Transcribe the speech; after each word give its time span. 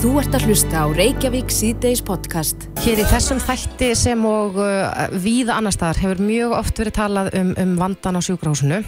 Þú 0.00 0.14
ert 0.16 0.32
að 0.32 0.44
hlusta 0.48 0.80
á 0.80 0.86
Reykjavík 0.96 1.50
síðdeis 1.52 2.00
podcast. 2.00 2.62
Hér 2.80 3.02
í 3.02 3.04
þessum 3.10 3.36
þætti 3.44 3.90
sem 4.00 4.22
og 4.24 4.54
uh, 4.56 5.10
víða 5.20 5.58
annar 5.60 5.74
staðar 5.76 6.00
hefur 6.00 6.22
mjög 6.24 6.54
oft 6.56 6.80
verið 6.80 6.94
talað 6.96 7.28
um, 7.36 7.50
um 7.60 7.74
vandan 7.76 8.16
á 8.16 8.20
sjúkrahúsinu. 8.24 8.78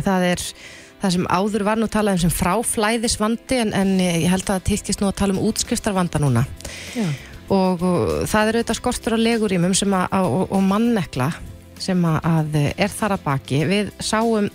Það 0.00 0.24
er 0.30 0.44
það 1.02 1.12
sem 1.18 1.26
áður 1.28 1.66
var 1.68 1.82
nú 1.82 1.90
talað 1.92 2.16
um 2.16 2.22
sem 2.24 2.32
fráflæðisvandi 2.38 3.58
en, 3.66 3.74
en 3.76 3.92
ég 4.00 4.24
held 4.32 4.46
að 4.46 4.54
það 4.54 4.64
tilkist 4.70 5.04
nú 5.04 5.10
að 5.10 5.18
tala 5.20 5.36
um 5.36 5.42
útskriftarvanda 5.50 6.22
núna. 6.24 6.46
Já. 6.96 7.04
Og 7.52 7.84
uh, 7.84 8.16
það 8.24 8.40
er 8.54 8.60
auðvitað 8.62 8.80
skortur 8.80 9.18
á 9.20 9.24
legurímum 9.28 9.76
sem 9.76 9.92
að, 9.92 10.16
og, 10.24 10.46
og 10.56 10.64
mannekla 10.72 11.28
sem 11.76 12.00
að 12.16 12.56
er 12.72 12.96
þar 12.96 13.18
að 13.18 13.28
baki. 13.28 13.60
Við 13.68 13.92
sáum 14.00 14.48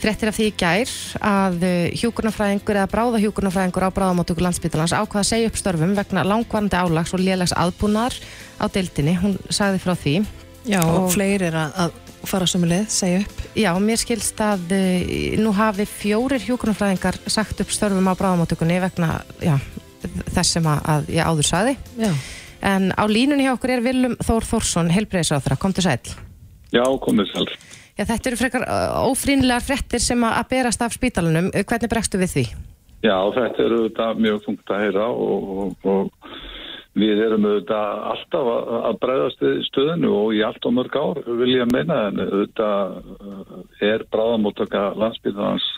fréttir 0.00 0.30
af 0.30 0.36
því 0.38 0.46
í 0.48 0.54
gær 0.60 0.92
að 1.30 1.64
hjúkurnafræðingur 2.00 2.78
eða 2.80 2.90
bráða 2.90 3.22
hjúkurnafræðingur 3.24 3.86
á 3.86 3.96
bráðamóttöku 3.96 4.44
landsbytalans 4.44 4.94
ákvaða 4.96 5.22
að 5.24 5.30
segja 5.30 5.50
upp 5.50 5.58
störfum 5.60 5.96
vegna 5.98 6.24
langvarandi 6.26 6.78
álags 6.80 7.14
og 7.16 7.22
lélags 7.22 7.54
aðbúnar 7.56 8.16
á 8.60 8.64
deildinni. 8.72 9.16
Hún 9.20 9.36
sagði 9.52 9.82
frá 9.84 9.94
því. 9.94 10.14
Já, 10.68 10.80
og, 10.84 11.04
Og- 11.06 11.12
fleiri 11.14 11.48
er 11.48 11.56
að, 11.56 11.76
að 11.84 11.92
fara 12.28 12.44
leið, 12.44 12.88
segja 12.92 13.20
upp. 13.24 13.38
Já, 13.56 13.70
mér 13.80 14.00
skilst 14.00 14.40
að 14.44 14.74
uh, 14.76 15.12
nú 15.40 15.52
hafi 15.56 15.86
fjórir 15.88 16.42
hjúkurnafræðingar 16.44 17.16
sagt 17.26 17.62
upp 17.64 17.72
störfum 17.72 18.10
á 18.12 18.14
bráðamóttökunni 18.14 18.76
vegna 18.82 19.22
já, 19.40 19.56
þess 20.34 20.56
sem 20.58 20.68
að, 20.68 20.82
að 20.84 21.08
ég 21.16 21.24
áður 21.24 21.48
sagði. 21.48 21.76
Já. 21.96 22.12
En 22.60 22.90
á 22.92 23.04
línunni 23.08 23.46
hjá 23.46 23.54
okkur 23.54 23.72
er 23.72 23.84
Willum 23.84 24.18
Þór 24.20 24.44
Þórsson, 24.44 24.92
helbreyðisráþra. 24.92 25.56
Kom 25.56 25.72
til 25.72 25.86
sæl. 25.86 25.96
Já, 26.70 26.84
komið 27.00 27.32
sæl. 27.32 27.48
Já, 28.00 28.06
þetta 28.08 28.30
eru 28.30 28.36
frekar 28.40 28.62
uh, 28.64 29.02
ófrínlegar 29.10 29.60
fréttir 29.60 30.00
sem 30.00 30.22
að 30.24 30.46
berast 30.54 30.80
af 30.80 30.94
spítalunum. 30.96 31.50
Uh, 31.52 31.64
Hvernig 31.68 31.90
bregstu 31.92 32.20
við 32.20 32.30
því? 32.32 32.44
Já, 33.04 33.16
þetta 33.34 33.60
er 33.60 33.74
auðvitað 33.76 34.22
mjög 34.24 34.38
þungt 34.46 34.72
að 34.72 34.80
heyra 34.86 35.08
og, 35.12 35.50
og, 35.64 35.90
og 35.92 36.30
við 36.96 37.20
erum 37.26 37.44
auðvitað 37.44 38.00
alltaf 38.12 38.48
að, 38.54 38.96
bregðast 39.02 39.44
stöðinu 39.68 40.14
og 40.16 40.32
í 40.36 40.40
allt 40.46 40.64
og 40.68 40.74
mörg 40.78 40.96
ár 40.96 41.20
vil 41.42 41.50
ég 41.52 41.68
meina 41.74 41.98
en 42.08 42.22
auðvitað 42.24 42.96
uh, 43.12 43.60
er 43.84 44.06
bráðamóttaka 44.08 44.86
landsbyggðans 45.02 45.68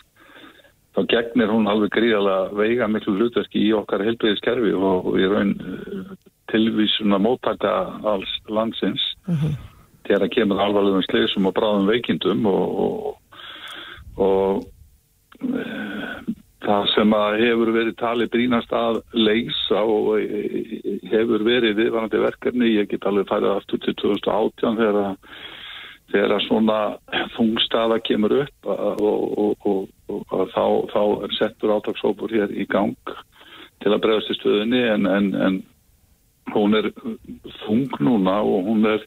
þá 0.95 1.03
gegnir 1.11 1.51
hún 1.51 1.67
alveg 1.67 1.91
gríðalega 1.97 2.55
veiga 2.55 2.87
miklu 2.87 3.17
hlutverki 3.19 3.67
í 3.67 3.75
okkar 3.75 4.05
heilbriðiskerfi 4.07 4.71
og, 4.79 5.11
í 5.19 5.27
raun 5.27 5.53
uh, 5.59 6.15
tilvísuna 6.55 7.19
móttaka 7.19 7.75
alls 8.15 8.31
landsins 8.47 9.11
þegar 10.07 10.25
það 10.25 10.33
kemur 10.35 10.61
alvarlegum 10.63 11.05
sleisum 11.07 11.49
og 11.49 11.55
bráðum 11.57 11.89
veikindum 11.89 12.47
og, 12.49 12.63
og, 12.85 14.23
og 14.23 14.63
það 16.63 16.85
sem 16.93 17.15
að 17.17 17.39
hefur 17.41 17.71
verið 17.75 17.97
talið 17.99 18.31
brínast 18.33 18.75
að 18.75 19.01
leysa 19.15 19.81
og 19.83 20.13
e, 20.19 20.43
hefur 21.11 21.43
verið 21.45 21.79
viðvarandi 21.81 22.21
verkefni, 22.23 22.71
ég 22.77 22.89
get 22.91 23.07
alveg 23.09 23.27
farið 23.31 23.57
aftur 23.57 23.81
til 23.83 23.95
2018 23.99 24.79
þegar 24.79 25.01
að, 25.01 25.35
þegar 26.13 26.35
að 26.37 26.45
svona 26.47 26.79
þungstaða 27.35 27.99
kemur 28.07 28.37
upp 28.43 28.71
og, 28.71 29.03
og, 29.43 29.67
og, 29.73 30.23
og 30.23 30.47
þá, 30.55 30.65
þá 30.93 31.03
settur 31.39 31.75
átagsópur 31.75 32.33
hér 32.33 32.55
í 32.55 32.67
gang 32.69 32.95
til 33.83 33.91
að 33.91 34.03
bregðast 34.05 34.31
í 34.31 34.39
stöðunni 34.39 34.83
en, 34.93 35.07
en, 35.09 35.31
en 35.35 35.61
hún 36.53 36.79
er 36.79 36.91
þung 37.63 37.91
núna 38.03 38.39
og 38.43 38.69
hún 38.69 38.87
er 38.87 39.03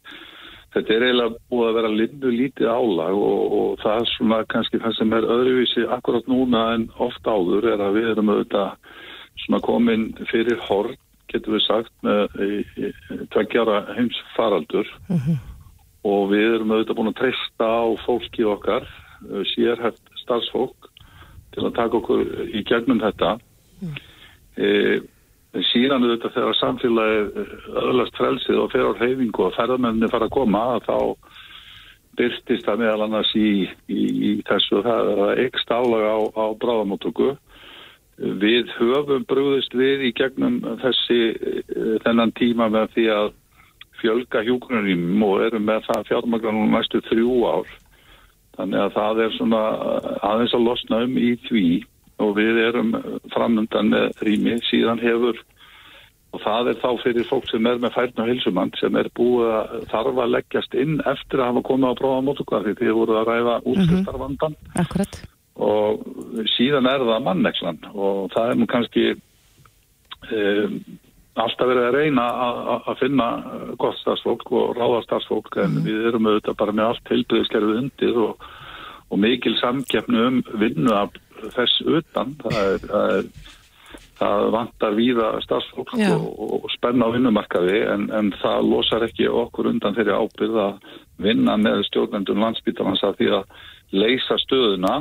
Þetta 0.77 0.93
er 0.93 1.05
eiginlega 1.07 1.39
búið 1.49 1.67
að 1.71 1.77
vera 1.79 1.91
lindu 1.95 2.31
lítið 2.35 2.69
álag 2.69 3.17
og, 3.17 3.53
og 3.59 3.79
það 3.81 4.03
er 4.03 4.11
svona 4.11 4.41
kannski 4.53 4.81
það 4.83 4.95
sem 4.99 5.15
er 5.17 5.29
öðruvísi 5.33 5.85
akkurat 5.97 6.27
núna 6.29 6.65
en 6.75 6.85
oft 7.01 7.25
áður 7.25 7.71
er 7.73 7.81
að 7.81 7.97
við 7.97 8.09
erum 8.11 8.33
auðvitað 8.35 8.75
svona 9.47 9.61
komin 9.65 10.05
fyrir 10.29 10.61
horn, 10.67 10.99
getur 11.33 11.57
við 11.57 11.65
sagt, 11.65 11.93
með 12.05 12.37
tveggjara 13.33 13.79
heims 13.97 14.21
faraldur 14.35 14.91
og 16.07 16.29
við 16.35 16.59
erum 16.59 16.77
auðvitað 16.77 17.01
búin 17.01 17.13
að 17.15 17.19
treysta 17.23 17.71
á 17.73 17.85
fólki 18.05 18.45
okkar, 18.47 18.85
eh, 19.31 19.43
sérhæft 19.55 20.15
starfsfólk 20.23 20.91
til 21.57 21.65
að 21.65 21.77
taka 21.81 22.01
okkur 22.03 22.25
í 22.53 22.63
gegnum 22.69 23.01
þetta. 23.01 23.39
E, 24.57 24.69
síðan 25.71 26.05
auðvitað 26.05 26.35
þegar 26.37 26.59
samfélagið 26.61 27.41
öðlast 27.83 28.19
frelsið 28.19 28.61
og 28.63 28.71
fer 28.73 28.89
á 28.89 28.93
reyfingu 28.99 29.47
og 29.47 29.57
ferðamenninni 29.57 30.11
fara 30.13 30.29
að 30.29 30.37
koma 30.37 30.65
þá 30.87 30.99
byrtist 32.17 32.67
það 32.67 32.83
meðal 32.83 33.07
annars 33.07 33.33
í, 33.37 33.51
í, 33.93 34.05
í 34.29 34.31
þessu 34.49 34.83
það 34.85 35.11
er 35.15 35.43
ekst 35.47 35.73
álaga 35.73 36.13
á, 36.17 36.21
á 36.33 36.47
bráðamóttöku. 36.61 37.35
Við 38.17 38.71
höfum 38.79 39.27
brúðist 39.29 39.75
við 39.77 40.07
í 40.09 40.13
gegnum 40.17 40.63
þessi 40.81 41.19
eh, 41.37 41.99
þennan 42.05 42.33
tíma 42.39 42.71
með 42.73 42.95
því 42.95 43.09
að 43.13 43.35
fjölga 44.01 44.45
hjúgrunarýmum 44.47 45.27
og 45.27 45.43
erum 45.45 45.67
með 45.69 45.85
það 45.91 46.09
fjármagranum 46.11 46.73
næstu 46.73 47.03
þrjú 47.11 47.37
ár. 47.49 47.75
Þannig 48.57 48.81
að 48.87 48.97
það 48.97 49.21
er 49.27 49.37
svona 49.37 49.63
aðeins 50.25 50.57
að 50.57 50.67
losna 50.71 51.03
um 51.05 51.21
í 51.21 51.31
því 51.45 51.67
og 52.23 52.33
við 52.39 52.59
erum 52.69 52.95
framöndan 53.35 53.91
með 53.93 54.23
rými. 54.25 54.57
Síðan 54.71 55.03
hefur 55.03 55.37
og 56.35 56.43
það 56.43 56.69
er 56.73 56.79
þá 56.83 56.89
fyrir 57.03 57.25
fólk 57.31 57.47
sem 57.49 57.67
er 57.71 57.79
með 57.81 57.95
færn 57.95 58.21
og 58.21 58.27
hilsumann 58.29 58.73
sem 58.81 58.97
er 59.01 59.09
búið 59.17 59.53
að 59.57 59.87
þarf 59.93 60.19
að 60.25 60.33
leggjast 60.35 60.75
inn 60.77 60.99
eftir 61.09 61.41
að 61.41 61.49
hafa 61.53 61.63
komið 61.69 61.93
á 61.97 61.99
prófa 62.01 62.25
mótukvað 62.27 62.67
því 62.67 62.75
þið 62.81 62.93
voru 62.99 63.17
að 63.21 63.29
ræða 63.31 63.55
útskriftarvandan 63.73 64.57
Akkurat. 64.83 65.21
og 65.57 66.03
síðan 66.57 66.89
er 66.91 67.05
það 67.09 67.25
mannekslan 67.29 67.79
og 67.95 68.27
það 68.35 68.51
er 68.53 68.61
nú 68.61 68.67
kannski 68.69 69.07
um, 70.33 70.77
alltaf 71.37 71.69
verið 71.71 71.87
að 71.87 71.97
reyna 72.01 72.27
að- 72.47 72.61
að 72.75 72.91
að 72.93 72.99
finna 73.01 73.29
gott 73.79 73.99
starfsfólk 74.03 74.53
og 74.53 74.77
ráða 74.77 75.03
starfsfólk 75.05 75.57
en 75.65 75.81
við 75.85 76.07
erum 76.11 76.27
auðvitað 76.31 76.57
bara 76.57 76.73
með 76.73 76.87
allt 76.91 77.11
heilbriðiskerfið 77.13 77.81
undir 77.83 78.17
og, 78.27 78.47
og 79.11 79.19
mikil 79.25 79.55
samkeppnu 79.61 80.27
um 80.27 80.43
vinnu 80.61 80.93
af 80.93 81.11
þess 81.57 81.87
utan 81.99 82.35
það 82.43 82.59
er, 82.63 82.83
það 82.87 83.15
er 83.19 83.31
það 84.17 84.47
vantar 84.55 84.95
víða 84.97 85.31
starfsfólk 85.45 85.93
og, 85.99 86.29
og 86.57 86.71
spenna 86.73 87.09
á 87.09 87.15
vinnumarkaði 87.15 87.81
en, 87.93 88.07
en 88.17 88.31
það 88.41 88.71
losar 88.71 89.05
ekki 89.05 89.29
okkur 89.29 89.69
undan 89.75 89.97
þeirri 89.97 90.17
ábyrð 90.17 90.61
að 90.63 90.95
vinna 91.21 91.57
með 91.61 91.85
stjórnendum 91.91 92.41
landsbítalans 92.41 93.05
að 93.05 93.21
því 93.21 93.31
að 93.37 93.45
leysa 93.97 94.39
stöðuna 94.41 94.95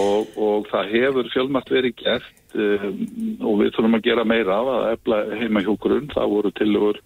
og, 0.00 0.36
og 0.40 0.68
það 0.70 0.92
hefur 0.94 1.28
fjölmart 1.32 1.72
verið 1.72 1.96
gert 2.00 2.56
um, 2.56 3.02
og 3.44 3.60
við 3.60 3.74
þurfum 3.74 3.98
að 3.98 4.06
gera 4.06 4.24
meira 4.28 4.56
af 4.60 4.70
að 4.72 4.86
efla 4.94 5.20
heimahjókurinn. 5.40 6.10
Það 6.14 6.32
voru 6.32 6.52
tilugur 6.60 7.00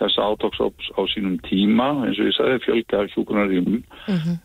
þessa 0.00 0.26
átóksóps 0.32 0.90
á 0.92 1.00
sínum 1.08 1.38
tíma, 1.46 1.88
eins 2.04 2.18
og 2.20 2.28
ég 2.28 2.36
sagði, 2.36 2.62
fjölga 2.66 3.04
hjúkurnarímum. 3.14 3.78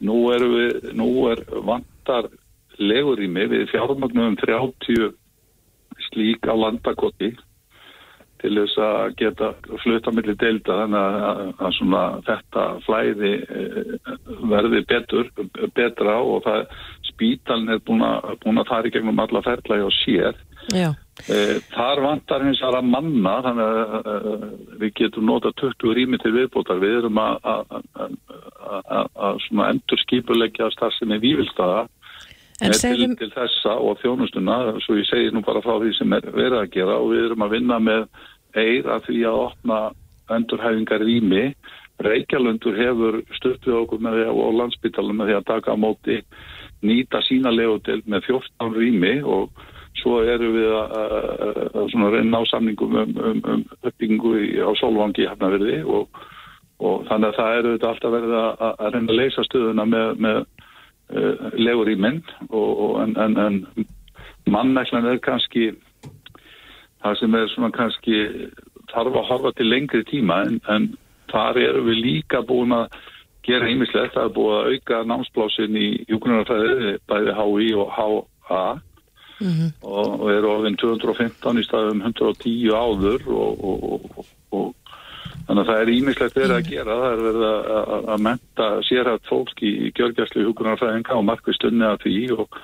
Nú, 0.06 0.20
erum 0.36 0.54
við, 0.56 0.92
nú 0.96 1.10
er 1.32 1.44
vantar 1.68 2.30
legurými 2.80 3.48
við 3.52 3.70
fjármagnum 3.72 4.38
30 4.42 5.12
slík 6.10 6.48
á 6.48 6.56
landakoti 6.56 7.34
til 8.42 8.56
þess 8.58 8.78
að 8.82 9.12
geta 9.20 9.52
flutta 9.84 10.14
milli 10.16 10.34
deilda 10.40 10.78
þannig 10.82 11.18
að, 11.30 11.76
svona 11.78 12.02
þetta 12.26 12.64
flæði 12.88 13.34
eh, 13.38 13.92
verði 14.50 14.82
betur, 14.90 15.30
betra 15.78 16.18
og 16.26 16.42
það 16.48 16.66
spítalinn 17.12 17.76
er 17.76 17.84
búin 17.86 18.02
að, 18.08 18.66
fara 18.70 18.90
í 18.90 18.94
gegnum 18.96 19.22
alla 19.22 19.44
ferðlægi 19.46 19.86
og 19.86 19.96
sér. 20.00 20.42
Já. 20.74 20.90
Eh, 21.30 21.58
Þar 21.74 22.02
vantar 22.06 22.46
hins 22.48 22.62
vegar 22.64 22.80
að 22.80 22.90
manna 22.96 23.36
þannig 23.46 23.66
að 23.70 24.30
við 24.82 24.94
getum 25.04 25.30
nota 25.30 25.54
20 25.62 25.96
rými 25.98 26.22
til 26.22 26.34
viðbótar. 26.34 26.82
Við 26.82 26.98
erum 27.04 27.22
að, 27.22 27.38
endur 29.70 30.02
skipuleggja 30.06 30.72
starfsemi 30.74 31.22
vívilstaða 31.22 31.86
Með 32.62 32.78
til, 32.84 33.08
til 33.18 33.32
þessa 33.34 33.74
og 33.82 33.98
þjónustuna 34.04 34.58
svo 34.86 35.00
ég 35.00 35.08
segi 35.10 35.32
nú 35.34 35.42
bara 35.46 35.64
frá 35.66 35.80
því 35.82 35.96
sem 35.98 36.14
er 36.14 36.28
verið 36.30 36.60
að 36.60 36.74
gera 36.76 37.00
og 37.02 37.12
við 37.14 37.24
erum 37.26 37.46
að 37.46 37.56
vinna 37.56 37.80
með 37.82 38.04
eir 38.62 38.90
að 38.92 39.08
því 39.08 39.22
að 39.26 39.40
opna 39.48 39.80
endurhæfingar 40.32 41.02
rými 41.02 41.46
Reykjalundur 42.02 42.78
hefur 42.78 43.20
stutt 43.38 43.66
við 43.68 43.78
okkur 43.84 44.02
með 44.02 44.18
því 44.18 44.30
og 44.32 44.56
landsbytalum 44.58 45.20
með 45.20 45.30
því 45.30 45.36
að 45.38 45.50
taka 45.52 45.76
á 45.76 45.78
móti 45.78 46.18
nýta 46.82 47.22
sína 47.28 47.54
legutil 47.54 48.00
með 48.10 48.26
14 48.30 48.78
rými 48.78 49.14
og 49.22 49.52
svo 50.02 50.22
eru 50.26 50.50
við 50.56 50.72
að, 50.74 50.96
að, 50.98 51.90
að 51.92 52.16
reyna 52.16 52.42
á 52.42 52.44
samningum 52.50 52.98
um, 53.04 53.14
um, 53.22 53.42
um 53.54 53.64
uppbyggingu 53.82 54.34
í, 54.40 54.50
á 54.64 54.72
Solvangi 54.80 55.28
hafnaverði 55.30 55.82
og, 55.84 56.22
og 56.82 57.06
þannig 57.10 57.30
að 57.30 57.38
það 57.38 57.58
eru 57.60 57.74
þetta 57.76 57.92
alltaf 57.92 58.16
verið 58.16 58.36
að, 58.40 58.66
að 58.72 58.96
reyna 58.96 59.14
að 59.14 59.20
leysa 59.20 59.46
stöðuna 59.50 59.88
með, 59.92 60.24
með 60.26 60.42
legur 61.60 61.92
í 61.92 61.98
minn 62.00 62.22
og, 62.50 62.70
og 62.70 62.98
en, 63.04 63.16
en, 63.20 63.38
en 63.38 63.88
mannæklan 64.52 65.08
er 65.12 65.22
kannski 65.24 65.72
það 67.02 67.18
sem 67.20 67.38
er 67.38 67.50
svona 67.54 67.72
kannski 67.76 68.20
þarf 68.92 69.16
að 69.16 69.30
horfa 69.30 69.54
til 69.58 69.70
lengri 69.72 70.04
tíma 70.08 70.44
en, 70.48 70.60
en 70.72 70.92
þar 71.32 71.60
eru 71.62 71.86
við 71.88 72.04
líka 72.06 72.44
búin 72.46 72.76
að 72.76 72.92
gera 73.46 73.70
ímislegt, 73.72 74.14
það 74.14 74.28
er 74.28 74.34
búið 74.36 74.56
að 74.58 74.72
auka 74.72 75.02
námsplásin 75.10 75.78
í 75.80 75.88
hjúgrunarfæði, 76.10 76.96
bæði 77.10 77.36
HI 77.40 77.70
og 77.82 77.94
HA 77.98 78.64
og, 79.82 80.22
og 80.22 80.28
eru 80.30 80.52
orðin 80.52 80.78
215 80.78 81.62
í 81.62 81.66
staðum 81.66 82.04
110 82.06 82.76
áður 82.76 83.26
og, 83.34 83.64
og, 83.66 83.88
og, 84.12 84.28
og 84.54 84.68
þannig 85.48 85.62
að 85.64 85.72
það 85.72 85.82
er 85.82 85.94
ímislegt 85.96 86.38
verið 86.38 86.56
að 86.58 86.70
gera. 86.70 87.00
Það 87.02 87.16
er 87.16 87.24
verið 87.28 87.48
að, 87.48 87.92
að, 88.14 88.22
menta 88.28 88.70
sérhætt 88.88 89.30
fólk 89.30 89.64
í, 89.64 89.72
í 89.88 89.92
gjörgjæslu 89.98 90.46
húkunarfræðinga 90.50 91.18
og 91.18 91.28
markvistunni 91.30 91.88
að 91.88 92.00
því 92.06 92.16
og, 92.38 92.62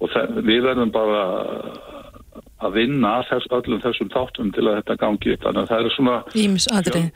og 0.00 0.12
það, 0.14 0.42
við 0.50 0.62
verðum 0.68 0.94
bara 0.94 1.24
að 2.60 2.76
vinna 2.76 3.12
þess, 3.28 3.48
öllum 3.56 3.80
þessum 3.80 4.10
þáttum 4.12 4.50
til 4.56 4.66
að 4.66 4.78
þetta 4.80 4.96
gangi 5.00 5.32
upp. 5.34 5.44
þannig 5.46 5.62
að 5.62 5.70
það 5.70 5.86
er 5.86 5.94
svona 5.96 6.16
Ímis 6.42 6.66
atrið. 6.76 7.06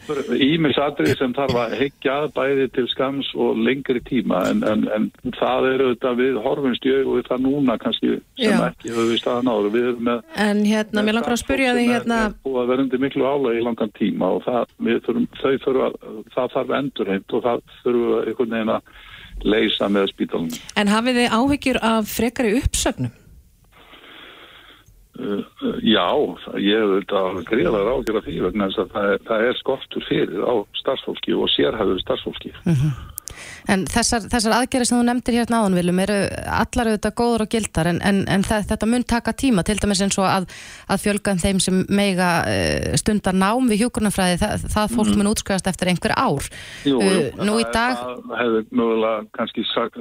Ímis 0.49 0.81
atrið 0.81 1.19
sem 1.21 1.35
þarf 1.37 1.59
að 1.65 1.77
hyggja 1.83 2.17
að 2.23 2.29
bæði 2.39 2.67
til 2.79 2.87
skams 2.93 3.31
og 3.37 3.61
lengri 3.61 4.01
tíma 4.09 4.43
en, 4.51 4.65
en, 4.65 4.87
en 4.95 5.11
það 5.37 5.69
er 5.73 5.85
auðvitað 5.85 6.21
við 6.23 6.41
horfumst 6.45 6.89
í 6.89 6.95
auðvitað 6.95 7.35
það 7.35 7.45
núna 7.45 7.79
kannski 7.83 8.13
sem 8.41 8.53
Já. 8.53 8.61
ekki 8.69 8.93
höfum 8.93 9.11
við 9.13 9.21
staðan 9.23 9.51
áður. 9.53 9.73
Við 9.75 9.89
erum 9.91 10.05
með 10.09 10.23
En 10.45 10.63
hérna, 10.69 11.05
mér 11.07 11.19
langar 11.19 11.37
að 11.37 11.43
spyrja 11.43 11.75
þig 11.79 11.91
hérna, 11.93 12.21
og 12.45 12.61
að 12.63 12.71
verðandi 12.73 13.03
miklu 13.03 13.27
álega 13.27 13.59
í 13.59 13.65
langan 13.65 13.93
tíma 13.99 14.31
og 14.37 14.45
það, 14.47 14.77
þurfum, 15.07 15.27
þau 15.41 15.53
þurfa, 15.65 15.91
það 16.37 16.55
þarf 16.55 16.79
endurheimt 16.81 17.37
og 17.37 17.45
það 17.49 17.67
þurfum 17.83 18.07
við 18.07 18.31
einhvern 18.31 18.57
veginn 18.57 18.75
að 18.77 18.95
leysa 19.45 19.91
með 19.91 20.09
spítalunum. 20.13 20.65
en 20.79 20.93
hafið 20.95 21.21
þið 21.21 21.37
áhyggjur 21.41 21.83
af 21.91 22.11
frekari 22.15 22.57
uppsögnum? 22.61 23.13
Uh, 25.15 25.45
uh, 25.63 25.77
já, 25.87 26.09
ég 26.59 26.75
hef 26.83 26.93
þetta 27.05 27.21
greiðlega 27.47 27.93
ágjör 27.95 28.17
af 28.19 28.25
því 28.27 28.37
vegna 28.49 28.67
þess 28.71 28.81
að 28.83 28.95
það 28.97 29.11
er, 29.13 29.21
það 29.29 29.45
er 29.49 29.59
skortur 29.61 30.07
fyrir 30.09 30.43
á 30.43 30.55
starfsfólki 30.81 31.37
og 31.39 31.51
sérhæfðu 31.55 31.99
starfsfólki. 32.03 32.51
En 33.73 33.83
þessar, 33.91 34.27
þessar 34.31 34.53
aðgerið 34.59 34.87
sem 34.91 34.99
þú 34.99 35.05
nefndir 35.09 35.37
hérna 35.39 35.61
áðan 35.63 35.77
viljum 35.79 36.01
eru 36.05 36.17
allar 36.55 36.91
auðvitað 36.91 37.15
góður 37.19 37.45
og 37.47 37.49
gildar 37.55 37.89
en, 37.91 38.01
en, 38.05 38.19
en 38.31 38.45
það, 38.47 38.67
þetta 38.73 38.89
mun 38.93 39.07
taka 39.15 39.33
tíma 39.41 39.65
til 39.67 39.79
dæmis 39.81 40.03
eins 40.05 40.19
og 40.21 40.27
að, 40.29 40.47
að 40.93 41.03
fjölga 41.07 41.35
þeim 41.43 41.63
sem 41.65 41.81
meiga 41.89 42.29
uh, 42.45 42.93
stundar 43.01 43.39
nám 43.39 43.71
við 43.73 43.85
hjúkurnafræði 43.87 44.39
það, 44.43 44.67
það 44.77 44.95
fólk 44.99 45.15
mun 45.19 45.31
útskjöðast 45.33 45.71
eftir 45.73 45.91
einhver 45.95 46.15
ár. 46.19 46.51
Jú, 46.87 47.01
jú, 47.01 47.25
nú 47.49 47.57
í 47.63 47.67
dag- 47.75 48.05
Það 48.05 48.39
hefur 48.43 48.69
mögulega 48.83 49.27
kannski 49.39 49.67
sagt, 49.73 49.99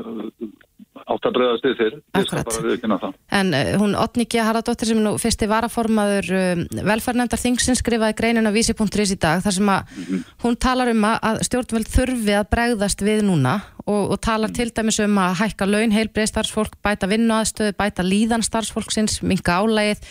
átt 1.03 1.27
að 1.27 1.35
breyðast 1.37 1.65
þið 1.65 1.75
þér, 1.79 1.95
ég 2.17 2.27
skal 2.27 2.43
bara 2.47 2.63
viðkynna 2.67 2.97
það. 3.01 3.15
En 3.39 3.53
uh, 3.57 3.71
hún 3.81 3.95
Otni 3.99 4.25
G. 4.29 4.41
Haraldóttir 4.43 4.89
sem 4.89 4.99
er 4.99 5.05
nú 5.05 5.13
fyrsti 5.21 5.49
varaformaður 5.51 6.29
um, 6.39 6.63
velferðnefndar 6.89 7.41
þingsins 7.41 7.81
skrifaði 7.83 8.17
greinin 8.19 8.49
á 8.49 8.55
vísi.is 8.55 9.15
í 9.15 9.19
dag 9.19 9.43
þar 9.43 9.57
sem 9.57 9.71
að 9.73 9.97
hún 10.45 10.59
talar 10.61 10.91
um 10.93 11.07
að, 11.09 11.41
stjórnveld 11.49 11.89
þurfi 11.91 12.37
að 12.37 12.51
bregðast 12.53 13.03
við 13.05 13.25
núna 13.27 13.57
og, 13.85 14.13
og 14.15 14.21
talar 14.23 14.53
til 14.55 14.69
dæmis 14.71 15.01
um 15.03 15.19
að 15.23 15.39
hækka 15.41 15.67
laun, 15.69 15.95
heilbreið 15.95 16.31
starfsfólk, 16.31 16.77
bæta 16.85 17.09
vinnuaðstöðu, 17.11 17.75
bæta 17.79 18.05
líðan 18.07 18.45
starfsfólksins, 18.45 19.19
minka 19.27 19.59
álægið 19.59 20.03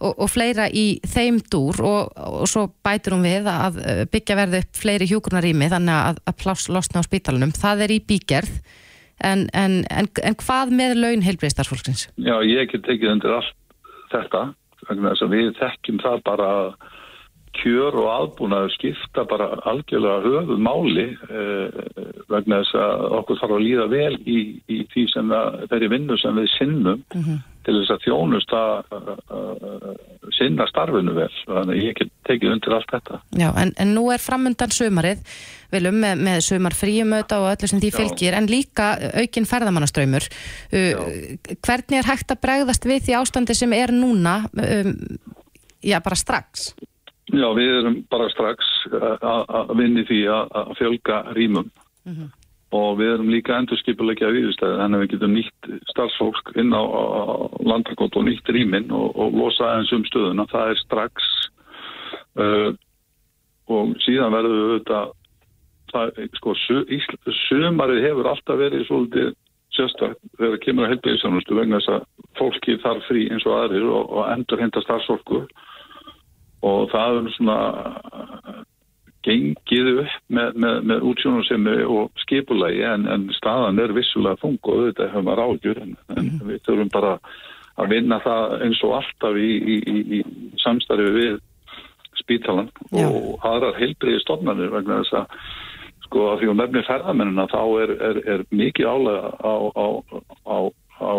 og, 0.00 0.14
og 0.14 0.28
fleira 0.32 0.68
í 0.72 0.86
þeim 1.04 1.40
dúr 1.52 1.82
og, 1.84 2.12
og 2.40 2.46
svo 2.50 2.66
bætir 2.84 3.16
hún 3.16 3.26
við 3.26 3.48
að 3.52 3.80
uh, 3.82 4.04
byggja 4.10 4.38
verði 4.38 4.62
upp 4.64 4.84
fleiri 4.84 5.08
hjúkurnarími 5.10 5.70
þannig 5.72 5.98
að, 5.98 6.22
að 6.24 6.38
pláss 6.40 6.70
losna 6.72 7.04
á 7.04 7.08
spítalunum. 7.08 7.52
Það 7.56 7.84
er 7.86 7.96
í 7.96 8.04
bígerð 8.08 8.62
en, 9.26 9.46
en, 9.56 9.80
en, 9.90 10.08
en 10.24 10.38
hvað 10.42 10.72
með 10.76 10.96
laun 11.00 11.26
heilbreið 11.26 11.54
starfsfólksins? 11.56 12.08
Já, 12.20 12.36
ég 12.46 12.70
get 12.72 12.86
tekið 12.86 13.14
undir 13.16 13.36
allt 13.36 13.54
þetta, 14.12 14.46
við 15.30 15.52
þekkjum 15.60 16.00
það 16.02 16.24
bara 16.26 16.50
kjör 17.58 17.96
og 17.98 18.08
aðbúnaður 18.12 18.74
skipta 18.76 19.24
bara 19.28 19.48
algjörlega 19.68 20.22
höfuð 20.24 20.60
máli 20.62 21.06
eh, 21.10 21.80
vegna 22.30 22.60
þess 22.62 22.76
að 22.78 23.06
okkur 23.18 23.40
þarf 23.40 23.54
að 23.56 23.64
líða 23.66 23.86
vel 23.90 24.12
í, 24.22 24.38
í 24.70 24.78
því 24.92 25.06
sem 25.10 25.32
að, 25.34 25.64
þeirri 25.72 25.90
vinnu 25.96 26.18
sem 26.20 26.38
við 26.38 26.52
sinnum 26.54 27.02
til 27.66 27.74
þess 27.76 27.92
að 27.94 28.04
þjónust 28.06 28.52
að 28.56 28.92
uh, 28.96 29.88
sinna 30.36 30.66
starfinu 30.70 31.14
vel 31.16 31.28
þannig 31.46 31.74
að 31.74 31.82
ég 31.84 31.98
get 31.98 32.12
tekið 32.28 32.54
undir 32.54 32.76
allt 32.76 32.94
þetta 32.94 33.20
Já, 33.40 33.48
en, 33.62 33.72
en 33.82 33.92
nú 33.96 34.06
er 34.14 34.22
framundan 34.22 34.72
sumarið 34.74 35.24
viljum 35.74 35.98
með, 36.02 36.22
með 36.26 36.38
sumar 36.46 36.76
fríumöta 36.76 37.40
og 37.42 37.50
öllu 37.52 37.70
sem 37.70 37.82
því 37.82 37.90
Já. 37.92 37.96
fylgir, 37.98 38.36
en 38.38 38.48
líka 38.50 38.86
aukin 39.22 39.46
ferðamannaströymur. 39.46 40.26
Uh, 40.72 41.36
hvernig 41.62 42.00
er 42.00 42.08
hægt 42.10 42.34
að 42.34 42.40
bregðast 42.42 42.88
við 42.90 43.04
því 43.06 43.18
ástandi 43.20 43.54
sem 43.58 43.74
er 43.76 43.92
núna, 43.94 44.40
um, 44.50 44.94
já, 45.84 46.00
bara 46.02 46.18
strax? 46.18 46.72
Já, 47.30 47.46
við 47.54 47.76
erum 47.76 48.00
bara 48.10 48.26
strax 48.32 48.66
að- 48.90 49.76
vinni 49.78 50.02
því 50.08 50.24
að 50.34 50.74
fjölga 50.80 51.22
rýmum 51.36 51.70
og 52.76 53.00
við 53.00 53.12
erum 53.16 53.30
líka 53.32 53.56
endurskipulegja 53.58 54.30
viðstæði 54.30 54.78
þannig 54.78 54.98
að 54.98 55.02
við 55.02 55.12
getum 55.14 55.32
nýtt 55.34 55.70
starfsfólk 55.90 56.52
inn 56.60 56.70
á, 56.70 56.82
landakot 57.66 58.18
og 58.18 58.26
nýtt 58.28 58.52
rýmin 58.54 58.92
og, 58.94 59.08
og 59.18 59.34
losa 59.34 59.66
aðeins 59.66 59.94
um 59.96 60.04
stöðuna. 60.06 60.46
Það 60.52 60.70
er 60.70 60.82
strax 60.84 61.30
uh, 62.38 62.70
og 63.70 63.96
síðan 64.04 64.34
verðum 64.36 64.56
við 64.60 64.68
auðvitað 64.68 65.12
það, 65.90 66.20
sko, 66.38 66.54
sumarið 67.48 68.04
hefur 68.06 68.30
alltaf 68.30 68.60
verið 68.60 68.86
svolítið 68.86 69.32
sérstak 69.74 70.16
þegar 70.36 70.54
það 70.54 70.62
kemur 70.64 70.86
að 70.86 70.92
helbæðisjónustu 70.94 71.58
vegna 71.58 71.80
þess 71.80 71.92
að 71.94 72.06
fólki 72.38 72.78
þarf 72.82 73.06
frí 73.06 73.26
eins 73.30 73.46
og 73.46 73.58
aðrir 73.58 73.86
og, 73.86 74.14
og 74.14 74.30
endur 74.30 74.62
henda 74.62 74.82
starfsfólku 74.84 75.44
og 76.66 76.90
það 76.92 77.20
er 77.20 77.30
svona 77.36 77.58
gengið 79.26 79.90
upp 80.00 80.16
með, 80.32 80.58
með, 80.64 80.76
með 80.88 81.06
útsjónusemi 81.10 81.76
og 81.84 82.22
skipulagi 82.22 82.82
en, 82.88 83.06
en 83.10 83.28
staðan 83.36 83.80
er 83.82 83.94
vissulega 83.96 84.40
þung 84.40 84.58
og 84.62 84.74
auðvitað 84.76 85.10
hefur 85.12 85.26
maður 85.26 85.44
ágjur 85.46 85.80
en, 85.84 85.94
en 86.16 86.30
við 86.48 86.62
þurfum 86.66 86.92
bara 86.94 87.14
að 87.80 87.94
vinna 87.94 88.20
það 88.24 88.54
eins 88.66 88.82
og 88.86 88.96
alltaf 88.98 89.40
í, 89.40 89.50
í, 89.56 89.78
í, 89.80 90.20
í 90.20 90.20
samstarfi 90.62 91.10
við 91.16 91.38
spítalan 92.20 92.70
Já. 92.92 93.08
og 93.08 93.44
aðrar 93.46 93.78
heilbriði 93.80 94.22
stofnanir 94.24 94.72
vegna 94.72 95.02
þess 95.02 95.18
að 95.20 95.36
sko 96.06 96.26
að 96.32 96.40
því 96.40 96.50
hún 96.50 96.60
nefnir 96.60 96.86
ferðamennina 96.88 97.48
þá 97.52 97.60
er, 97.84 97.96
er, 98.08 98.22
er 98.34 98.46
mikið 98.50 98.88
álega 98.90 99.32
á, 99.40 99.54
á, 99.70 99.86
á, 100.48 100.58
á 101.00 101.12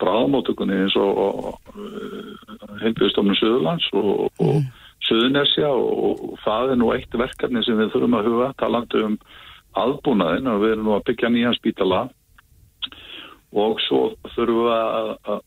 bráðamótökunni 0.00 0.78
eins 0.84 0.96
og, 0.98 1.18
og 1.18 2.78
heilbriðstofnun 2.80 3.38
Suðurlands 3.38 3.90
og, 3.98 4.30
og 4.40 4.62
Suðunesja 5.10 5.68
og, 5.74 6.24
og 6.30 6.40
það 6.44 6.72
er 6.72 6.80
nú 6.80 6.90
eitt 6.94 7.20
verkefni 7.22 7.62
sem 7.66 7.78
við 7.80 7.92
þurfum 7.94 8.18
að 8.20 8.30
huga 8.30 8.50
talandi 8.62 9.04
um 9.08 9.20
aðbúnaðin 9.80 10.50
og 10.50 10.64
við 10.64 10.74
erum 10.74 10.88
nú 10.88 10.96
að 10.96 11.06
byggja 11.10 11.30
nýjan 11.34 11.56
spítala 11.58 12.02
og 13.50 13.80
svo 13.86 14.02
þurfum 14.34 14.60
við 14.64 14.74
að, 14.76 15.10
að, 15.34 15.40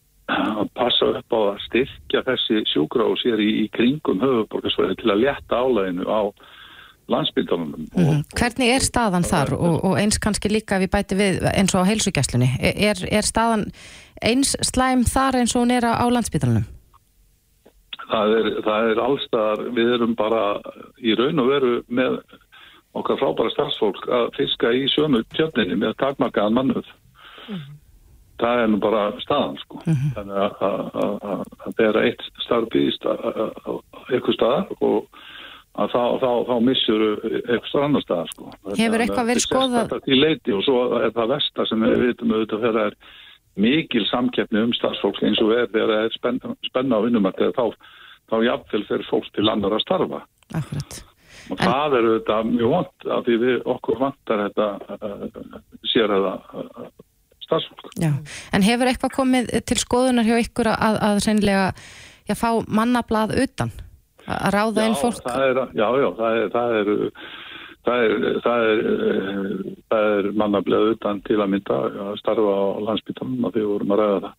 að 0.64 0.74
passa 0.76 1.12
upp 1.20 1.36
á 1.36 1.40
að 1.40 1.62
styrkja 1.68 2.26
þessi 2.28 2.66
sjúkrahús 2.74 3.24
hér 3.28 3.44
í, 3.44 3.50
í 3.64 3.70
kringum 3.76 4.22
höfuborgarsvæði 4.24 5.00
til 5.02 5.16
að 5.16 5.24
létta 5.24 5.64
álæginu 5.64 6.08
á 6.08 6.22
landsbyldunum 7.12 7.88
Mm 7.96 8.24
Hvernig 8.34 8.70
er 8.76 8.84
staðan 8.84 9.28
þar 9.28 9.54
og, 9.58 9.84
og 9.84 9.98
eins 10.00 10.20
kannski 10.20 10.50
líka 10.52 10.80
við 10.80 10.92
bæti 10.92 11.16
við 11.20 11.44
eins 11.52 11.76
og 11.76 11.84
á 11.84 11.90
heilsugjastlunni? 11.90 12.50
Er, 12.60 12.98
er 13.12 13.28
staðan 13.28 13.68
eins 14.24 14.56
slæm 14.64 15.04
þar 15.04 15.42
eins 15.42 15.56
og 15.56 15.66
hún 15.66 15.76
er 15.76 15.86
á, 15.88 16.08
landsbytalunum? 16.08 16.66
Það 18.12 18.34
er, 18.40 18.50
það 18.66 18.90
er 18.94 19.02
allstaðar, 19.08 19.64
við 19.78 19.94
erum 19.98 20.16
bara 20.20 20.44
í 21.04 21.16
raun 21.20 21.40
og 21.44 21.48
veru 21.52 21.74
með 21.88 22.18
okkar 22.94 23.18
frábæra 23.22 23.50
starfsfólk 23.56 24.08
að 24.14 24.28
fiska 24.38 24.72
í 24.78 24.84
sömu 24.94 25.24
tjöfninni 25.34 25.80
með 25.82 25.96
takmarkaðan 26.04 26.54
mannuð. 26.60 26.92
Það 28.44 28.60
er 28.64 28.68
nú 28.74 28.80
bara 28.82 29.04
staðan 29.24 29.58
sko. 29.62 29.80
Þannig 29.86 30.40
að, 30.42 30.64
að, 30.68 30.80
að, 31.04 31.14
að, 31.34 31.44
að 31.68 31.76
bera 31.80 32.04
eitt 32.10 32.24
starf 32.44 32.70
býðist 32.74 33.06
eitthvað 33.08 34.36
staðar 34.38 34.72
og 34.84 35.20
að 35.74 35.90
þá, 35.94 36.02
þá, 36.22 36.30
þá 36.50 36.54
missur 36.68 37.04
eitthvað 37.24 37.86
annar 37.88 38.04
staðar 38.06 38.32
sko. 38.34 38.52
Hefur 38.78 39.04
eitthvað 39.06 39.30
verið 39.32 39.46
skoðað- 39.48 39.88
Þetta 39.88 40.00
er 40.02 40.06
til 40.10 40.20
leiti 40.22 40.54
og 40.58 40.64
svo 40.68 40.80
er 41.00 41.14
það 41.16 41.32
versta 41.34 41.66
sem 41.70 41.86
við 41.88 42.04
vitum 42.08 42.34
auðvitað 42.36 42.66
þegar 42.66 42.78
það 42.80 42.90
er 42.92 42.98
mikil 43.60 44.06
samkeppni 44.10 44.64
um 44.66 44.74
starfsfólk 44.74 45.22
eins 45.24 45.42
og 45.44 45.54
er 45.56 45.70
þegar 45.72 45.92
það 45.94 46.06
er 46.08 46.18
spenna, 46.18 46.54
spenna 46.70 47.00
á 47.00 47.06
vinnumætti 47.06 47.50
þá, 47.58 47.66
þá 48.32 48.36
jafnvel 48.48 48.86
fyrir 48.90 49.10
fólk 49.10 49.30
til 49.36 49.50
annar 49.52 49.78
að 49.78 49.84
starfa 49.86 50.22
Akkurat. 50.58 51.00
og 51.52 51.62
það 51.62 51.98
er 52.00 52.08
auðvitað 52.10 52.52
mjög 52.52 52.74
vant 52.74 53.08
af 53.18 53.26
því 53.28 53.40
við 53.46 53.70
okkur 53.76 54.02
vantar 54.02 54.46
þetta 54.48 54.70
uh, 54.98 55.60
sér 55.94 56.16
eða 56.18 56.34
uh, 56.58 56.90
starfsfólk. 57.44 57.94
Já. 58.02 58.12
En 58.56 58.66
hefur 58.66 58.90
eitthvað 58.90 59.16
komið 59.20 59.54
til 59.70 59.80
skoðunar 59.82 60.28
hjá 60.28 60.38
ykkur 60.42 60.72
að, 60.74 61.00
að 61.10 61.24
sennilega 61.28 61.70
já, 62.30 62.36
fá 62.40 62.50
mannablað 62.68 63.36
utan? 63.44 63.74
Að 64.24 64.54
ráða 64.56 64.86
inn 64.88 64.96
fólk? 64.96 65.20
er, 65.28 65.58
já, 65.76 65.88
það 66.18 66.38
er 66.40 66.54
það 66.54 66.78
er, 66.80 66.92
það 67.88 68.08
er, 68.08 68.26
það 68.46 68.66
er, 68.72 68.82
það 69.92 70.10
er 70.18 70.28
mannableð 70.42 70.90
utan 70.96 71.22
til 71.28 71.40
að 71.40 71.54
mynda 71.54 71.80
að 72.08 72.18
starfa 72.22 72.58
á 72.58 72.64
landsbytanum 72.88 73.48
að 73.50 73.60
við 73.60 73.70
vorum 73.72 73.96
að 73.96 74.04
ræða 74.04 74.20
það. 74.26 74.36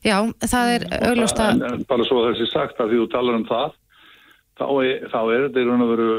Já, 0.00 0.16
það 0.48 0.72
er 0.74 0.86
augljóst 1.10 1.44
að... 1.44 1.64
En, 1.68 1.84
bara 1.88 2.08
svo 2.08 2.24
þessi 2.28 2.48
sagt 2.48 2.80
að 2.80 2.92
því 2.92 3.02
þú 3.02 3.08
talar 3.12 3.40
um 3.40 3.46
það 3.48 3.76
þá 4.60 4.66
er, 4.84 5.08
þá 5.08 5.20
er 5.22 5.44
þetta 5.48 5.90
veru 5.90 6.12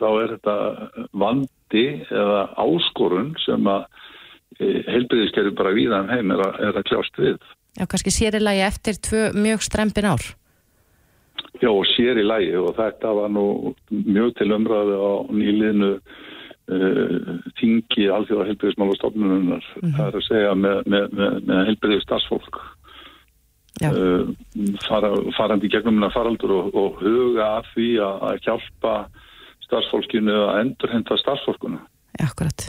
þá 0.00 0.08
er 0.08 0.32
þetta 0.36 0.56
vandi 1.24 1.84
eða 2.12 2.40
áskorun 2.60 3.34
sem 3.44 3.68
að 3.68 3.84
heilbriðiskerfi 4.60 5.52
bara 5.58 5.74
víða 5.74 6.04
um 6.04 6.10
heim 6.12 6.32
er 6.34 6.44
að, 6.44 6.58
er 6.68 6.78
að 6.78 6.88
kljást 6.90 7.20
við 7.20 7.38
Já, 7.74 7.88
kannski 7.90 8.12
sérilagi 8.14 8.62
eftir 8.62 8.98
tvö 9.02 9.20
mjög 9.34 9.64
strempin 9.66 10.06
ár. 10.06 10.22
Já, 11.62 11.70
og 11.70 11.84
sér 11.92 12.18
í 12.18 12.26
lægi 12.26 12.54
og 12.58 12.74
þetta 12.78 13.12
var 13.14 13.30
nú 13.30 13.46
mjög 13.90 14.32
til 14.40 14.50
umræðu 14.56 14.96
á 14.98 15.12
nýliðinu 15.30 15.90
uh, 15.94 17.34
þingi 17.60 18.08
alþjóða 18.10 18.48
helbriðismálastofnunar 18.50 19.68
það 19.84 20.06
er 20.08 20.18
að 20.18 20.26
segja 20.26 20.56
með, 20.58 20.80
með, 20.90 21.06
með, 21.14 21.36
með 21.46 21.62
helbriðið 21.70 22.02
starfsfólk 22.08 22.60
uh, 23.86 24.34
fara, 24.88 25.14
farandi 25.38 25.70
gegnum 25.70 26.00
minna 26.00 26.10
faraldur 26.14 26.56
og, 26.58 26.74
og 26.74 27.00
huga 27.04 27.50
að 27.60 27.72
því 27.76 27.88
að, 28.08 28.38
hjálpa 28.48 28.94
starfsfólkinu 29.68 30.38
að 30.48 30.62
endurhenda 30.64 31.20
starfsfólkuna 31.22 31.84
akkurat. 32.22 32.68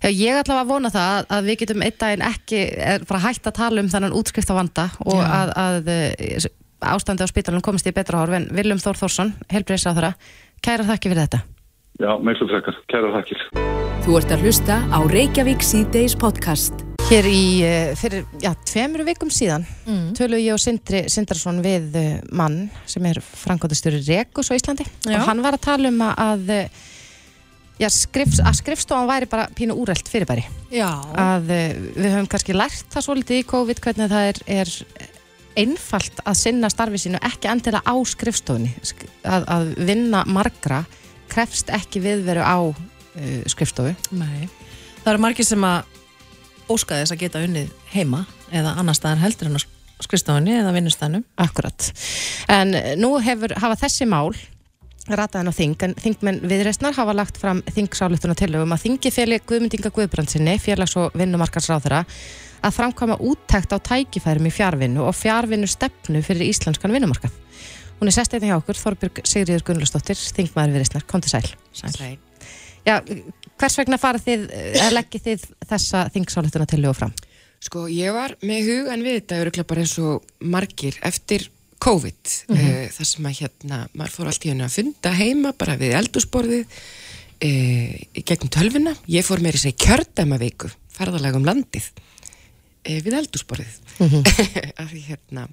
Já, 0.00 0.08
ég 0.08 0.38
ætla 0.40 0.62
að 0.62 0.70
vona 0.70 0.88
það 0.92 1.26
að, 1.28 1.48
við 1.50 1.58
getum 1.62 1.82
einn 1.84 1.98
daginn 2.00 2.22
ekki 2.24 2.60
er 2.80 3.04
bara 3.08 3.20
hægt 3.26 3.48
að 3.48 3.58
tala 3.58 3.82
um 3.82 3.90
þennan 3.92 4.16
útskriftavanda 4.16 4.86
og 5.04 5.20
Já. 5.20 5.26
að, 5.36 5.52
að 5.60 5.90
eh, 5.92 6.46
ástandi 6.80 7.24
á 7.24 7.28
spítalunum 7.30 7.64
komist 7.64 7.88
í 7.88 7.94
betra 7.94 8.22
horf 8.22 8.36
en 8.36 8.48
Viljum 8.56 8.80
Þór 8.82 9.00
Þórsson, 9.04 9.34
þeirra, 9.50 10.14
kæra 10.64 10.86
þakki 10.88 11.12
fyrir 11.12 11.26
þetta. 11.26 11.42
Já, 12.00 12.14
miklu 12.24 12.46
frekar, 12.48 12.76
kæra 12.88 13.10
þakkir 13.18 13.42
Þú 14.00 14.14
ert 14.16 14.30
að 14.32 14.44
hlusta 14.46 14.76
á 14.88 14.98
Reykjavík 15.04 15.60
síðdeis 15.60 16.14
podcast. 16.16 16.86
Hér 17.10 17.26
í, 17.28 17.42
eh, 17.66 17.90
fyrir, 17.98 18.22
já, 18.40 18.54
tveimur 18.70 19.02
vikum 19.04 19.28
síðan 19.34 19.66
mm. 19.84 20.14
tölu 20.16 20.38
ég 20.40 20.54
og 20.54 20.62
Sindri 20.62 21.02
Sindrason 21.10 21.58
við 21.60 21.98
eh, 21.98 22.14
mann 22.32 22.70
sem 22.88 23.04
er 23.10 23.18
frangóðastöru 23.20 24.00
Rekus 24.06 24.48
á 24.48 24.56
Íslandi 24.56 24.86
Já. 25.04 25.18
og 25.18 25.26
hann 25.26 25.42
var 25.44 25.58
að 25.58 25.64
tala 25.66 25.90
um 25.90 26.00
að, 26.06 26.22
að 26.24 26.54
eh, 26.54 26.80
Já, 27.80 27.88
skrifs, 27.88 28.42
að 28.44 28.58
skrifstofan 28.58 29.08
væri 29.08 29.28
bara 29.30 29.46
pínu 29.56 29.72
úrælt 29.80 30.08
fyrirbæri. 30.12 30.42
Já. 30.68 30.90
Að 31.16 31.46
við 31.48 32.10
höfum 32.10 32.26
kannski 32.28 32.52
lært 32.52 32.90
það 32.92 33.06
svolítið 33.06 33.38
í 33.40 33.46
COVID 33.48 33.80
hvernig 33.86 34.10
það 34.12 34.26
er, 34.28 34.40
er 34.60 34.72
einfalt 35.60 36.22
að 36.24 36.38
sinna 36.40 36.70
starfi 36.72 37.00
sínu 37.04 37.20
ekki 37.30 37.50
endilega 37.50 37.84
á 37.84 37.94
skrifstofunni. 38.08 38.72
Sk 38.86 39.06
að, 39.24 39.46
að 39.46 39.72
vinna 39.90 40.24
margra 40.28 40.84
krefst 41.30 41.70
ekki 41.74 42.02
viðveru 42.04 42.44
á 42.44 42.58
uh, 42.66 43.42
skrifstofu. 43.50 43.94
Nei. 44.16 44.48
Það 45.00 45.12
eru 45.14 45.24
margir 45.24 45.48
sem 45.48 45.66
að 45.66 45.98
óska 46.70 47.00
þess 47.00 47.14
að 47.14 47.22
geta 47.24 47.42
unnið 47.44 47.70
heima 47.94 48.24
eða 48.54 48.76
annar 48.80 48.96
staðar 48.98 49.22
heldur 49.24 49.50
en 49.50 49.58
á 49.58 49.62
skrifstofunni 50.00 50.56
eða 50.60 50.72
vinnustæðnum. 50.76 51.26
Akkurat. 51.40 51.90
En 52.50 52.72
nú 53.00 53.14
hefur, 53.22 53.54
hafa 53.60 53.78
þessi 53.84 54.08
mál 54.08 54.32
rataðan 55.10 55.50
á 55.50 55.54
þing, 55.54 55.76
en 55.86 55.94
þingmenn 55.98 56.40
viðreistnar 56.46 56.94
hafa 56.94 57.14
lagt 57.16 57.40
fram 57.40 57.62
þingsáluttuna 57.74 58.36
tillögum 58.38 58.74
að 58.74 58.84
þingi 58.84 59.12
feli 59.14 59.40
Guðmundinga 59.42 59.90
Guðbrandsinni, 59.94 60.56
félags- 60.62 60.96
og 61.00 61.16
vinnumarkarsráðara, 61.18 62.04
að 62.60 62.76
framkvæma 62.76 63.18
úttækt 63.24 63.72
á 63.72 63.78
tækifærum 63.90 64.48
í 64.48 64.52
fjárvinnu 64.54 65.04
og 65.06 65.14
fjárvinnu 65.16 65.68
stefnu 65.70 66.22
fyrir 66.24 66.48
íslenskan 66.50 66.92
vinnumarkað. 66.92 67.32
Hún 68.00 68.08
er 68.08 68.16
sest 68.16 68.32
einnig 68.32 68.48
hjá 68.48 68.56
okkur, 68.56 68.78
Þorbjörg 68.80 69.22
Sigriður 69.28 69.64
Gunnlustóttir, 69.68 70.16
þingmaður 70.16 70.76
viðreistnar, 70.76 71.04
kom 71.08 71.20
til 71.20 71.34
sæl. 71.34 71.48
Sæl. 71.76 72.16
Já, 72.88 72.94
hvers 73.60 73.76
vegna 73.76 73.98
farið 74.00 74.26
þið, 74.26 74.44
eða 74.70 74.92
leggið 74.96 75.26
þið 75.26 75.46
þessa 75.68 76.04
þingsáluttuna 76.14 76.68
tillögu 76.70 76.96
fram? 76.96 77.12
Sko, 77.60 77.84
ég 77.92 78.14
var 78.16 78.38
með 78.40 78.70
hugan 78.70 79.04
við 79.04 79.18
þetta 79.18 79.40
öruglega 79.44 79.68
bara 79.68 79.84
eins 79.84 79.96
og 80.00 80.30
margir 80.40 80.96
eftir 81.04 81.50
COVID, 81.80 82.32
mm 82.48 82.56
-hmm. 82.56 82.88
þar 82.96 83.08
sem 83.08 83.26
að 83.26 83.38
hérna, 83.40 83.82
maður 83.92 84.16
fór 84.16 84.30
allt 84.30 84.44
í 84.44 84.50
henni 84.52 84.64
að 84.64 84.76
funda 84.78 85.12
heima 85.16 85.52
bara 85.52 85.76
við 85.80 85.96
eldúsborðið 86.00 86.64
e, 87.40 87.50
í 88.16 88.24
gegnum 88.24 88.52
tölvuna. 88.52 88.96
Ég 89.08 89.24
fór 89.24 89.40
meira 89.44 89.56
í 89.56 89.60
segi 89.60 89.76
kjördæmavíku, 89.84 90.72
ferðalega 90.92 91.36
um 91.36 91.44
landið 91.44 91.88
við 92.84 93.18
eldúsborðið. 93.20 93.76
Mm 93.98 94.08
-hmm. 94.08 94.22
af 94.82 94.88
því 94.90 95.02
hérna, 95.08 95.48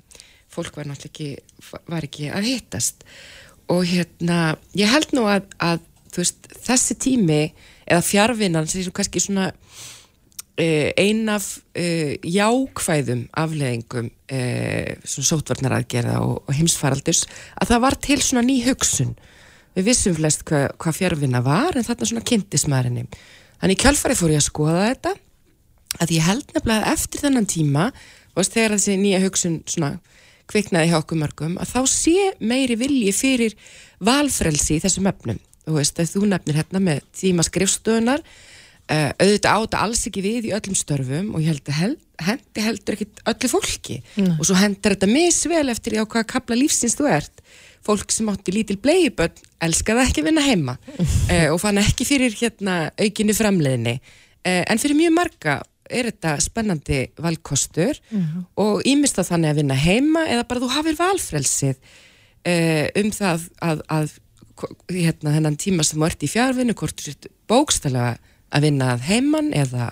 fólk 0.49 0.75
var 0.75 0.87
náttúrulega 0.87 1.11
ekki, 1.11 1.29
var 1.87 2.03
ekki 2.03 2.31
að 2.31 2.49
hittast. 2.51 3.03
Og 3.67 3.85
hérna, 3.85 4.57
ég 4.75 4.87
held 4.87 5.13
nú 5.13 5.27
að, 5.27 5.43
að 5.59 5.79
veist, 6.15 6.47
þessi 6.63 6.95
tími 6.95 7.53
eða 7.85 8.01
fjárvinnan 8.01 8.67
sem 8.67 8.91
kannski 8.91 9.19
svona 9.19 9.51
Uh, 10.57 10.89
ein 10.97 11.29
af 11.29 11.59
uh, 11.77 12.15
jákvæðum 12.25 13.27
afleðingum 13.37 14.07
uh, 14.09 14.95
sótvarnaraðgerða 15.05 16.15
og, 16.25 16.39
og 16.49 16.57
heimsfaraldurs 16.57 17.27
að 17.61 17.69
það 17.69 17.83
var 17.83 17.97
til 18.01 18.17
svona 18.25 18.41
ný 18.41 18.55
hugsun 18.65 19.11
við 19.77 19.85
vissum 19.91 20.15
flest 20.17 20.41
hvað 20.49 20.71
hva 20.81 20.95
fjárvinna 20.97 21.43
var 21.45 21.77
en 21.77 21.85
þarna 21.85 22.09
svona 22.09 22.25
kynntismærinni 22.25 23.05
þannig 23.61 23.81
kjálfarið 23.83 24.17
fór 24.23 24.33
ég 24.33 24.41
að 24.41 24.47
skoða 24.47 24.87
þetta 24.87 25.13
að 26.01 26.13
ég 26.17 26.27
held 26.27 26.53
nefnilega 26.55 26.93
eftir 26.93 27.23
þennan 27.23 27.49
tíma 27.49 27.89
varst 28.37 28.53
þegar 28.55 28.75
þessi 28.75 28.97
nýja 29.01 29.23
hugsun 29.23 29.61
svona 29.69 29.95
kviknaði 30.47 30.91
hjá 30.91 30.99
okkur 31.01 31.19
mörgum 31.19 31.57
að 31.59 31.73
þá 31.73 31.81
sé 31.91 32.27
meiri 32.39 32.77
vilji 32.79 33.13
fyrir 33.15 33.55
valfrelsi 34.03 34.77
í 34.77 34.83
þessum 34.83 35.09
efnum. 35.09 35.39
Þú 35.67 35.79
veist 35.79 35.99
þú 36.13 36.27
nefnir 36.31 36.61
hérna 36.61 36.83
með 36.83 37.01
tíma 37.17 37.43
skrifstöðunar 37.43 38.23
Uh, 38.87 39.09
auðvitað 39.19 39.51
á 39.51 39.59
þetta 39.59 39.79
alls 39.83 40.01
ekki 40.07 40.21
við 40.23 40.45
í 40.47 40.51
öllum 40.55 40.75
störfum 40.79 41.33
og 41.35 41.41
ég 41.43 41.49
held 41.51 41.65
að 41.67 41.75
held, 41.75 42.03
hendi 42.23 42.61
heldur 42.63 42.95
ekki 42.95 43.07
öllu 43.27 43.49
fólki. 43.51 43.97
Mm. 44.15 44.37
og 44.37 44.47
svo 44.47 44.55
hendur 44.55 44.93
þetta 44.95 45.09
misvel 45.11 45.63
eftir 45.73 45.97
á 45.99 46.07
hvaða 46.07 46.29
kapla 46.31 46.55
lífsins 46.55 46.95
þú 46.95 47.09
ert. 47.11 47.43
Fólk 47.83 48.15
sem 48.15 48.29
átti 48.31 48.53
lítil 48.55 48.77
bleiböld 48.79 49.41
elskaði 49.59 50.05
ekki 50.05 50.23
að 50.23 50.29
vinna 50.29 50.45
heima 50.45 50.77
uh, 50.79 51.49
og 51.51 51.59
fann 51.59 51.81
ekki 51.83 52.07
fyrir 52.07 52.31
hérna 52.39 52.77
aukinni 52.95 53.35
framleiðinni 53.35 53.97
uh, 53.99 54.63
en 54.63 54.79
fyrir 54.79 55.01
mjög 55.01 55.17
marga 55.19 55.57
er 55.89 56.11
þetta 56.11 56.35
spennandi 56.43 57.01
valkostur 57.21 57.99
og 58.55 58.85
ímist 58.87 59.19
að 59.19 59.31
þannig 59.31 59.49
að 59.49 59.59
vinna 59.61 59.79
heima 59.81 60.25
eða 60.27 60.47
bara 60.47 60.63
þú 60.63 60.69
hafir 60.75 60.97
valfrelsið 60.99 61.75
uh, 61.77 62.85
um 63.01 63.11
það 63.15 63.49
að, 63.61 63.83
að 63.87 64.15
hérna 64.91 65.35
þennan 65.35 65.59
tíma 65.59 65.85
sem 65.85 65.99
þú 65.99 66.07
ert 66.07 66.23
í 66.25 66.31
fjárvinnu 66.31 66.75
hvort 66.77 66.97
þú 66.97 67.11
sért 67.11 67.27
bókstælega 67.49 68.17
að 68.53 68.67
vinna 68.67 68.93
að 68.93 69.05
heiman 69.07 69.51
eða 69.55 69.89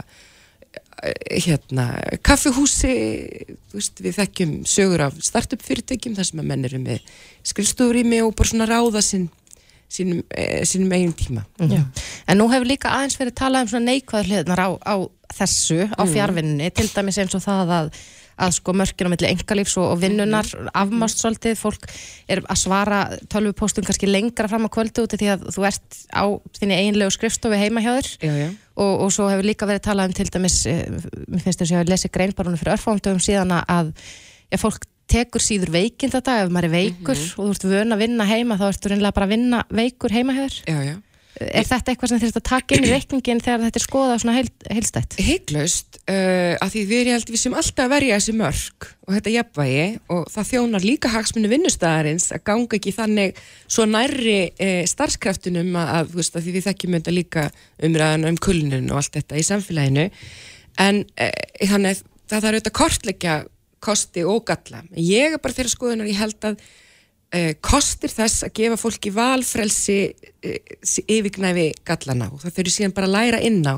eh, 1.04 1.40
hérna 1.46 1.88
kaffihúsi 2.26 2.94
veist, 3.74 4.00
við 4.02 4.20
þekkjum 4.20 4.54
sögur 4.70 5.06
af 5.10 5.20
startup 5.26 5.64
fyrirtækjum 5.66 6.16
þar 6.18 6.30
sem 6.30 6.42
að 6.42 6.50
menn 6.52 6.68
eru 6.70 6.82
með 6.82 7.18
skrifstofurými 7.46 8.22
og 8.26 8.36
bara 8.38 8.52
svona 8.52 8.70
ráða 8.70 9.04
sín, 9.06 9.28
sínum, 9.92 10.24
e, 10.30 10.66
sínum 10.66 10.92
eigin 10.96 11.14
tíma. 11.14 11.46
Já. 11.60 11.84
En 12.28 12.40
nú 12.40 12.50
hefur 12.52 12.68
líka 12.68 12.92
aðeins 12.94 13.18
verið 13.20 13.38
talað 13.40 13.66
um 13.66 13.72
svona 13.74 13.92
neikvæður 13.92 14.30
hliðnar 14.32 14.62
á, 14.62 14.70
á 14.82 14.96
þessu, 15.36 15.86
á 15.90 16.04
fjárvinninni, 16.08 16.70
til 16.74 16.88
dæmis 16.94 17.20
eins 17.22 17.36
og 17.38 17.44
það 17.44 17.74
að, 17.76 17.90
að 18.46 18.56
sko 18.58 18.74
mörkina 18.76 19.12
milli 19.12 19.30
engalífs 19.30 19.76
og, 19.80 19.88
og 19.94 20.02
vinnunar 20.02 20.50
afmást 20.76 21.22
svolítið, 21.22 21.58
fólk 21.60 21.88
er 22.32 22.42
að 22.44 22.62
svara 22.62 23.02
tölvupóstum 23.32 23.86
kannski 23.88 24.10
lengra 24.10 24.50
fram 24.52 24.68
á 24.68 24.74
kvöldu 24.74 25.06
úti 25.06 25.20
því 25.22 25.32
að 25.36 25.46
þú 25.56 25.68
ert 25.70 26.00
á 26.12 26.24
þinni 26.60 26.80
eiginlegu 26.82 27.16
skrifstofi 27.16 27.62
heima 27.62 27.84
hjá 27.84 27.94
þér. 27.98 28.12
Já, 28.20 28.34
já. 28.44 28.50
og, 28.76 28.94
og 29.06 29.16
svo 29.16 29.30
hefur 29.32 29.50
líka 29.50 29.70
verið 29.70 29.88
talað 29.88 30.12
um 30.12 30.18
til 30.20 30.28
dæmis, 30.34 30.60
eh, 30.72 30.84
mér 30.90 31.46
finnst 31.46 31.62
þess 31.62 31.70
að 31.70 31.76
ég 31.76 31.82
hafi 31.84 31.94
lesið 31.94 32.16
greinbarunum 32.18 32.62
fyrir 32.62 32.78
örfándöfum 32.78 33.24
síðan 33.24 33.56
að 33.60 33.94
ja, 34.52 34.62
fólk 34.62 34.88
tekur 35.12 35.44
síður 35.44 35.74
veikind 35.76 36.16
þetta 36.16 36.40
ef 36.44 36.54
maður 36.54 36.70
er 36.70 36.76
veikur 36.76 37.20
og 37.20 37.42
þú 37.42 37.50
ert 37.54 37.68
vön 37.72 37.96
að 37.96 38.06
vinna 38.06 38.30
heima 38.30 38.60
þá 38.60 38.70
ertu 38.72 38.92
reynilega 38.92 39.18
bara 39.18 39.28
að 39.30 39.36
vinna 39.36 39.66
veikur 39.70 40.16
heima 40.16 40.38
hjá 40.38 40.46
þér 40.46 40.62
já, 40.66 40.80
já. 40.92 40.96
Er 41.36 41.66
þetta 41.68 41.92
eitthvað 41.92 42.12
sem 42.14 42.20
þurft 42.22 42.38
að 42.40 42.44
taka 42.48 42.76
inn 42.78 42.86
í 42.88 42.92
reikningin 42.94 43.42
þegar 43.44 43.66
þetta 43.66 43.80
er 43.82 43.84
skoðað 43.84 44.20
svona 44.22 44.36
heil, 44.38 44.52
heilstætt? 44.72 45.18
Heiklaust, 45.20 45.98
uh, 46.08 46.54
að 46.64 46.70
því 46.72 46.84
við 46.88 47.10
held 47.12 47.32
við 47.34 47.42
sem 47.42 47.58
alltaf 47.60 47.84
að 47.84 47.92
verja 47.92 48.20
þessi 48.22 48.36
mörg 48.40 48.88
og 48.88 49.18
þetta 49.18 49.34
jafnvægi 49.34 49.88
og 50.16 50.22
það 50.32 50.48
þjónar 50.54 50.86
líka 50.88 51.12
hagsmunni 51.12 51.52
vinnustæðarins 51.52 52.30
að 52.38 52.46
ganga 52.48 52.80
ekki 52.80 52.96
þannig 52.96 53.44
svo 53.68 53.88
nærri 53.90 54.38
uh, 54.48 54.82
starfskraftunum 54.88 55.76
að, 55.82 56.16
veist, 56.16 56.40
að 56.40 56.48
því 56.48 56.56
við 56.56 56.68
þekkjum 56.70 56.98
þetta 57.00 57.16
líka 57.18 57.46
umræðan 57.90 58.30
um 58.32 58.40
kulnun 58.48 58.92
og 58.94 59.02
allt 59.02 59.20
þetta 59.20 59.42
í 59.42 59.48
samfélaginu 59.50 60.08
en 60.88 61.04
uh, 61.04 61.36
þannig 61.68 61.98
að 61.98 62.06
það 62.26 62.40
þarf 62.40 62.54
auðvitað 62.54 62.72
að 62.72 62.80
kortleggja 62.80 63.36
kosti 63.84 64.26
og 64.28 64.44
galla. 64.48 64.84
Ég 64.96 65.36
er 65.36 65.42
bara 65.42 65.56
þeirra 65.56 65.74
skoðunar, 65.74 66.10
ég 66.10 66.20
held 66.20 66.50
að 66.50 66.60
uh, 67.36 67.54
kostir 67.64 68.12
þess 68.14 68.46
að 68.46 68.54
gefa 68.60 68.78
fólki 68.80 69.14
valfrelsi 69.16 70.00
uh, 70.12 70.60
yfirgnæfi 71.06 71.72
gallana 71.88 72.30
og 72.32 72.44
það 72.44 72.60
þurfi 72.60 72.76
síðan 72.78 72.96
bara 72.98 73.10
að 73.10 73.18
læra 73.18 73.42
inn 73.46 73.64
á 73.66 73.76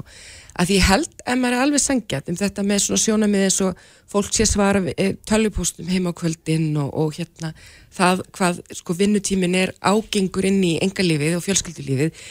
að 0.58 0.74
ég 0.74 0.88
held 0.88 1.22
ef 1.22 1.38
maður 1.38 1.56
er 1.56 1.64
alveg 1.68 1.84
sangjart 1.84 2.30
um 2.32 2.38
þetta 2.40 2.66
með 2.66 2.84
svona 2.84 3.04
sjónamið 3.04 3.46
eins 3.46 3.60
og 3.66 3.82
fólk 4.10 4.34
sé 4.34 4.48
svara 4.50 4.82
uh, 4.82 5.14
tölvupústum 5.30 5.90
heima 5.92 6.14
á 6.14 6.20
kvöldin 6.20 6.70
og, 6.82 6.92
og 6.94 7.18
hérna 7.18 7.54
það 7.94 8.26
hvað 8.38 8.62
sko 8.82 8.98
vinnutímin 8.98 9.58
er 9.58 9.74
ágengur 9.82 10.50
inn 10.50 10.62
í 10.66 10.78
engalífið 10.84 11.40
og 11.40 11.46
fjölskyldulífið 11.46 12.28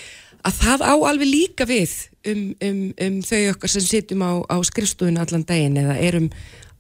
að 0.46 0.60
það 0.60 0.86
á 0.86 0.94
alveg 0.94 1.30
líka 1.30 1.66
við 1.66 1.94
um, 2.30 2.44
um, 2.62 2.82
um 3.02 3.18
þau 3.26 3.40
okkar 3.54 3.72
sem 3.72 3.86
sitjum 3.86 4.22
á, 4.22 4.32
á 4.46 4.56
skrifstofinu 4.66 5.22
allan 5.22 5.46
daginn 5.46 5.78
eða 5.80 5.98
erum 6.02 6.30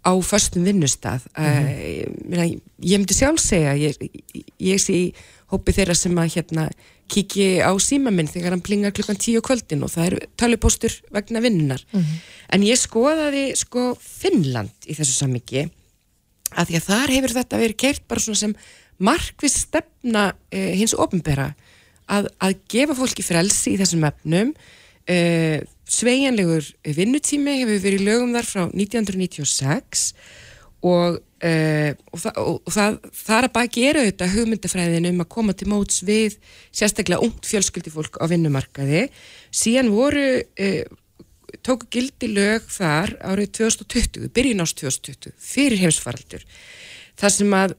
á 0.06 0.12
föstum 0.22 0.64
vinnustaf 0.64 1.26
mm 1.36 1.44
-hmm. 1.44 2.60
ég 2.82 2.98
myndi 2.98 3.14
sjálf 3.14 3.40
segja 3.40 3.74
ég, 3.74 3.96
ég, 4.00 4.44
ég 4.58 4.78
sé 4.80 4.92
í 4.92 5.14
hópi 5.50 5.72
þeirra 5.72 5.94
sem 5.94 6.14
að 6.18 6.32
hérna 6.34 6.68
kiki 7.08 7.60
á 7.62 7.70
síma 7.78 8.10
minn 8.10 8.30
þegar 8.30 8.54
hann 8.54 8.64
plingar 8.66 8.92
klukkan 8.92 9.18
tíu 9.18 9.42
kvöldin 9.42 9.82
og 9.82 9.90
það 9.90 10.06
er 10.06 10.14
tölupóstur 10.36 10.94
vegna 11.14 11.40
vinnunar 11.40 11.82
en 12.50 12.62
ég 12.62 12.78
skoðaði 12.78 13.54
sko 13.56 13.96
Finnland 14.00 14.74
í 14.86 14.94
þessu 14.94 15.14
sammingi 15.14 15.68
að 16.56 16.66
því 16.66 16.76
að 16.76 16.88
þar 16.90 17.14
hefur 17.14 17.36
þetta 17.38 17.62
verið 17.62 17.76
keirt 17.76 18.08
bara 18.08 18.20
svona 18.20 18.42
sem 18.42 18.56
markvis 18.98 19.60
stefna 19.66 20.32
uh, 20.32 20.72
hins 20.74 20.94
ofinbera 20.94 21.54
að, 22.08 22.28
að 22.38 22.58
gefa 22.68 22.94
fólki 22.94 23.22
frelsi 23.22 23.74
í 23.74 23.78
þessum 23.80 24.06
efnum 24.08 24.54
uh, 25.10 25.60
sveigjanlegur 25.86 26.66
vinnutími 26.96 27.60
hefur 27.60 27.80
verið 27.84 28.04
lögum 28.06 28.34
þar 28.36 28.48
frá 28.48 28.62
1996 28.66 30.04
og, 30.86 31.18
uh, 31.20 31.90
og, 32.12 32.20
það, 32.22 32.40
og, 32.42 32.70
það, 32.74 32.98
það 33.20 33.38
er 33.38 33.48
að 33.48 33.54
baki 33.56 33.86
eru 33.90 34.04
þetta 34.08 34.30
hugmyndafræðin 34.34 35.10
um 35.12 35.24
að 35.24 35.32
koma 35.36 35.56
til 35.56 35.70
móts 35.72 36.02
við 36.06 36.38
sérstaklega 36.74 37.22
ungt 37.24 37.48
fjölskyldifólk 37.48 38.20
á 38.22 38.24
vinnumarkaði. 38.30 39.06
Síðan 39.54 39.92
voru 39.94 40.26
uh, 40.42 40.80
tóku 41.66 41.88
gildi 41.94 42.30
lög 42.34 42.66
þar 42.70 43.14
árið 43.24 43.54
2020, 43.62 44.30
byrjun 44.34 44.64
ást 44.66 44.82
2020 44.82 45.38
fyrir 45.40 45.80
heimsfaraldur 45.86 46.42
þar 47.16 47.32
sem 47.32 47.54
að 47.56 47.72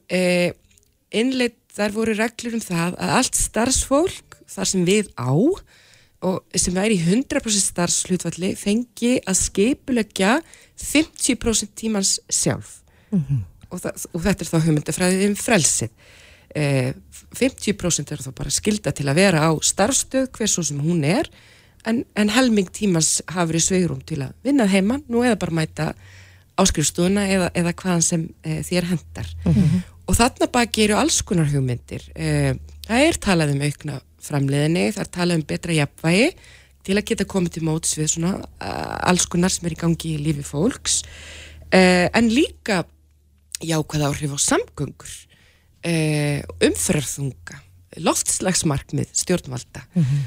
innleitt 1.14 1.60
þar 1.78 1.94
voru 1.94 2.14
reglur 2.18 2.56
um 2.58 2.62
það 2.64 2.96
að 2.98 3.12
allt 3.18 3.38
starfsfólk 3.38 4.38
þar 4.50 4.70
sem 4.72 4.86
við 4.88 5.10
á 5.14 5.30
sem 6.58 6.74
væri 6.74 6.98
í 6.98 7.02
100% 7.04 7.62
starfslutvalli 7.62 8.54
fengi 8.58 9.18
að 9.22 9.38
skipulegja 9.38 10.38
50% 10.82 11.74
tímans 11.78 12.16
sjálf. 12.26 12.80
Og, 13.68 13.78
það, 13.82 14.06
og 14.14 14.24
þetta 14.24 14.44
er 14.44 14.50
þá 14.50 14.58
hugmyndafræðið 14.64 15.26
um 15.28 15.36
frelsið. 15.38 15.92
Eh, 16.56 16.90
50% 17.36 18.14
er 18.14 18.24
þá 18.24 18.30
bara 18.34 18.50
skilda 18.50 18.92
til 18.96 19.06
að 19.10 19.20
vera 19.20 19.44
á 19.46 19.52
starfstöð 19.60 20.30
hversu 20.32 20.64
sem 20.64 20.80
hún 20.80 21.04
er 21.04 21.28
en, 21.86 22.04
en 22.16 22.32
helming 22.32 22.70
tímans 22.72 23.18
hafa 23.28 23.50
verið 23.50 23.66
sveigrum 23.66 24.00
til 24.08 24.22
að 24.24 24.32
vinna 24.46 24.66
heima 24.66 24.96
nú 25.12 25.22
eða 25.26 25.36
bara 25.42 25.58
mæta 25.60 25.90
áskrifstuna 26.58 27.28
eða, 27.28 27.50
eða 27.54 27.74
hvaðan 27.76 28.02
sem 28.02 28.24
eh, 28.42 28.62
þér 28.66 28.88
hendar 28.94 29.28
og 30.08 30.16
þarna 30.16 30.48
baki 30.50 30.86
eru 30.86 30.96
alls 30.96 31.20
konar 31.22 31.50
hugmyndir. 31.52 32.08
Eh, 32.16 32.56
það 32.88 33.04
er 33.04 33.20
talað 33.20 33.52
um 33.54 33.64
aukna 33.68 34.00
framleiðinni, 34.28 34.86
það 34.94 35.04
er 35.04 35.12
talað 35.16 35.40
um 35.40 35.46
betra 35.48 35.76
jafnvægi 35.76 36.30
til 36.88 36.96
að 36.96 37.06
geta 37.10 37.28
komið 37.28 37.56
til 37.56 37.64
móts 37.68 37.96
við 37.98 38.12
svona 38.14 38.32
alls 39.08 39.26
konar 39.28 39.52
sem 39.52 39.66
er 39.68 39.74
í 39.74 39.80
gangi 39.80 40.14
í 40.14 40.20
lífi 40.22 40.44
fólks. 40.46 41.02
Uh, 41.68 42.08
en 42.16 42.30
líka 42.32 42.82
jákvæða 43.60 44.08
áhrif 44.08 44.32
á 44.32 44.38
samgöngur 44.40 45.10
uh, 45.84 46.40
umfyrarþunga 46.64 47.58
loftslagsmarkmið 48.04 49.12
stjórnvalda 49.12 49.82
mm 49.94 50.02
-hmm. 50.02 50.26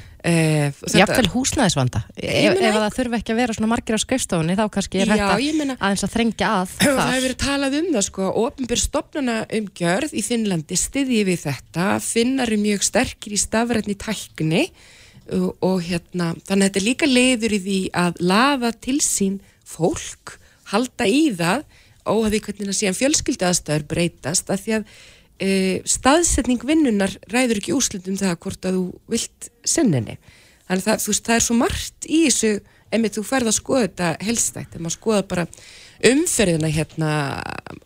Jafnvel 0.93 1.29
húsnæðisvanda 1.33 2.03
ef, 2.13 2.57
ef 2.61 2.75
það 2.75 2.95
þurfi 2.97 3.17
ekki 3.17 3.33
að 3.33 3.39
vera 3.41 3.55
svona 3.57 3.71
margir 3.71 3.97
á 3.97 3.99
skrifstofunni 4.03 4.57
þá 4.59 4.65
kannski 4.69 5.01
er 5.01 5.09
hægt 5.09 5.23
að 5.25 5.77
aðeins 5.79 6.05
að 6.05 6.13
þrengja 6.15 6.49
að 6.61 6.73
Það 6.81 6.97
þar. 6.99 7.11
hefur 7.11 7.25
verið 7.25 7.39
talað 7.41 7.77
um 7.79 7.87
það 7.95 8.05
sko, 8.07 8.27
ofinbyr 8.43 8.81
stopnana 8.81 9.37
umgjörð 9.49 10.13
í 10.13 10.21
Finnlandi 10.21 10.77
styðji 10.77 11.23
við 11.25 11.39
þetta, 11.47 11.87
finnar 12.05 12.51
er 12.53 12.61
mjög 12.61 12.85
sterkir 12.85 13.33
í 13.33 13.41
stafrætni 13.41 13.95
tækni 13.97 14.63
og, 15.31 15.55
og 15.61 15.81
hérna, 15.81 16.33
þannig 16.45 16.65
að 16.65 16.67
þetta 16.69 16.81
er 16.81 16.87
líka 16.89 17.09
leiður 17.09 17.55
í 17.57 17.61
því 17.65 17.79
að 18.03 18.21
laða 18.21 18.71
til 18.77 18.99
sín 19.01 19.39
fólk, 19.65 20.37
halda 20.71 21.07
í 21.07 21.31
það 21.33 21.65
og 22.09 22.25
að 22.25 22.35
því 22.35 22.43
hvernig 22.45 22.69
það 22.69 22.77
síðan 22.79 22.99
fjölskyldaðastæður 22.99 23.87
breytast 23.89 24.49
að 24.51 24.63
því 24.65 24.77
að 24.79 24.93
e, 25.41 25.81
staðsetning 25.89 26.62
vinnunar 26.67 27.13
ræður 27.33 27.62
ekki 27.62 27.75
úrslitum 27.75 28.19
það 28.19 28.38
hvort 28.45 28.69
að 28.69 28.77
þú 28.77 28.86
vilt 29.15 29.50
sinninni. 29.67 30.17
Þannig 30.67 30.86
að 30.86 30.88
það, 30.88 31.24
það 31.25 31.36
er 31.36 31.45
svo 31.48 31.57
margt 31.60 32.07
í 32.07 32.21
þessu 32.27 32.53
einmitt 32.91 33.17
þú 33.17 33.24
ferð 33.25 33.51
að 33.51 33.57
skoða 33.57 33.88
þetta 33.88 34.10
helstætt 34.27 34.75
ef 34.75 34.83
maður 34.83 34.98
skoða 34.98 35.24
bara 35.31 35.48
umferðina 36.12 36.71
hérna 36.71 37.12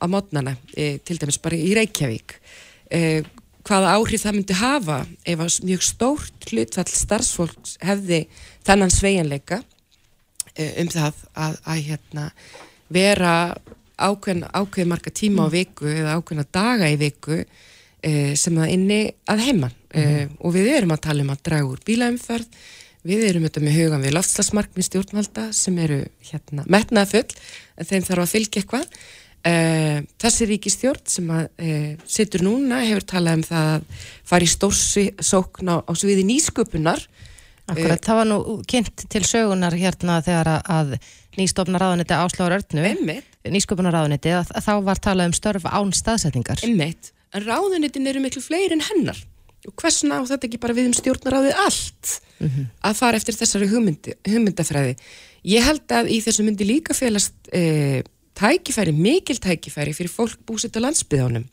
á 0.01 0.05
mótnana 0.09 0.55
e, 0.73 0.97
til 1.05 1.17
dæmis 1.21 1.39
bara 1.41 1.59
í 1.59 1.73
Reykjavík 1.77 2.37
e, 2.89 3.01
hvaða 3.65 3.95
áhrif 3.97 4.23
það 4.23 4.37
myndi 4.37 4.57
hafa 4.59 4.99
ef 5.25 5.43
að 5.45 5.59
mjög 5.69 5.85
stórt 5.85 6.49
hlutfall 6.49 6.89
starfsfólks 6.89 7.77
hefði 7.85 8.25
þennan 8.65 8.93
sveigjanleika 8.93 9.61
e, 10.55 10.71
um 10.83 10.91
það 10.93 11.23
að, 11.33 11.59
að 11.65 11.83
hérna 11.89 12.27
vera 12.95 13.35
ákveðin, 13.97 14.45
ákveðin 14.53 14.91
marga 14.91 15.11
tíma 15.15 15.47
á 15.47 15.49
viku 15.53 15.87
eða 15.91 16.15
ákveðina 16.19 16.45
daga 16.53 16.89
í 16.91 16.97
viku 16.99 17.37
e, 17.41 18.35
sem 18.39 18.55
það 18.55 18.73
inni 18.75 19.01
að 19.31 19.43
heiman. 19.47 19.75
E, 19.95 20.05
og 20.39 20.55
við 20.55 20.71
erum 20.75 20.95
að 20.95 21.03
tala 21.07 21.23
um 21.25 21.33
að 21.35 21.43
draga 21.47 21.69
úr 21.69 21.83
bílaumferð. 21.87 22.47
Við 23.05 23.27
erum 23.27 23.43
þetta 23.45 23.61
með 23.61 23.77
hugan 23.77 24.01
við 24.01 24.15
loftslagsmarkmið 24.15 24.87
stjórnvalda 24.87 25.43
sem 25.53 25.75
eru 25.77 25.99
hérna 26.25 26.63
metnaðfull 26.65 27.27
en 27.77 27.85
þeim 27.85 28.07
þarf 28.07 28.23
að 28.23 28.31
fylgja 28.33 28.63
eitthvað. 28.63 28.87
E, 29.45 29.53
þessi 30.23 30.47
ríkistjórn 30.49 31.03
sem 31.13 31.27
að 31.29 31.43
e, 31.61 31.75
situr 32.09 32.41
núna 32.47 32.79
hefur 32.81 33.05
talað 33.11 33.37
um 33.39 33.45
það 33.45 33.69
að 33.75 33.85
fara 34.25 34.47
í 34.47 34.49
stórsókn 34.49 35.69
á, 35.69 35.75
á 35.85 35.91
sviði 35.93 36.25
nýsköpunar. 36.31 37.05
Akkurat, 37.65 38.01
það 38.05 38.17
var 38.19 38.27
nú 38.29 38.39
kynnt 38.69 39.05
til 39.09 39.23
sögunar 39.25 39.73
hérna 39.73 40.19
þegar 40.25 40.49
að- 40.51 40.67
að 40.69 40.91
nýstofna 41.39 41.81
ráðuniti 41.81 42.15
Áslóður 42.15 42.57
Örnu, 42.59 42.83
einmitt, 42.89 43.37
nýsköpunar 43.45 43.95
ráðuniti, 43.95 44.33
að 44.35 44.51
þá 44.65 44.73
var 44.87 45.01
talað 45.03 45.31
um 45.31 45.37
störf 45.37 45.67
án 45.69 45.93
staðsetningar. 45.95 46.63
einmitt. 46.65 47.11
En 47.35 47.43
ráðunitin 47.43 48.07
eru 48.07 48.21
miklu 48.23 48.43
fleiri 48.43 48.77
en 48.77 48.85
hennar. 48.85 49.17
Og 49.65 49.73
hversna 49.81 50.21
á 50.21 50.27
þetta 50.29 50.47
ekki 50.47 50.61
bara 50.61 50.75
við 50.77 50.91
um 50.91 50.95
stjórnaráðið 50.95 51.57
allt? 51.65 52.11
Að 52.85 52.97
fara 52.99 53.17
eftir 53.17 53.37
þessari 53.37 53.69
hugmyndi, 53.71 54.13
hugmyndafræði. 54.27 54.95
Ég 55.45 55.65
held 55.65 55.91
að 55.93 56.11
í 56.13 56.19
þessu 56.25 56.45
myndi 56.45 56.67
líka 56.67 56.93
félast 56.97 57.49
e, 57.53 58.03
tækifæri, 58.37 58.93
mikil 58.93 59.37
tækifæri 59.41 59.93
fyrir 59.95 60.11
fólk 60.11 60.39
búsitt 60.47 60.77
á 60.77 60.83
landsbyðánum 60.85 61.45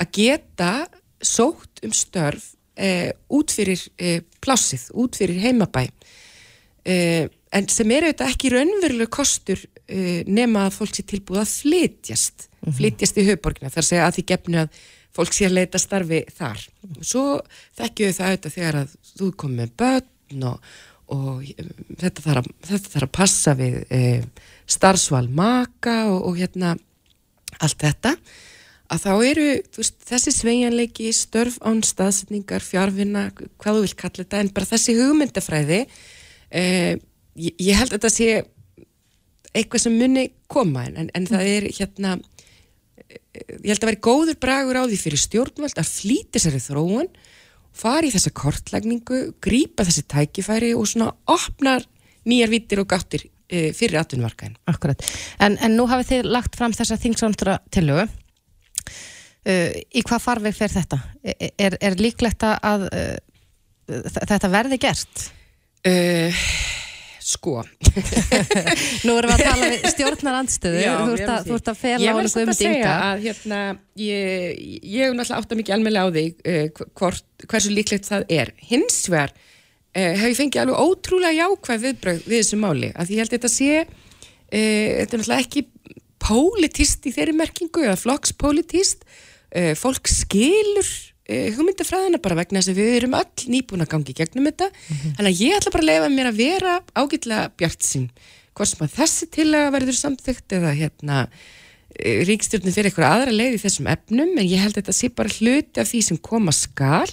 að 0.00 0.12
geta 0.16 0.72
sótt 1.20 1.82
um 1.84 1.92
störf 1.96 2.52
e, 2.76 3.12
út 3.32 3.52
fyrir 3.52 3.82
e, 4.00 4.20
plássið, 4.40 4.88
út 4.96 5.18
fyrir 5.20 5.40
heimabæ. 5.44 5.86
E, 6.84 7.28
en 7.56 7.68
sem 7.72 7.90
er 7.94 8.06
auðvitað 8.06 8.32
ekki 8.32 8.52
raunveruleg 8.54 9.10
kostur 9.12 9.62
e, 9.86 10.22
nema 10.28 10.68
að 10.68 10.76
fólk 10.78 10.96
sé 10.96 11.04
tilbúið 11.10 11.42
að 11.42 11.54
flytjast. 11.56 12.46
Flytjast 12.76 13.18
í 13.18 13.26
höfuborgina 13.26 13.72
þar 13.72 13.86
segja 13.86 14.06
að 14.06 14.18
því 14.18 14.26
gefnu 14.30 14.60
að 14.62 14.82
fólk 15.16 15.34
sé 15.34 15.48
að 15.48 15.56
leita 15.56 15.80
starfi 15.82 16.20
þar. 16.36 16.62
Svo 17.00 17.24
þekkju 17.80 18.12
það 18.14 18.30
auðvitað 18.30 18.56
þegar 18.58 18.78
að 18.82 18.94
þú 19.10 19.32
kom 19.42 19.56
með 19.58 19.74
börn 19.82 20.46
og, 20.52 20.70
og 21.16 21.42
e, 21.48 21.66
þetta, 22.04 22.26
þarf 22.28 22.44
að, 22.44 22.52
þetta 22.70 22.94
þarf 22.94 23.08
að 23.08 23.16
passa 23.18 23.56
við 23.58 23.80
e, 23.90 24.04
starfsval 24.70 25.26
maka 25.34 25.98
og, 26.12 26.22
og 26.30 26.38
hérna 26.38 26.76
allt 27.58 27.82
þetta. 27.82 28.14
Að 28.90 29.04
þá 29.04 29.12
eru 29.22 29.46
veist, 29.76 30.00
þessi 30.08 30.32
sveigjanleiki, 30.34 31.10
störf 31.14 31.60
án 31.62 31.82
staðsetningar, 31.86 32.64
fjárvinna, 32.66 33.28
hvað 33.62 33.78
þú 33.78 33.84
vil 33.84 33.94
kalla 34.00 34.24
þetta, 34.24 34.40
en 34.40 34.50
bara 34.56 34.70
þessi 34.72 34.96
hugmyndafræði, 34.98 35.80
eh, 36.50 36.96
ég, 37.40 37.54
ég 37.56 37.78
held 37.78 37.94
að 37.94 37.98
þetta 37.98 38.12
sé 38.14 38.30
eitthvað 39.56 39.84
sem 39.84 39.96
muni 39.98 40.28
koma 40.50 40.84
en, 40.86 40.98
en, 41.00 41.10
en 41.16 41.26
það 41.26 41.48
er 41.50 41.66
hérna, 41.74 42.14
ég 43.10 43.72
held 43.72 43.82
að 43.82 43.90
vera 43.90 44.04
góður 44.06 44.38
bragur 44.42 44.78
á 44.78 44.84
því 44.84 45.00
fyrir 45.00 45.22
stjórnvöld 45.24 45.80
að 45.80 45.90
flýta 45.90 46.38
þessari 46.38 46.62
þróun, 46.62 47.10
fara 47.80 48.06
í 48.06 48.12
þessa 48.14 48.32
kortlægningu, 48.36 49.20
grípa 49.42 49.86
þessi 49.88 50.06
tækifæri 50.10 50.72
og 50.76 50.88
svona 50.90 51.12
opnar 51.30 51.86
nýjar 52.28 52.52
vittir 52.52 52.82
og 52.82 52.90
gáttir 52.90 53.26
eh, 53.48 53.70
fyrir 53.76 54.00
atvinnvarkaðin. 54.02 54.58
Akkurat. 54.70 55.02
En, 55.42 55.56
en 55.62 55.76
nú 55.78 55.86
hafið 55.90 56.12
þið 56.12 56.30
lagt 56.34 56.58
fram 56.58 56.74
þessa 56.76 56.98
þingsóndra 57.00 57.60
tillögu. 57.72 58.08
Uh, 59.40 59.72
í 59.96 60.02
hvað 60.04 60.20
farveg 60.20 60.52
fer 60.52 60.68
þetta? 60.68 60.98
Er, 61.24 61.78
er 61.80 61.94
líklegt 61.96 62.44
að 62.44 62.82
uh, 62.92 64.18
þetta 64.28 64.50
verði 64.52 64.76
gert? 64.82 65.22
Uh, 65.80 66.42
sko, 67.20 67.60
Nú 69.06 69.14
erum 69.18 69.30
við 69.30 69.34
að 69.34 69.42
tala 69.44 69.68
við 69.68 69.86
stjórnarandstöðu, 69.94 70.80
þú, 70.80 70.84
ég 70.86 71.22
ert 71.24 71.32
að, 71.34 71.50
ert 71.56 71.70
að 71.72 71.78
fela 71.80 72.00
Ég 72.04 72.10
á 72.10 72.16
verð 72.16 72.20
honum 72.20 72.32
samt 72.32 72.40
að 72.40 72.40
Guðmund 72.40 72.60
segja 72.60 72.92
að 73.04 73.24
hérna, 73.26 73.60
ég, 74.00 74.60
ég 74.80 75.04
hef 75.04 75.16
náttúrulega 75.16 75.40
átt 75.40 75.54
að 75.54 75.60
mikið 75.60 75.76
almennilega 75.76 76.06
á 76.06 76.14
því 76.16 76.24
uh, 76.30 76.84
hvort, 77.00 77.26
hversu 77.50 77.74
líklegt 77.74 78.08
það 78.08 78.26
er. 78.40 78.52
Hins 78.70 79.00
vegar 79.12 79.34
uh, 79.34 80.14
hef 80.22 80.26
ég 80.30 80.38
fengið 80.38 80.62
alveg 80.64 80.84
ótrúlega 80.86 81.38
jákvæð 81.38 81.84
viðbröð 81.86 82.24
við 82.24 82.38
þessu 82.38 82.60
máli. 82.62 82.92
Að 82.94 83.12
ég 83.14 83.22
held 83.24 83.30
að 83.30 83.36
þetta 83.36 83.52
sé, 83.56 83.84
uh, 83.84 84.54
þetta 84.54 85.18
er 85.18 85.22
náttúrulega 85.22 85.44
ekki 85.44 85.66
pólitist 86.20 87.08
í 87.08 87.14
þeirri 87.16 87.36
merkingu 87.36 87.84
eða 87.84 88.00
flokkspólitist. 88.00 89.04
Uh, 89.50 89.72
fólk 89.78 90.08
skilur 90.08 90.88
hugmyndafræðina 91.30 92.20
bara 92.24 92.38
vegna 92.40 92.60
þess 92.60 92.72
að 92.72 92.80
við 92.82 92.98
erum 92.98 93.16
öll 93.20 93.46
nýbúin 93.54 93.84
að 93.84 93.92
gangi 93.94 94.16
gegnum 94.18 94.50
þetta. 94.50 94.68
Þannig 94.90 95.30
að 95.30 95.40
ég 95.44 95.56
ætla 95.56 95.74
bara 95.76 95.84
að 95.84 95.90
leifa 95.92 96.12
mér 96.16 96.30
að 96.30 96.42
vera 96.42 96.76
ágætlega 96.98 97.48
bjart 97.60 97.86
sín. 97.86 98.10
Hvort 98.56 98.72
sem 98.72 98.84
að 98.84 98.94
þessi 98.98 99.30
tillaga 99.36 99.72
verður 99.76 99.98
samþygt 100.00 100.56
eða 100.58 100.76
hérna 100.76 101.24
ríkstjórnum 102.00 102.74
fyrir 102.74 102.90
eitthvað 102.90 103.14
aðra 103.14 103.34
leið 103.34 103.56
í 103.56 103.62
þessum 103.64 103.88
efnum 103.90 104.36
en 104.38 104.46
ég 104.46 104.62
held 104.62 104.76
að 104.76 104.80
þetta 104.80 104.96
sé 104.96 105.10
bara 105.14 105.34
hluti 105.34 105.82
af 105.82 105.90
því 105.90 106.02
sem 106.06 106.20
koma 106.22 106.54
skal 106.54 107.08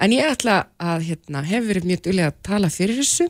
en 0.00 0.14
ég 0.14 0.26
ætla 0.26 0.64
að 0.80 1.04
hérna, 1.10 1.44
hef 1.46 1.66
verið 1.68 1.88
mjög 1.90 2.04
duglega 2.06 2.32
að 2.32 2.40
tala 2.48 2.70
fyrir 2.72 2.98
þessu 2.98 3.28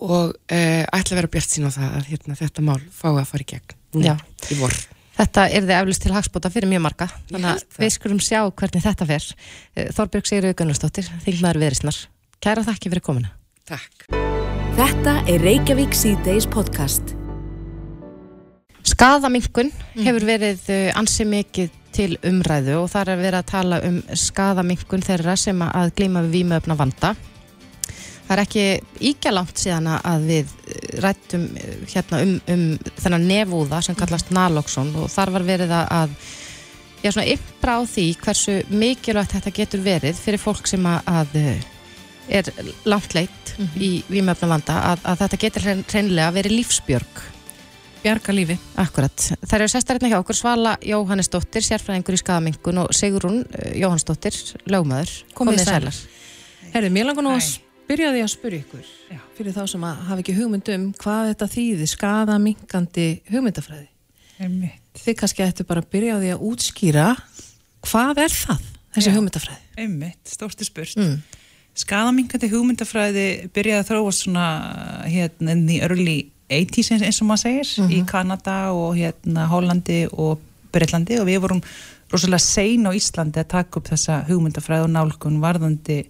og 0.00 0.32
uh, 0.32 0.84
ætla 0.96 1.12
að 1.12 1.18
vera 1.20 1.32
bjart 1.36 1.52
sín 1.52 1.68
á 1.68 1.70
það 1.76 1.98
að 1.98 2.08
hérna, 2.14 2.38
þetta 2.40 2.64
mál 2.66 2.80
fái 2.88 3.12
að 3.12 3.28
fara 3.30 3.44
í 3.44 3.50
gegn 3.52 4.06
Já. 4.06 4.14
í 4.48 4.58
vor. 4.60 4.76
Þetta 5.20 5.42
er 5.52 5.66
þið 5.66 5.74
eflust 5.76 6.00
til 6.00 6.14
hagspóta 6.14 6.48
fyrir 6.48 6.70
mjög 6.70 6.80
marga, 6.86 7.06
þannig 7.28 7.48
að 7.50 7.74
við 7.82 7.90
skulum 7.92 8.20
sjá 8.24 8.38
hvernig 8.56 8.84
þetta 8.86 9.06
fer. 9.10 9.26
Eh, 9.76 9.90
Þorbjörg 9.92 10.30
Sigurður 10.30 10.54
Gunnarsdóttir, 10.56 11.10
þingmaður 11.26 11.60
viðrisnar. 11.60 11.98
Kæra 12.40 12.64
þakki 12.64 12.92
fyrir 12.94 13.04
komuna. 13.04 13.32
Takk. 13.68 14.06
Þetta 14.78 15.18
er 15.28 15.44
Reykjavík 15.44 15.92
C-Days 15.92 16.48
podcast. 16.48 17.12
Skaðamingun 18.88 19.68
hefur 19.98 20.24
verið 20.24 20.64
uh, 20.72 20.88
ansi 20.96 21.28
mikið 21.28 21.76
til 21.92 22.14
umræðu 22.24 22.78
og 22.80 22.88
það 22.94 23.12
er 23.12 23.20
verið 23.20 23.40
að 23.42 23.50
tala 23.50 23.82
um 23.90 24.00
skaðamingun 24.24 25.04
þeirra 25.04 25.36
sem 25.36 25.66
að 25.66 25.92
glíma 26.00 26.24
við 26.24 26.38
vímöfna 26.38 26.78
vanda. 26.80 27.12
Það 28.30 28.36
er 28.36 28.42
ekki 28.44 28.64
íkja 29.10 29.30
langt 29.34 29.58
síðan 29.58 29.88
að 29.90 30.26
við 30.28 30.50
uh, 30.54 31.00
rættum 31.02 31.48
uh, 31.58 31.72
hérna 31.90 32.20
um, 32.22 32.34
um 32.54 32.62
þennan 33.02 33.24
nefúða 33.26 33.80
sem 33.82 33.96
kallast 33.98 34.30
naloxon 34.30 34.92
og 35.02 35.08
þar 35.10 35.32
var 35.34 35.46
verið 35.48 35.72
að- 35.74 35.90
að 35.96 36.12
já, 37.02 37.10
svona 37.10 37.26
ympra 37.32 37.74
á 37.74 37.80
því 37.90 38.04
hversu 38.22 38.54
mikilvægt 38.70 39.34
þetta 39.34 39.52
getur 39.56 39.82
verið 39.82 40.20
fyrir 40.22 40.38
fólk 40.44 40.70
sem 40.70 40.86
að, 40.86 41.34
uh, 41.40 41.56
er 42.30 42.52
langt 42.86 43.16
leitt 43.18 43.54
í 43.82 44.04
vímöfna 44.06 44.46
vanda 44.52 44.76
að, 44.92 45.02
að 45.10 45.18
þetta 45.24 45.38
getur 45.42 45.64
hrein- 45.66 45.82
hreinlega 45.90 46.30
verið 46.38 46.54
lífsbjörg. 46.60 47.22
Bjarga 48.04 48.32
lífi. 48.32 48.54
Akkurat. 48.80 49.24
Það 49.42 49.56
eru 49.58 49.66
sestarinn 49.74 50.08
hjá 50.12 50.20
okkur 50.22 50.38
Svala 50.38 50.76
Jóhannesdóttir, 50.86 51.66
sérfræðingur 51.66 52.14
í 52.16 52.20
skadamingun 52.22 52.78
og 52.84 52.94
Sigrún 52.96 53.42
eh, 53.50 53.74
Jóhannesdóttir, 53.82 54.38
lögmaður. 54.70 55.10
Komið 55.34 55.58
Komið 55.58 55.66
sælar. 55.66 55.98
Herðu, 56.72 56.92
mér 56.94 57.10
langar 57.10 57.26
nú 57.26 57.34
að 57.34 57.42
Því 57.90 58.20
að 58.22 58.28
spyrja 58.30 58.62
ykkur 58.62 58.90
Já. 59.10 59.18
fyrir 59.34 59.54
þá 59.56 59.62
sem 59.72 59.84
að 59.88 60.02
hafa 60.06 60.22
ekki 60.22 60.34
hugmynd 60.36 60.68
um 60.76 60.82
hvað 61.00 61.30
þetta 61.32 61.46
þýði 61.50 61.86
skada 61.90 62.36
minkandi 62.38 63.06
hugmyndafræði. 63.32 63.88
Einmitt, 64.40 64.92
Þið 65.00 65.16
kannski 65.18 65.42
ættu 65.44 65.66
bara 65.66 65.82
að 65.82 65.88
byrja 65.90 66.14
á 66.14 66.18
því 66.22 66.30
að 66.34 66.44
útskýra 66.50 67.06
hvað 67.88 68.20
er 68.22 68.36
það, 68.36 68.68
þessi 68.94 69.10
Já. 69.10 69.14
hugmyndafræði? 69.16 69.58
einmitt, 69.80 70.20
stórti 70.28 70.66
spurt. 70.68 70.94
Mm. 71.00 71.18
Skaðaminkandi 71.80 72.50
hugmyndafræði 72.52 73.26
byrjaði 73.54 73.82
að 73.82 73.90
þróast 73.90 74.24
svona 74.26 74.46
hérna 75.10 75.58
í 75.58 75.80
early 75.82 76.16
80s 76.50 76.92
eins, 76.94 77.04
eins 77.06 77.20
og 77.22 77.28
maður 77.30 77.42
segir 77.46 77.90
í 77.94 78.00
Kanada 78.06 78.56
og 78.74 78.94
hérna 78.98 79.48
Hollandi 79.50 80.04
og 80.12 80.38
Breitlandi 80.70 81.18
og 81.18 81.26
við 81.26 81.42
vorum 81.42 81.62
rosalega 82.10 82.42
sein 82.42 82.86
á 82.86 82.94
Íslandi 82.94 83.42
að 83.42 83.50
taka 83.54 83.78
upp 83.80 83.90
þessa 83.90 84.22
hugmyndafræði 84.30 84.86
og 84.86 84.92
nálgun 84.94 85.38
varðandi 85.42 86.04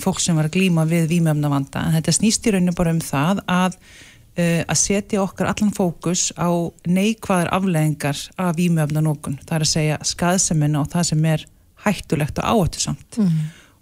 fólk 0.00 0.20
sem 0.22 0.36
var 0.38 0.48
að 0.48 0.54
glíma 0.56 0.86
við 0.88 1.10
vímöfna 1.10 1.50
vanda. 1.52 1.82
En 1.84 1.96
þetta 1.98 2.14
snýst 2.16 2.46
í 2.48 2.54
rauninu 2.54 2.72
bara 2.76 2.94
um 2.94 3.02
það 3.04 3.42
að 3.44 3.74
uh, 3.76 4.62
að 4.64 4.78
setja 4.80 5.20
okkar 5.24 5.50
allan 5.50 5.74
fókus 5.76 6.30
á 6.40 6.48
neikvæðar 6.88 7.52
afleðingar 7.56 8.22
af 8.40 8.56
vímöfna 8.56 9.04
nókun. 9.04 9.36
Það 9.44 9.58
er 9.58 9.66
að 9.66 9.72
segja 9.74 10.00
skaðsemina 10.14 10.80
og 10.80 10.90
það 10.94 11.10
sem 11.10 11.28
er 11.34 11.46
hættulegt 11.86 12.40
og 12.40 12.50
áhættu 12.50 12.82
samt 12.82 13.20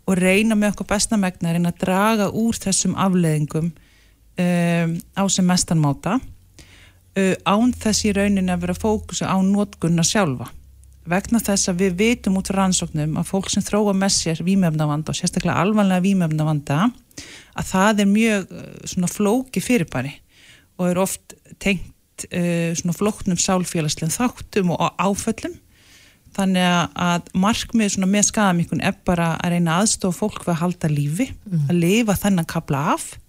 og 0.04 0.18
reyna 0.18 0.56
með 0.58 0.74
okkur 0.74 0.90
besta 0.92 1.16
megna 1.20 1.50
að 1.50 1.56
reyna 1.58 1.72
að 1.72 1.80
draga 1.84 2.28
úr 2.36 2.58
þessum 2.60 2.96
afleðingum 3.00 3.70
um, 3.70 4.96
á 5.16 5.22
sem 5.32 5.46
mestan 5.48 5.80
máta 5.80 6.18
uh, 6.18 7.34
án 7.44 7.72
þess 7.72 8.04
í 8.04 8.12
rauninni 8.16 8.52
að 8.52 8.66
vera 8.66 8.76
fókusa 8.76 9.30
á 9.32 9.36
nótgunna 9.40 10.04
sjálfa 10.04 10.50
vegna 11.10 11.40
þess 11.44 11.68
að 11.68 11.80
við 11.84 11.96
vitum 12.00 12.38
út 12.40 12.48
frá 12.48 12.62
rannsóknum 12.62 13.16
að 13.20 13.28
fólk 13.28 13.50
sem 13.52 13.62
þróa 13.64 13.92
með 13.96 14.12
sér 14.16 14.40
vímefnavanda 14.46 15.12
og 15.12 15.18
sérstaklega 15.18 15.58
alvanlega 15.60 16.04
vímefnavanda 16.06 16.78
að 17.54 17.66
það 17.72 18.00
er 18.04 18.08
mjög 18.12 18.54
uh, 18.54 18.62
svona 18.88 19.10
flóki 19.12 19.60
fyrirbæri 19.64 20.14
og 20.78 20.88
er 20.90 20.98
oft 21.04 21.36
tengt 21.62 22.24
uh, 22.30 22.72
svona 22.74 22.96
flóknum 22.96 23.38
sálfélagslegum 23.38 24.14
þáttum 24.14 24.72
og 24.74 24.88
áföllum. 24.98 25.60
Þannig 26.34 26.64
að- 26.98 27.28
markmið 27.38 27.92
svona 27.94 28.08
með 28.10 28.24
skadamíkun 28.32 28.80
er 28.82 28.96
bara 29.06 29.36
að 29.38 29.52
reyna 29.54 29.76
aðstofa 29.84 30.18
fólk 30.18 30.40
við 30.42 30.50
að 30.56 30.62
halda 30.64 30.88
lífi, 30.90 31.28
að 31.68 31.76
lifa 31.78 32.16
þennan 32.18 32.48
kapla 32.50 32.80
af. 32.96 33.04
eh, 33.14 33.23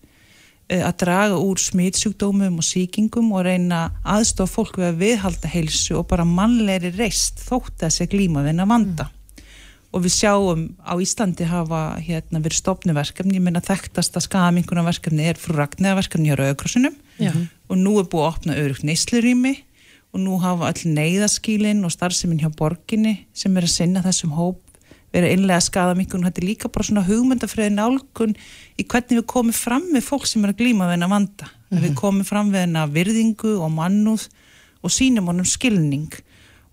að 0.69 0.95
draga 1.03 1.35
úr 1.37 1.59
smitsjúkdómum 1.61 2.55
og 2.57 2.65
sýkingum 2.65 3.27
og 3.37 3.45
reyna 3.45 3.91
aðstofa 4.01 4.55
fólk 4.55 4.79
við 4.81 4.87
að 4.87 5.01
viðhalda 5.03 5.51
heilsu 5.53 5.99
og 5.99 6.07
bara 6.09 6.25
mannlegri 6.25 6.89
reist 6.95 7.43
þótt 7.45 7.85
að 7.85 7.93
sé 7.99 8.07
glíma 8.09 8.41
við 8.41 8.55
hennar 8.55 8.71
vanda 8.71 9.11
og 9.95 10.03
við 10.03 10.15
sjáum 10.17 10.65
á 10.83 10.93
Íslandi 10.99 11.45
hafa 11.47 11.83
hérna 12.03 12.41
verið 12.43 12.59
stopnuverkefni, 12.59 13.37
ég 13.37 13.45
meina 13.45 13.61
þekktasta 13.63 14.19
skadamíkunarverkefni 14.25 15.29
er 15.29 15.39
frú 15.39 15.55
Ragnæðaverkefni 15.55 16.31
hjá 16.31 16.39
Rauðkrossunum 16.41 16.97
Já. 17.21 17.31
og 17.31 17.79
nú 17.79 17.95
er 18.01 18.09
búið 18.11 18.25
að 18.25 18.31
opna 18.33 18.57
örugt 18.59 18.83
neyslurými 18.83 19.53
og 20.15 20.23
nú 20.25 20.39
hafa 20.43 20.73
öll 20.73 20.91
neyðaskílin 20.97 21.85
og 21.87 21.93
starfseminn 21.95 22.41
hjá 22.43 22.49
borginni 22.57 23.21
sem 23.37 23.55
er 23.55 23.69
að 23.69 23.75
sinna 23.77 24.03
þessum 24.03 24.35
hóp 24.35 24.64
verið 25.15 25.35
innlega 25.37 25.63
skadamingun 25.63 26.23
og 26.23 26.29
þetta 26.29 26.41
er 26.41 26.47
líka 26.49 26.71
bara 26.71 26.87
svona 26.87 27.05
hugmyndafræði 27.07 27.73
nálgun 27.75 28.35
í 28.75 28.83
hvernig 28.83 29.21
við 29.21 29.27
komum 29.31 29.55
fram 29.55 29.87
við 29.93 30.03
fólk 30.05 30.27
sem 30.27 30.43
er 30.43 30.51
að 30.53 30.59
glíma 30.63 30.89
við 30.89 30.97
hennar 30.97 31.13
vanda. 31.13 31.51
Mm 31.71 31.83
við 31.85 31.95
komum 31.97 32.27
fram 32.27 32.51
við 32.53 32.65
hennar 32.65 32.91
virðingu 32.93 33.55
og 33.59 33.71
mannúð 33.73 34.27
og 34.83 34.91
sínum 34.93 35.31
honum 35.31 35.47
skilning 35.47 36.11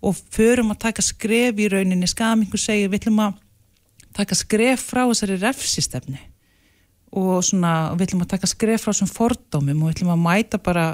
og 0.02 0.18
förum 0.34 0.74
að 0.74 0.82
taka 0.88 1.02
skref 1.02 1.58
í 1.58 1.68
rauninni. 1.70 2.06
Skadamingun 2.06 2.60
segir 2.60 2.90
við 2.90 3.00
ætlum 3.02 3.22
að 3.24 3.40
taka 4.12 4.36
skref 4.36 4.84
frá 4.92 5.06
þessari 5.06 5.38
refsistefni 5.40 6.20
og 7.12 7.42
svona 7.44 7.92
við 7.96 8.08
ætlum 8.08 8.26
að 8.26 8.34
taka 8.36 8.50
skref 8.50 8.84
frá 8.84 8.92
þessum 8.92 9.10
fordómum 9.10 9.82
og 9.82 9.88
við 9.90 9.96
ætlum 9.96 10.14
að 10.14 10.22
mæta 10.26 10.60
bara 10.62 10.86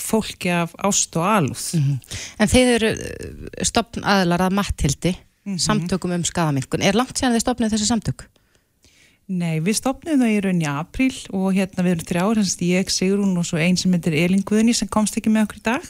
fólki 0.00 0.50
af 0.52 0.72
ást 0.78 1.16
og 1.16 1.26
alúð. 1.28 1.66
En 2.40 2.48
þeir 2.48 2.70
eru 2.76 2.92
stopn 3.66 4.04
aðlar 4.08 4.46
að 4.46 4.56
matthildi, 4.56 5.12
Mhm. 5.44 5.58
samtökum 5.58 6.12
um 6.14 6.24
skadamingun. 6.24 6.82
Er 6.82 6.94
langt 6.94 7.18
síðan 7.18 7.34
þið 7.34 7.44
stopnið 7.44 7.74
þessi 7.74 7.90
samtök? 7.90 8.26
Nei, 9.28 9.60
við 9.60 9.78
stopnum 9.78 10.20
það 10.20 10.34
í 10.34 10.40
rauninni 10.42 10.66
í 10.66 10.70
apríl 10.70 11.14
og 11.32 11.54
hérna 11.54 11.84
við 11.86 11.94
erum 11.94 12.06
þrjár, 12.10 12.36
hans 12.36 12.56
ég, 12.58 12.90
Sigrún 12.90 13.38
og 13.38 13.46
svo 13.46 13.58
einn 13.58 13.78
sem 13.78 13.92
heitir 13.94 14.16
Elin 14.18 14.42
Guðni 14.42 14.74
sem 14.74 14.88
komst 14.88 15.16
ekki 15.16 15.30
með 15.30 15.46
okkur 15.46 15.60
í 15.60 15.64
dag 15.68 15.86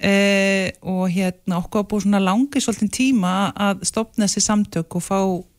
eh, 0.00 0.72
og 0.80 1.12
hérna 1.12 1.60
okkur 1.60 1.82
var 1.82 1.88
búið 1.92 2.06
svona 2.06 2.22
langi 2.24 2.62
svolítið 2.64 2.90
tíma 2.96 3.34
að 3.52 3.84
stopna 3.90 4.26
þessi 4.26 4.44
samtök 4.48 4.96
og 4.98 5.04
fá 5.04 5.18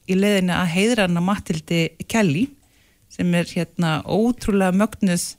í 0.10 0.17
leðinu 0.17 0.54
að 0.58 0.74
heiðra 0.74 1.08
hana 1.08 1.24
Matildi 1.24 1.82
Kelly 2.10 2.48
sem 3.13 3.34
er 3.38 3.50
hérna 3.50 4.00
ótrúlega 4.04 4.76
mögnuð 4.76 5.36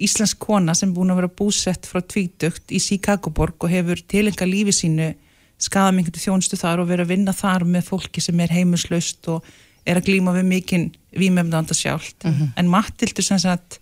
íslensk 0.00 0.40
kona 0.40 0.74
sem 0.74 0.92
búin 0.96 1.12
að 1.12 1.22
vera 1.22 1.34
búsett 1.40 1.88
frá 1.88 2.00
tvítugt 2.00 2.72
í 2.72 2.80
Chicagoborg 2.80 3.60
og 3.60 3.72
hefur 3.72 4.00
tilenga 4.08 4.48
lífi 4.48 4.74
sínu 4.74 5.12
skadamingutu 5.60 6.20
þjónustu 6.22 6.58
þar 6.60 6.82
og 6.82 6.90
verið 6.90 7.06
að 7.06 7.12
vinna 7.14 7.34
þar 7.36 7.66
með 7.68 7.88
fólki 7.90 8.22
sem 8.24 8.40
er 8.40 8.52
heimurslaust 8.54 9.28
og 9.32 9.46
er 9.88 10.00
að 10.00 10.08
glíma 10.08 10.34
við 10.36 10.46
mikinn 10.48 10.86
vímefnanda 11.16 11.76
sjálft. 11.76 12.24
En 12.56 12.68
Mattildur 12.70 13.24
sem 13.24 13.40
sagt 13.40 13.80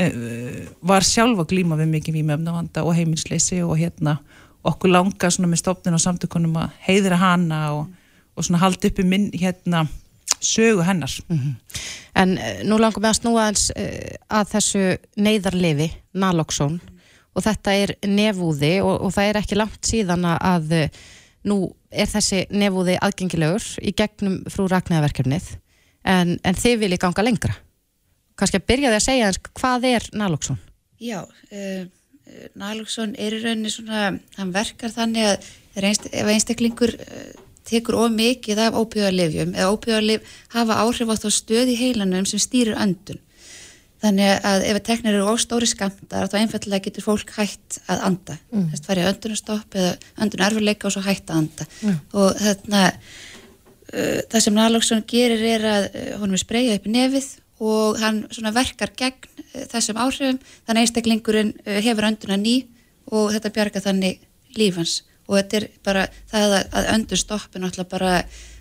uh, 0.00 0.66
var 0.80 1.06
sjálf 1.06 1.40
að 1.42 1.50
glíma 1.54 1.78
við 1.80 1.92
mikinn 1.94 2.18
vímefnavanda 2.20 2.84
og 2.84 2.96
heimilsleysi 2.96 3.62
og 3.64 3.78
hérna 3.80 4.18
okkur 4.64 4.92
langa 4.92 5.30
svona 5.32 5.48
með 5.48 5.62
stopnin 5.62 5.96
og 5.96 6.04
samtökunum 6.04 6.56
að 6.60 6.76
heiðra 6.84 7.16
hana 7.16 7.60
og, 7.78 7.88
og 8.36 8.44
svona 8.44 8.60
halda 8.60 8.90
uppi 8.90 9.06
minn 9.08 9.30
hérna 9.32 9.86
sögu 10.40 10.84
hennar. 10.84 11.12
En 12.16 12.38
eh, 12.38 12.62
nú 12.64 12.78
langum 12.80 13.02
við 13.02 13.10
að 13.10 13.18
snúa 13.18 13.48
eins 13.48 13.70
að 14.28 14.52
þessu 14.54 14.84
neyðarlefi, 15.16 15.90
naloxón, 16.16 16.80
og 17.34 17.44
þetta 17.46 17.74
er 17.78 17.94
nefúði 18.06 18.76
og, 18.82 18.94
og 19.06 19.14
það 19.14 19.30
er 19.30 19.40
ekki 19.40 19.58
langt 19.58 19.86
síðan 19.86 20.26
að 20.32 20.72
eh, 20.76 21.00
nú 21.48 21.62
er 21.90 22.10
þessi 22.10 22.44
nefúði 22.52 22.96
aðgengilegur 23.02 23.66
í 23.82 23.94
gegnum 23.96 24.40
frú 24.50 24.66
Ragnæðaverkefnið, 24.70 25.46
en, 26.10 26.36
en 26.44 26.58
þið 26.58 26.82
viljið 26.84 27.02
ganga 27.04 27.24
lengra. 27.26 27.56
Kannski 28.38 28.60
að 28.60 28.68
byrja 28.70 28.90
því 28.90 28.98
að 28.98 29.06
segja 29.06 29.30
eins, 29.30 29.40
hvað 29.60 29.86
er 29.90 30.06
naloxón? 30.16 30.60
Já, 31.00 31.22
uh, 31.24 31.82
Naloxon 32.54 33.16
er 33.18 33.34
í 33.34 33.40
rauninni 33.42 33.72
svona, 33.72 34.12
hann 34.36 34.52
verkar 34.54 34.92
þannig 34.94 35.26
að 35.26 35.48
einst, 35.88 36.06
ef 36.12 36.28
einstaklingur 36.30 36.92
uh, 36.94 37.30
tekur 37.66 37.98
of 38.04 38.12
mikið 38.14 38.62
af 38.66 38.78
ópíðarlifjum 38.78 39.54
eða 39.56 39.72
ópíðarlif 39.74 40.36
hafa 40.54 40.78
áhrif 40.84 41.10
á 41.10 41.16
þá 41.24 41.28
stöð 41.34 41.72
í 41.72 41.78
heilanum 41.80 42.28
sem 42.28 42.42
stýrir 42.42 42.78
öndun. 42.78 43.20
Þannig 44.00 44.46
að 44.48 44.62
ef 44.70 44.78
teknir 44.86 45.16
eru 45.18 45.32
óstóri 45.34 45.68
skamtar 45.68 46.30
þá 46.32 46.38
einfallega 46.40 46.86
getur 46.86 47.04
fólk 47.04 47.34
hætt 47.36 47.80
að 47.90 48.06
anda. 48.06 48.36
Mm. 48.48 48.70
Þess 48.70 48.86
farið 48.86 49.10
öndunarstopp 49.10 49.76
eða 49.76 49.90
öndunarfurleika 50.24 50.88
og 50.88 50.94
svo 50.94 51.02
hætt 51.04 51.28
að 51.28 51.42
anda. 51.42 51.66
Og 52.14 52.40
þarna, 52.40 52.86
uh, 53.92 54.18
það 54.32 54.46
sem 54.46 54.56
Naloxon 54.56 55.04
gerir 55.10 55.44
er 55.52 55.68
að 55.74 55.90
uh, 55.90 56.08
honum 56.22 56.38
er 56.38 56.44
spreyjað 56.44 56.80
upp 56.80 56.88
í 56.88 56.94
nefið 56.96 57.30
og 57.60 58.00
hann 58.00 58.22
svona 58.32 58.54
verkar 58.56 58.94
gegn 58.96 59.28
uh, 59.28 59.68
þessum 59.74 60.00
áhrifum 60.00 60.40
þannig 60.40 60.78
að 60.78 60.82
einstaklingurinn 60.86 61.54
hefur 61.68 62.08
önduna 62.08 62.40
ný 62.40 62.56
og 63.12 63.34
þetta 63.34 63.52
bjarga 63.58 63.84
þannig 63.84 64.24
lífans 64.56 65.02
og 65.30 65.36
þetta 65.38 65.60
er 65.60 65.66
bara 65.86 66.06
það 66.30 66.54
að, 66.56 66.62
að 66.72 66.88
öndun 66.94 67.20
stoppi 67.20 67.60
náttúrulega 67.60 67.92
bara 67.92 68.14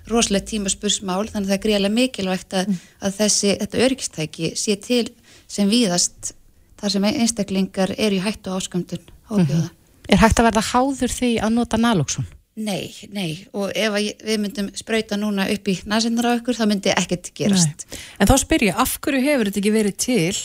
rosalega 0.09 0.49
tíma 0.49 0.71
spursmál 0.71 1.27
þannig 1.29 1.47
að 1.47 1.51
það 1.51 1.55
er 1.55 1.63
greiðlega 1.65 1.95
mikilvægt 1.95 2.55
að, 2.57 2.75
að 3.05 3.15
þessi, 3.19 3.53
þetta 3.61 3.81
öryggstæki 3.85 4.51
sé 4.57 4.75
til 4.81 5.05
sem 5.49 5.69
víðast 5.69 6.33
þar 6.79 6.95
sem 6.95 7.07
einstaklingar 7.11 7.93
eru 7.97 8.19
í 8.19 8.23
hættu 8.23 8.53
ásköndun 8.55 9.05
óbjóða. 9.29 9.69
Er 10.09 10.21
hægt 10.21 10.41
að 10.41 10.49
verða 10.49 10.67
háður 10.71 11.13
því 11.13 11.31
að 11.45 11.55
nota 11.57 11.79
naloxon? 11.81 12.27
Nei, 12.59 12.91
nei, 13.15 13.45
og 13.55 13.71
ef 13.77 13.93
við 13.95 14.39
myndum 14.41 14.69
sprauta 14.75 15.15
núna 15.19 15.45
upp 15.53 15.69
í 15.71 15.77
nasinnar 15.87 16.27
á 16.27 16.31
ykkur, 16.39 16.57
þá 16.57 16.65
myndi 16.67 16.91
ekkert 16.91 17.29
gerast. 17.37 17.85
Nei. 17.87 17.99
En 18.19 18.27
þá 18.27 18.35
spyr 18.41 18.65
ég, 18.67 18.79
af 18.83 18.97
hverju 18.99 19.21
hefur 19.23 19.47
þetta 19.47 19.61
ekki 19.61 19.75
verið 19.75 19.99
til 20.03 20.39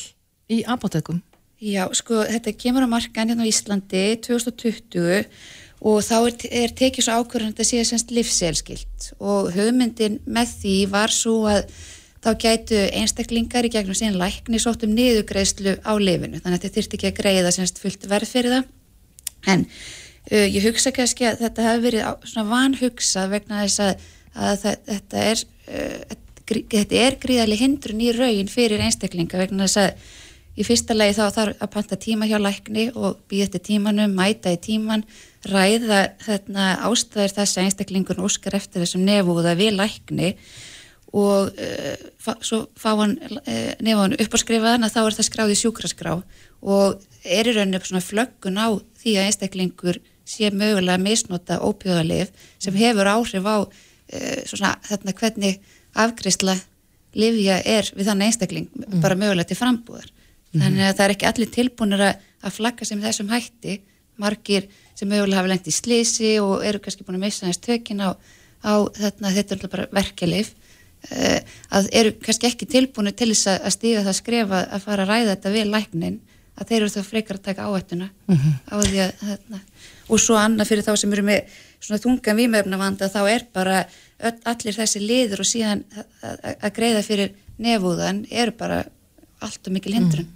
í 0.55 0.61
apotekum? 0.71 1.23
Já, 1.65 1.89
sko, 1.97 2.21
þetta 2.29 2.55
kemur 2.61 2.87
á 2.87 2.89
markan 2.93 3.33
hérna 3.33 3.47
á 3.47 3.51
Íslandi 3.51 4.05
2020 4.23 5.25
og 5.85 6.01
þá 6.05 6.15
er, 6.21 6.37
er 6.63 6.77
tekið 6.77 7.07
svo 7.07 7.19
ákvörðan 7.19 7.51
að 7.51 7.57
þetta 7.57 7.69
sé 7.71 7.83
semst 7.89 8.15
livselskilt 8.15 9.09
og 9.19 9.51
hugmyndin 9.57 10.21
með 10.27 10.55
því 10.61 10.77
var 10.93 11.15
svo 11.15 11.39
að 11.51 11.67
þá 12.25 12.31
gætu 12.41 12.81
einstaklingar 12.97 13.69
í 13.69 13.73
gegnum 13.75 13.97
síðan 13.99 14.19
lækni 14.21 14.61
sótt 14.63 14.87
um 14.87 14.95
niðugreislu 14.97 15.77
á 15.85 15.93
lifinu, 16.01 16.41
þannig 16.41 16.59
að 16.59 16.65
þetta 16.65 16.79
þyrfti 16.79 16.99
ekki 16.99 17.11
að 17.13 17.21
greiða 17.21 17.53
semst 17.55 17.81
fullt 17.83 18.09
verð 18.11 18.33
fyrir 18.33 18.57
það. 18.57 18.67
En 19.53 19.65
uh, 19.69 20.47
ég 20.49 20.65
hugsa 20.65 20.95
kannski 20.97 21.29
að 21.29 21.45
þetta 21.45 21.69
hefur 21.69 21.87
verið 21.89 22.09
á- 22.09 22.23
svona 22.25 22.51
vanhugsað 22.51 23.33
vegna 23.37 23.63
þess 23.65 23.85
að, 23.85 24.05
að 24.35 24.69
þetta 24.89 25.25
er 25.31 25.45
uh, 25.45 26.21
þetta 26.45 27.01
er 27.01 27.17
gríðarlega 27.23 27.65
hindrun 27.65 28.05
í 28.05 28.13
raun 28.13 28.51
fyrir 28.53 28.83
einstaklinga 28.85 29.41
vegna 29.41 29.65
þess 29.69 29.81
að 29.85 30.13
í 30.55 30.65
fyrsta 30.67 30.95
lagi 30.95 31.17
þá 31.17 31.25
þarf 31.35 31.63
að 31.65 31.71
panta 31.73 31.97
tíma 31.99 32.29
hjá 32.31 32.37
lækni 32.39 32.85
og 32.95 33.17
býða 33.31 33.49
eftir 33.49 33.63
tímanum, 33.71 34.13
mæta 34.15 34.53
í 34.55 34.61
tíman 34.63 35.03
ræða 35.51 36.03
þarna 36.23 36.67
ástæður 36.87 37.35
þess 37.39 37.59
að 37.59 37.65
einstaklingun 37.65 38.23
óskar 38.25 38.57
eftir 38.61 38.85
þessum 38.85 39.03
nefúða 39.09 39.57
við 39.59 39.75
lækni 39.81 40.31
og 41.15 41.55
uh, 41.55 41.95
fa 42.19 42.35
svo 42.43 42.65
fá 42.79 42.91
hann 42.99 43.15
uh, 43.23 43.73
nefúðan 43.85 44.17
upp 44.19 44.35
á 44.35 44.39
skrifaðan 44.43 44.87
að 44.87 44.97
þá 44.97 45.01
er 45.05 45.17
það 45.19 45.29
skráð 45.29 45.55
í 45.55 45.61
sjúkraskrá. 45.61 46.17
Og 46.65 47.05
er 47.23 47.49
í 47.51 47.55
rauninni 47.55 47.81
svona 47.85 48.03
flöggun 48.03 48.59
á 48.59 48.69
því 49.01 49.17
að 49.21 49.29
einstaklingur 49.29 50.01
sé 50.27 50.51
mögulega 50.51 50.97
að 50.97 51.05
misnota 51.05 51.61
ópjóðalif 51.63 52.33
sem 52.59 52.77
hefur 52.81 53.11
áhrif 53.13 53.47
á 53.47 53.57
uh, 53.63 54.41
svona 54.49 54.75
þarna 54.89 55.17
hvernig 55.21 55.61
afgriðsla 55.95 56.57
livja 57.15 57.61
er 57.63 57.87
við 57.95 58.11
þannig 58.11 58.33
einstakling 58.33 58.87
bara 58.99 59.19
mögulega 59.19 59.53
til 59.53 59.61
frambúðar. 59.61 60.11
Þannig 60.55 60.87
að 60.87 60.97
það 60.97 61.05
er 61.05 61.13
ekki 61.15 61.29
allir 61.29 61.51
tilbúinir 61.55 62.03
að, 62.09 62.25
að 62.43 62.57
flagga 62.57 62.87
sem 62.87 63.03
þessum 63.03 63.31
hætti. 63.31 63.79
Margir 64.19 64.67
sem 64.95 65.09
mögulega 65.11 65.41
hafa 65.41 65.51
lengt 65.51 65.71
í 65.71 65.75
slisi 65.75 66.37
og 66.43 66.63
eru 66.67 66.79
kannski 66.83 67.07
búin 67.07 67.19
að 67.19 67.25
missa 67.27 67.49
þess 67.49 67.63
tökin 67.63 68.03
á, 68.03 68.15
á 68.63 68.75
þarna, 68.95 69.33
þetta 69.35 69.57
er 69.57 69.73
bara 69.73 69.87
verkelif 69.95 70.53
að 71.11 71.91
eru 71.93 72.15
kannski 72.23 72.49
ekki 72.49 72.69
tilbúinir 72.71 73.17
til 73.17 73.31
þess 73.33 73.51
að, 73.53 73.75
stíga 73.75 74.05
það 74.07 74.17
skrefa 74.21 74.63
að 74.65 74.87
fara 74.87 75.05
að 75.05 75.11
ræða 75.13 75.35
þetta 75.35 75.53
við 75.55 75.71
læknin 75.73 76.17
að 76.55 76.71
þeir 76.71 76.81
eru 76.81 76.93
þá 76.95 77.03
frekar 77.09 77.39
að 77.39 77.47
taka 77.49 77.69
áhættuna 77.69 78.09
á 78.71 78.75
því 78.79 78.99
að 79.05 79.13
þarna, 79.21 79.61
og 80.09 80.23
svo 80.23 80.39
annað 80.39 80.71
fyrir 80.71 80.87
þá 80.87 80.93
sem 81.01 81.15
eru 81.17 81.25
með 81.27 81.55
svona 81.83 82.03
þungan 82.05 82.39
vímöfnavanda 82.41 83.11
þá 83.13 83.21
er 83.29 83.47
bara 83.53 83.81
öll, 83.85 84.37
allir 84.53 84.77
þessi 84.79 85.03
liður 85.03 85.45
og 85.45 85.51
síðan 85.51 85.85
að, 86.23 86.69
greiða 86.77 87.03
fyrir 87.07 87.35
nefúðan 87.61 88.25
eru 88.31 88.55
bara 88.59 88.85
allt 89.45 89.69
og 89.69 89.75
mikil 89.75 89.93
hindrun. 89.93 90.29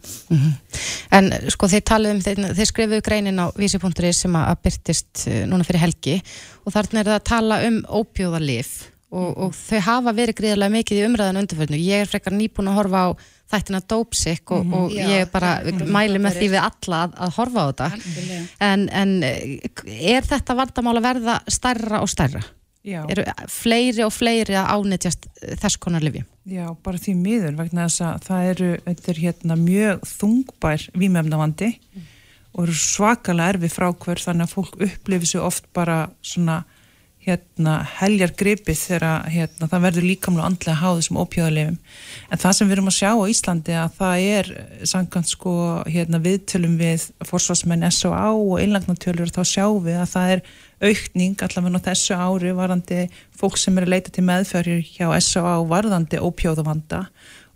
En 1.15 1.31
sko 1.49 1.69
þeir 1.71 1.85
talið 1.87 2.13
um, 2.13 2.21
þeir, 2.21 2.43
þeir 2.59 2.69
skrifuðu 2.69 3.05
greinin 3.07 3.41
á 3.41 3.47
vísi.is 3.57 4.25
sem 4.27 4.37
að 4.37 4.59
byrtist 4.67 5.25
eh, 5.31 5.47
núna 5.49 5.65
fyrir 5.65 5.87
helgi 5.87 6.19
og 6.67 6.75
þarna 6.75 7.01
er 7.01 7.09
það 7.09 7.17
að 7.17 7.29
tala 7.31 7.61
um 7.69 7.79
ópjóðalif 8.03 8.75
og, 9.09 9.29
og 9.47 9.57
þau 9.57 9.81
hafa 9.87 10.15
verið 10.17 10.39
gríðarlega 10.41 10.75
mikið 10.75 11.01
í 11.01 11.07
umræðan 11.09 11.41
undirförnu. 11.43 11.81
Ég 11.81 12.05
er 12.05 12.11
frekar 12.11 12.37
nýbúin 12.37 12.69
að 12.73 12.79
horfa 12.83 13.05
á 13.05 13.09
þættina 13.49 13.81
Dópsik 13.89 14.53
og, 14.53 14.69
og 14.77 14.93
Já, 14.93 15.07
ég 15.09 15.31
bara 15.33 15.55
mæli 15.89 16.21
með 16.21 16.43
því 16.43 16.51
við 16.53 16.61
alla 16.61 17.01
að, 17.07 17.17
að 17.25 17.35
horfa 17.39 17.65
á 17.65 17.69
þetta. 17.71 17.89
En, 18.69 18.87
en 18.93 19.15
er 19.25 20.29
þetta 20.29 20.59
vandamál 20.59 20.99
að 20.99 21.09
verða 21.09 21.39
stærra 21.49 22.03
og 22.05 22.13
stærra? 22.13 22.45
Já. 22.89 23.03
Eru 23.11 23.25
fleiri 23.53 24.05
og 24.07 24.13
fleiri 24.15 24.55
að 24.57 24.69
ánetjast 24.77 25.27
eh, 25.43 25.57
þess 25.61 25.81
konar 25.83 26.05
lifjum? 26.05 26.29
Já, 26.49 26.69
bara 26.85 27.01
því 27.01 27.17
miður 27.19 27.59
vegna 27.59 27.89
þess 27.89 28.05
að 28.07 28.29
það 28.29 28.53
eru, 28.53 28.69
er 28.89 29.21
hérna 29.25 29.59
mjög 29.61 30.07
þungbær 30.09 30.87
vímefnavandi 30.97 31.73
og 32.55 32.63
eru 32.65 32.77
svakalega 32.79 33.57
erfi 33.57 33.71
frákvör 33.73 34.23
þannig 34.23 34.47
að 34.47 34.55
fólk 34.55 34.79
upplifir 34.87 35.33
sig 35.33 35.45
oft 35.45 35.69
bara 35.77 36.07
svona 36.25 36.63
hérna 37.29 37.75
heljar 37.99 38.33
gripið 38.39 38.79
þegar 38.81 39.27
hérna, 39.31 39.69
það 39.71 39.85
verður 39.85 40.07
líkamlega 40.09 40.45
og 40.45 40.49
andlega 40.49 40.77
háðu 40.81 41.05
sem 41.07 41.21
ópjöðalefum. 41.21 41.79
En 42.33 42.43
það 42.43 42.57
sem 42.57 42.69
við 42.69 42.77
erum 42.77 42.91
að 42.91 42.97
sjá 42.99 43.11
á 43.13 43.31
Íslandi 43.33 43.77
að 43.79 43.99
það 43.99 44.27
er 44.29 44.53
samkvæmt 44.93 45.33
sko 45.33 45.55
hérna 45.89 46.23
viðtölum 46.25 46.79
við 46.81 47.09
forsvarsmenn 47.29 47.89
S.O.A. 47.91 48.31
og 48.33 48.57
einlagnatölur 48.63 49.35
þá 49.35 49.43
sjáum 49.47 49.83
við 49.87 50.01
að 50.03 50.15
það 50.15 50.35
er 50.37 50.47
aukning 50.79 51.43
allavega 51.43 51.83
á 51.83 51.87
þessu 51.89 52.17
ári 52.19 52.55
varðandi 52.55 53.03
fólk 53.39 53.59
sem 53.59 53.79
er 53.79 53.87
að 53.87 53.95
leita 53.97 54.15
til 54.15 54.25
meðferðir 54.29 54.87
hjá 54.87 55.11
S.O.A. 55.19 55.59
varðandi 55.69 56.23
ópjóðavanda 56.23 57.05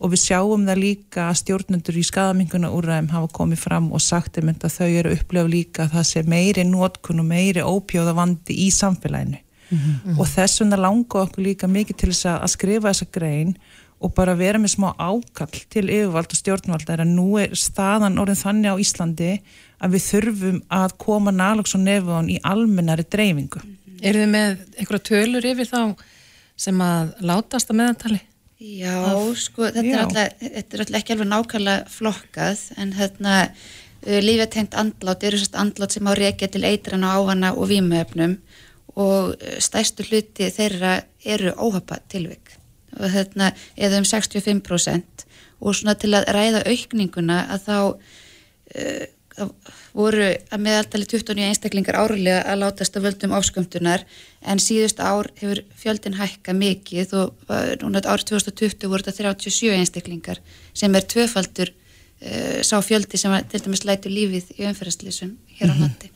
og 0.03 0.11
við 0.11 0.25
sjáum 0.25 0.67
það 0.67 0.81
líka 0.83 1.29
að 1.29 1.39
stjórnendur 1.43 1.99
í 1.99 2.03
skadaminguna 2.07 2.73
úrræðum 2.75 3.13
hafa 3.13 3.31
komið 3.39 3.63
fram 3.63 3.89
og 3.95 4.03
sagt 4.03 4.41
um 4.41 4.51
þetta 4.51 4.69
að 4.69 4.77
þau 4.77 4.89
eru 4.89 5.13
að 5.13 5.21
upplefa 5.21 5.53
líka 5.53 5.85
að 5.85 5.95
það 5.95 6.09
sé 6.11 6.23
meiri 6.27 6.65
nótkun 6.67 7.23
og 7.23 7.29
meiri 7.29 7.63
ópjóðavandi 7.63 8.59
í 8.65 8.69
samfélaginu 8.75 9.39
og 10.19 10.27
þess 10.29 10.63
vegna 10.63 10.81
langa 10.81 11.23
okkur 11.27 11.47
líka 11.47 11.71
mikið 11.71 11.97
til 11.97 12.11
þess 12.13 12.29
að 12.33 12.43
að 12.47 12.53
skrifa 12.57 12.93
þessa 12.93 13.11
grein 13.15 13.55
og 14.03 14.15
bara 14.17 14.35
vera 14.35 14.59
með 14.59 14.75
smá 14.75 14.89
ákall 14.99 15.61
til 15.71 15.85
yfirvald 15.87 16.33
og 16.35 16.41
stjórnvald 16.41 16.89
er 16.91 17.05
að 17.05 17.13
nú 17.15 17.29
er 17.41 17.55
staðan 17.59 18.19
orðin 18.19 18.41
þannig 18.41 18.75
á 18.75 18.83
Íslandi 18.83 19.31
að 19.83 19.95
við 19.95 20.09
þurfum 20.09 20.59
að 20.73 20.97
koma 21.05 21.35
nálöks 21.35 21.77
og 21.79 21.85
nefðan 21.85 22.33
í 22.33 22.41
almennari 22.43 23.07
dreifingu. 23.07 23.63
Eru 24.03 24.25
þið 24.25 24.33
með 24.33 24.65
einhverja 24.77 25.07
tölur 25.07 25.49
yfir 25.53 25.71
þá 25.71 25.81
sem 26.59 26.83
að 26.83 27.15
látast 27.23 27.71
að 27.71 27.79
meðantali? 27.79 28.21
Já, 28.63 28.99
sko, 29.39 29.67
þetta 29.67 29.87
Já. 29.87 29.95
er, 29.95 30.03
alltaf, 30.05 30.43
þetta 30.43 30.77
er 30.77 30.83
alltaf 30.85 30.99
ekki 31.01 31.15
alveg 31.15 31.31
nákvæmlega 31.31 31.91
flokkað 31.91 32.61
en 32.79 32.93
hérna 32.95 33.39
uh, 33.49 34.19
lífetengt 34.23 34.77
andlát 34.79 35.27
eru 35.27 35.41
sérst 35.41 35.59
andlát 35.59 35.95
sem 35.95 36.07
á 36.07 36.13
reykja 36.15 36.51
til 36.51 36.63
eitrana, 36.69 37.17
ávana 37.19 37.55
og 37.57 37.71
vímuefnum 37.73 38.37
og 39.01 39.35
stærstu 39.63 40.05
hluti 40.09 40.51
þeirra 40.53 40.99
eru 41.25 41.55
óhapa 41.57 42.01
tilvik. 42.13 42.57
Og 43.01 43.09
hérna 43.13 43.53
eða 43.77 44.03
um 44.03 44.07
65% 44.09 45.27
og 45.63 45.77
svona 45.79 45.95
til 45.99 46.13
að 46.17 46.29
ræða 46.35 46.63
aukninguna 46.69 47.39
að 47.55 47.67
þá 47.69 47.77
uh, 47.89 49.05
voru 49.97 50.27
að 50.29 50.61
meðaltali 50.61 51.07
29 51.09 51.45
einstaklingar 51.47 51.97
árlega 51.97 52.43
að 52.53 52.63
látast 52.63 52.97
af 52.97 53.05
völdum 53.07 53.33
áskömmtunar 53.37 54.05
en 54.45 54.61
síðust 54.61 55.01
ár 55.01 55.31
hefur 55.41 55.63
fjöldin 55.79 56.19
hækka 56.19 56.53
mikið 56.57 57.15
og 57.21 57.47
uh, 57.49 57.73
núna 57.81 58.03
árið 58.05 58.33
2020 58.35 58.91
voru 58.93 59.07
þetta 59.07 59.33
37 59.33 59.73
einstaklingar 59.79 60.43
sem 60.75 60.99
er 60.99 61.09
tvöfaldur 61.15 61.73
uh, 61.73 62.59
sá 62.61 62.77
fjöldi 62.85 63.21
sem 63.21 63.33
að, 63.33 63.49
til 63.55 63.65
dæmis 63.69 63.87
lætur 63.89 64.13
lífið 64.13 64.53
í 64.59 64.69
umferðarslýsum 64.69 65.37
hér 65.61 65.73
á 65.73 65.77
landi. 65.77 66.13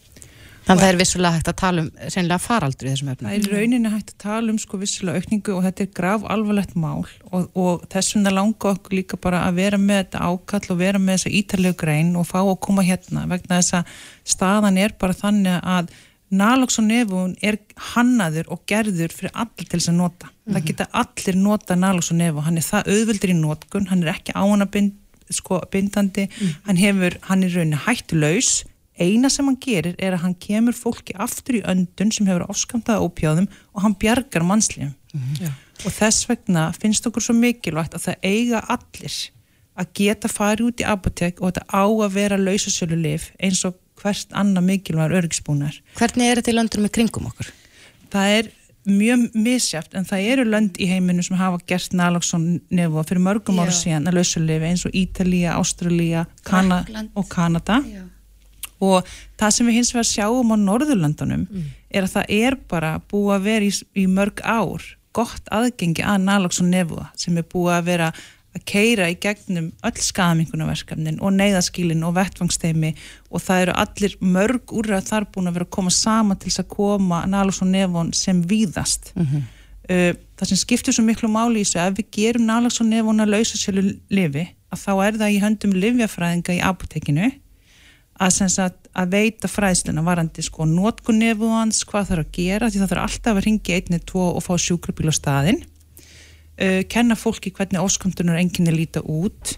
Þannig 0.67 0.81
að 0.81 0.83
það 0.83 0.93
er 0.93 0.99
vissulega 0.99 1.37
hægt 1.37 1.49
að 1.51 1.59
tala 1.61 1.83
um 1.85 1.89
sennilega 2.11 2.43
faraldur 2.43 2.89
í 2.89 2.91
þessum 2.91 3.11
efnum. 3.13 3.29
Það 3.29 3.37
er 3.37 3.53
rauninni 3.55 3.93
hægt 3.93 4.09
að 4.11 4.17
tala 4.25 4.51
um 4.51 4.59
sko 4.59 4.81
vissilega 4.81 5.21
aukningu 5.23 5.55
og 5.55 5.63
þetta 5.63 5.85
er 5.85 5.93
graf 5.95 6.27
alvarlegt 6.35 6.75
mál 6.75 7.05
og, 7.31 7.47
og 7.55 7.87
þess 7.93 8.17
vegna 8.17 8.33
langa 8.35 8.73
okkur 8.73 8.97
líka 8.99 9.21
bara 9.23 9.45
að 9.47 9.61
vera 9.61 9.79
með 9.79 10.03
þetta 10.03 10.25
ákall 10.27 10.75
og 10.75 10.81
vera 10.83 11.03
með 11.03 11.21
þessa 11.21 11.35
ítalegu 11.39 11.79
grein 11.85 12.13
og 12.19 12.27
fá 12.27 12.41
að 12.43 12.59
koma 12.67 12.87
hérna 12.87 13.25
vegna 13.31 13.61
þess 13.61 13.79
að 13.79 13.95
staðan 14.35 14.83
er 14.83 14.99
bara 14.99 15.19
þannig 15.23 15.63
að 15.63 15.97
nalox 16.35 16.81
og 16.83 16.91
nefun 16.91 17.39
er 17.47 17.63
hannaður 17.95 18.51
og 18.51 18.67
gerður 18.67 19.15
fyrir 19.15 19.39
allir 19.39 19.71
til 19.71 19.79
þess 19.79 19.95
að 19.95 20.01
nota. 20.03 20.31
Það 20.51 20.71
geta 20.71 20.91
allir 20.99 21.39
nota 21.39 21.79
nalox 21.79 22.11
og 22.11 22.19
nefun, 22.19 22.47
hann 22.49 22.59
er 22.59 22.67
það 22.67 22.91
auðveldur 22.91 23.31
í 23.31 23.37
notkun, 23.39 23.87
hann 23.93 24.03
er 24.03 24.17
ekki 24.17 24.35
áhana 24.35 24.67
bind, 24.67 24.97
sko, 25.31 25.61
bindandi, 25.71 26.27
hann 26.67 26.81
hefur, 26.81 27.21
hann 27.31 27.47
er 27.47 27.55
rauninni 27.55 27.79
hættulaus 27.87 28.65
eina 28.99 29.31
sem 29.33 29.47
hann 29.47 29.59
gerir 29.61 29.95
er 29.99 30.17
að 30.17 30.23
hann 30.25 30.35
kemur 30.41 30.77
fólki 30.77 31.15
aftur 31.21 31.59
í 31.61 31.63
öndun 31.69 32.13
sem 32.15 32.27
hefur 32.27 32.47
áskamtaða 32.51 33.05
ópjáðum 33.07 33.49
og 33.75 33.83
hann 33.85 33.97
bjargar 34.01 34.47
mannslífum. 34.47 34.95
Og 35.85 35.93
þess 35.93 36.29
vegna 36.29 36.71
finnst 36.77 37.07
okkur 37.09 37.25
svo 37.25 37.37
mikilvægt 37.37 37.97
að 37.97 38.09
það 38.09 38.29
eiga 38.31 38.63
allir 38.73 39.17
að 39.77 39.91
geta 39.99 40.29
farið 40.33 40.71
út 40.71 40.81
í 40.81 40.89
apotek 40.89 41.41
og 41.43 41.53
þetta 41.53 41.67
á 41.69 41.85
að 41.85 42.15
vera 42.17 42.39
lausasölu 42.41 42.97
lif 42.97 43.31
eins 43.39 43.61
og 43.69 43.77
hvert 44.01 44.33
annað 44.33 44.71
mikilvægur 44.71 45.19
öryggsbúnar 45.21 45.81
Hvernig 45.97 46.31
er 46.31 46.41
þetta 46.41 46.53
í 46.53 46.57
löndunum 46.57 46.89
í 46.89 46.95
kringum 46.97 47.29
okkur? 47.29 47.53
það 48.13 48.33
er 48.39 48.49
mjög 48.87 49.25
misjáft 49.35 49.95
en 49.99 50.05
það 50.07 50.27
eru 50.33 50.45
lönd 50.47 50.77
í 50.79 50.87
heiminu 50.87 51.25
sem 51.27 51.37
hafa 51.37 51.59
gert 51.67 51.95
naloxon 51.97 52.61
nefu 52.71 53.03
fyrir 53.09 53.25
mörgum 53.25 53.59
ára 53.59 53.75
síðan 53.75 54.07
að 54.07 54.21
lausulefi 54.21 54.69
eins 54.69 54.85
og 54.87 54.95
Ítalía, 54.95 55.57
Ástralía 55.59 56.27
Kana 56.47 56.85
og 57.15 57.27
Kanada. 57.29 57.81
Já. 57.83 58.05
Og 58.81 59.09
það 59.41 59.57
sem 59.57 59.67
við 59.67 59.79
hins 59.81 59.95
vegar 59.95 60.11
sjáum 60.11 60.53
á 60.53 60.57
Norðurlandunum 60.61 61.49
er 61.91 62.05
að 62.05 62.15
það 62.19 62.33
er 62.37 62.59
bara 62.69 63.01
búið 63.11 63.35
að 63.37 63.51
vera 63.51 63.65
í, 63.65 63.75
í 63.97 64.07
mörg 64.07 64.43
ár 64.45 64.85
gott 65.17 65.53
aðgengi 65.55 66.05
að 66.05 66.25
naloxon 66.27 66.73
nefuða 66.73 67.11
sem 67.17 67.37
er 67.41 67.47
búið 67.49 67.77
að 67.77 67.87
vera 67.91 68.09
að 68.57 68.65
keira 68.69 69.09
í 69.13 69.17
gegnum 69.21 69.69
öll 69.85 70.01
skamingunarverkefnin 70.01 71.21
og 71.21 71.35
neyðaskílin 71.37 72.05
og 72.07 72.17
vettfangsteimi 72.17 72.95
og 73.31 73.43
það 73.45 73.63
eru 73.67 73.77
allir 73.83 74.17
mörg 74.21 74.73
úrræð 74.73 75.11
þar 75.11 75.29
búin 75.33 75.51
að 75.51 75.59
vera 75.59 75.69
að 75.69 75.75
koma 75.77 75.93
sama 75.93 76.37
til 76.37 76.51
þess 76.51 76.65
að 76.65 76.71
koma 76.73 77.23
nálus 77.29 77.61
og 77.65 77.71
nefon 77.73 78.13
sem 78.17 78.43
víðast. 78.49 79.13
Uh, 79.87 80.13
það 80.35 80.49
sem 80.51 80.59
skiptir 80.59 80.97
svo 80.97 81.05
miklu 81.07 81.29
máli 81.31 81.61
í 81.61 81.67
þessu 81.67 81.79
ef 81.85 81.99
við 82.01 82.09
gerum 82.17 82.49
nálus 82.49 82.81
og 82.83 82.89
nefon 82.89 83.23
að 83.23 83.37
lausa 83.37 83.61
sjálfu 83.61 83.93
lifi 84.11 84.49
að 84.73 84.81
þá 84.83 84.93
er 85.07 85.19
það 85.21 85.35
í 85.35 85.43
höndum 85.45 85.77
livjafræðinga 85.77 86.57
í 86.57 86.65
apotekinu 86.65 87.29
að, 88.23 88.37
sagt, 88.53 88.89
að 88.97 89.13
veita 89.13 89.49
fræðsluna 89.51 90.05
varandi 90.07 90.45
sko 90.45 90.67
nótkun 90.69 91.21
nefúans, 91.21 91.83
hvað 91.89 92.13
þarf 92.13 92.25
að 92.25 92.33
gera 92.39 92.71
því 92.71 92.83
það 92.83 92.93
þarf 92.93 93.07
alltaf 93.07 93.41
að 93.41 93.45
ringi 93.47 93.77
einni, 93.77 94.01
tvo 94.09 94.31
og 94.33 94.45
fá 94.45 94.55
sjúkrabíl 94.61 95.11
á 95.13 95.15
staðinn 95.17 95.61
uh, 95.65 96.81
kenna 96.93 97.19
fólki 97.19 97.53
hvernig 97.53 97.83
óskamtunar 97.83 98.41
enginni 98.41 98.75
líta 98.75 99.03
út 99.05 99.57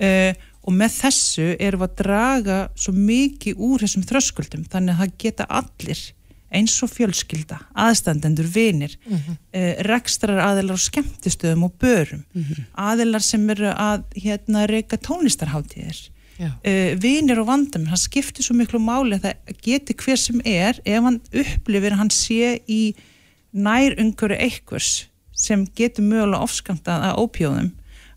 uh, 0.00 0.32
og 0.60 0.76
með 0.76 0.96
þessu 1.00 1.50
erum 1.56 1.82
við 1.82 1.88
að 1.88 1.98
draga 2.02 2.62
svo 2.78 2.94
mikið 2.94 3.60
úr 3.66 3.84
þessum 3.84 4.06
þröskuldum 4.06 4.64
þannig 4.70 4.94
að 4.94 5.04
það 5.04 5.20
geta 5.24 5.48
allir 5.48 6.06
eins 6.50 6.74
og 6.82 6.90
fjölskylda, 6.90 7.60
aðstandendur, 7.78 8.48
vinir 8.50 8.96
mm 9.06 9.16
-hmm. 9.16 9.36
uh, 9.54 9.74
rekstrar 9.86 10.40
aðilar 10.42 10.78
á 10.78 10.86
skemmtistöðum 10.86 11.68
og 11.68 11.76
börum 11.78 12.24
mm 12.34 12.42
-hmm. 12.42 12.64
aðilar 12.74 13.22
sem 13.22 13.50
eru 13.50 13.70
að 13.70 14.02
hérna, 14.14 14.66
reyka 14.66 14.96
tónlistarháttíðir 14.96 16.10
uh, 16.40 16.92
vinir 17.00 17.40
og 17.42 17.48
vandam, 17.50 17.86
það 17.90 18.02
skiptir 18.04 18.46
svo 18.46 18.56
miklu 18.58 18.80
máli 18.82 19.18
að 19.18 19.28
það 19.28 19.60
geti 19.66 19.96
hver 20.00 20.20
sem 20.20 20.40
er 20.44 20.80
ef 20.84 21.06
hann 21.06 21.20
upplifir 21.30 21.98
hann 21.98 22.12
sé 22.14 22.56
í 22.70 22.80
nær 23.52 23.96
umhverju 24.00 24.38
einhvers 24.38 24.90
sem 25.34 25.66
getur 25.76 26.06
mögulega 26.06 26.44
ofskamtað 26.44 27.06
að 27.10 27.20
ópjóðum 27.24 27.70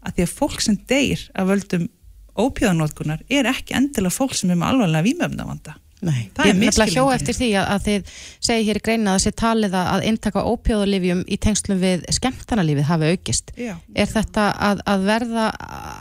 að 0.03 0.15
því 0.15 0.25
að 0.25 0.35
fólk 0.39 0.63
sem 0.63 0.79
deyr 0.89 1.21
að 1.33 1.53
völdum 1.53 1.85
ópjóðanótkunar 2.33 3.23
er 3.31 3.47
ekki 3.49 3.75
endilega 3.77 4.17
fólk 4.17 4.35
sem 4.37 4.51
er 4.51 4.59
með 4.59 4.73
alvarlega 4.73 5.07
výmöfnavanda 5.07 5.77
Nei, 6.03 6.27
það 6.35 6.49
er 6.49 6.57
misskilningi. 6.59 6.95
Hjó 6.97 7.03
eftir 7.13 7.37
því 7.37 7.49
að, 7.59 7.67
að 7.73 7.85
þið 7.87 8.13
segi 8.47 8.67
hér 8.67 8.79
í 8.79 8.83
greina 8.83 9.13
að 9.13 9.17
það 9.17 9.23
sé 9.23 9.33
talið 9.39 9.77
að 9.79 10.07
inntaka 10.09 10.45
ópjóðalifjum 10.51 11.23
í 11.23 11.37
tengslum 11.45 11.81
við 11.81 12.05
skemmtanalífið 12.17 12.89
hafi 12.89 13.11
aukist. 13.13 13.53
Já. 13.59 13.73
Er 13.95 14.11
þetta 14.11 14.47
að, 14.69 14.83
að 14.93 15.05
verða 15.07 15.49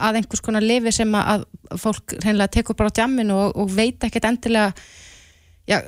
að 0.08 0.20
einhvers 0.20 0.44
konar 0.44 0.66
lifi 0.66 0.94
sem 0.94 1.14
að 1.18 1.46
fólk 1.80 2.16
reynilega 2.18 2.56
tekur 2.58 2.78
bara 2.78 2.90
á 2.90 2.96
djamminu 2.98 3.38
og, 3.38 3.54
og 3.62 3.70
veit 3.72 4.02
ekkert 4.08 4.28
endilega 4.28 4.72
já, 5.68 5.78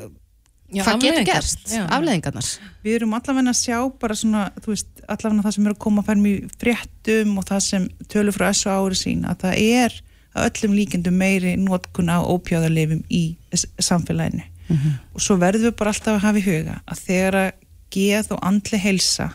já, 0.71 0.83
hvað 0.85 1.05
getur 1.05 1.29
gerst? 1.29 1.67
Afleðingarnar. 1.83 2.55
Við 2.87 2.99
erum 3.01 3.19
allavega 3.19 3.53
að 3.53 3.61
sjá 3.61 3.79
bara 4.01 4.17
svona, 4.19 4.47
þú 4.63 4.75
veist, 4.75 4.91
allavega 5.05 5.47
það 5.47 5.57
sem 5.59 5.69
er 5.69 5.77
að 5.77 5.85
koma 5.85 6.05
að 6.05 6.11
færa 6.11 6.25
mjög 6.25 6.59
fréttum 6.63 7.39
og 7.41 7.49
það 7.51 7.65
sem 7.69 7.87
tölur 8.13 8.37
frá 8.37 8.49
þessu 8.51 8.75
ári 8.75 9.01
sín 9.03 9.25
að 9.29 9.47
það 9.47 9.63
er 9.85 10.03
að 10.35 10.49
öllum 10.51 10.77
líkendum 10.79 11.17
meiri 11.19 11.55
nótkun 11.61 12.11
á 12.11 12.19
ópjáðarleifum 12.23 13.05
í 13.11 13.37
samfélaginu. 13.55 14.43
Mm 14.65 14.77
-hmm. 14.77 14.93
og 15.15 15.21
svo 15.21 15.37
verðum 15.37 15.69
við 15.69 15.77
bara 15.77 15.91
alltaf 15.91 16.15
að 16.15 16.25
hafa 16.25 16.39
í 16.39 16.47
huga 16.47 16.81
að 16.87 17.01
þegar 17.07 17.35
að 17.35 17.51
geð 17.93 18.33
og 18.33 18.39
andli 18.43 18.79
heilsa 18.81 19.27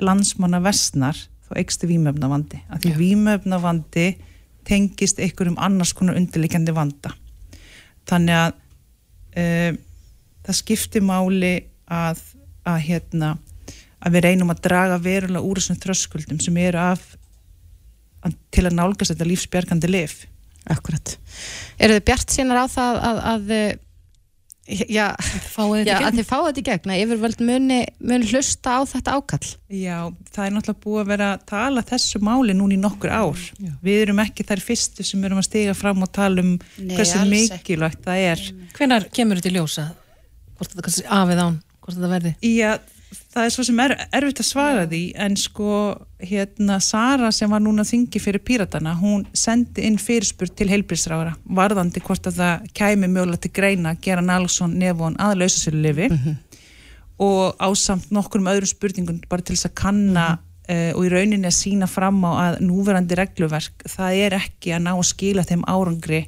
landsmanna 0.00 0.60
vestnar 0.64 1.16
þá 1.44 1.52
eikstu 1.60 1.86
výmöfnavandi 1.90 2.62
að 2.70 2.80
því 2.86 2.92
výmöfnavandi 2.96 4.06
tengist 4.64 5.20
einhverjum 5.20 5.58
annars 5.58 5.92
konar 5.92 6.16
undirleikandi 6.16 6.72
vanda. 6.72 7.12
Þannig 8.08 8.34
að 8.34 8.52
uh, 9.36 9.78
það 10.46 10.58
skiptir 10.62 11.04
máli 11.04 11.54
að, 11.90 12.20
að 12.64 12.78
hérna 12.88 13.36
að 14.00 14.16
við 14.16 14.24
reynum 14.24 14.52
að 14.52 14.62
draga 14.64 14.98
verulega 15.02 15.44
úr 15.44 15.60
þessum 15.60 15.80
þröskuldum 15.82 16.40
sem 16.40 16.56
eru 16.56 16.80
af 16.80 17.02
til 18.52 18.66
að 18.66 18.76
nálgast 18.76 19.14
þetta 19.14 19.30
lífsbjörgandi 19.30 19.90
lif 19.90 20.24
Akkurat. 20.70 21.14
Eru 21.80 21.96
þið 21.96 22.02
bjart 22.10 22.34
sínar 22.34 22.58
á 22.60 22.66
það 22.68 22.98
að, 23.00 23.20
að 23.30 23.54
Já, 24.70 24.84
já 24.86 25.06
að 25.98 26.18
þið 26.20 26.26
fáið 26.28 26.44
þetta 26.44 26.60
í 26.60 26.64
gegna 26.68 26.96
yfirvöld 27.00 27.40
muni, 27.42 27.78
muni 28.06 28.28
hlusta 28.30 28.76
á 28.78 28.80
þetta 28.86 29.16
ákall 29.16 29.48
Já, 29.72 29.96
það 30.30 30.44
er 30.44 30.54
náttúrulega 30.54 30.84
búið 30.84 31.00
að 31.00 31.10
vera 31.10 31.30
að 31.34 31.42
tala 31.50 31.82
þessu 31.88 32.20
máli 32.22 32.54
núni 32.54 32.76
í 32.76 32.80
nokkur 32.80 33.10
ár 33.10 33.40
já. 33.58 33.72
við 33.82 34.04
erum 34.04 34.22
ekki 34.22 34.46
þær 34.46 34.62
fyrstu 34.62 35.06
sem 35.06 35.24
erum 35.26 35.40
að 35.42 35.48
stiga 35.48 35.74
fram 35.74 36.04
og 36.04 36.12
tala 36.14 36.44
um 36.44 36.52
Nei, 36.76 36.94
hversu 36.94 37.24
mikilvægt 37.26 38.04
það 38.06 38.22
er 38.28 38.44
Hvenar 38.76 39.08
kemur 39.16 39.40
þetta 39.40 39.50
í 39.50 39.56
ljósa? 39.56 39.88
Hvort 40.60 40.76
þetta 40.76 40.94
afið 41.18 41.42
án, 41.48 41.58
hvort 41.80 41.96
þetta 41.96 42.12
verði? 42.14 42.34
Já, 42.46 42.70
það 43.10 43.44
er 43.44 43.52
svo 43.54 43.64
sem 43.66 43.80
er 43.82 43.94
erfitt 44.16 44.42
að 44.42 44.48
svara 44.48 44.84
því 44.90 45.00
en 45.24 45.36
sko 45.38 45.70
hérna 46.22 46.78
Sara 46.84 47.30
sem 47.34 47.50
var 47.50 47.62
núna 47.62 47.84
þingi 47.86 48.20
fyrir 48.22 48.42
Píratana 48.46 48.92
hún 48.98 49.24
sendi 49.36 49.86
inn 49.88 49.98
fyrirspurt 50.00 50.54
til 50.58 50.68
heilbísrára 50.70 51.34
varðandi 51.58 52.02
hvort 52.04 52.28
að 52.30 52.40
það 52.40 52.68
kæmi 52.76 53.08
mjögulega 53.08 53.44
til 53.46 53.52
greina 53.56 53.94
að 53.94 54.04
gera 54.06 54.24
Nálsson 54.24 54.76
nefn 54.78 55.18
aðlausa 55.22 55.64
sér 55.64 55.80
lifi 55.80 56.08
mm 56.10 56.18
-hmm. 56.18 56.36
og 57.26 57.56
ásamt 57.58 58.10
nokkur 58.10 58.40
um 58.40 58.52
öðrum 58.52 58.72
spurningum 58.74 59.20
bara 59.28 59.42
til 59.42 59.56
þess 59.56 59.66
að 59.66 59.74
kanna 59.74 60.28
mm 60.28 60.36
-hmm. 60.36 60.90
uh, 60.92 60.98
og 60.98 61.06
í 61.06 61.08
rauninni 61.08 61.46
að 61.46 61.60
sína 61.62 61.86
fram 61.86 62.24
á 62.24 62.32
að 62.44 62.60
núverandi 62.60 63.14
regluverk 63.14 63.84
það 63.88 64.14
er 64.14 64.32
ekki 64.34 64.72
að 64.72 64.82
ná 64.82 64.92
að 64.94 65.06
skila 65.06 65.42
þeim 65.42 65.64
árangri 65.66 66.26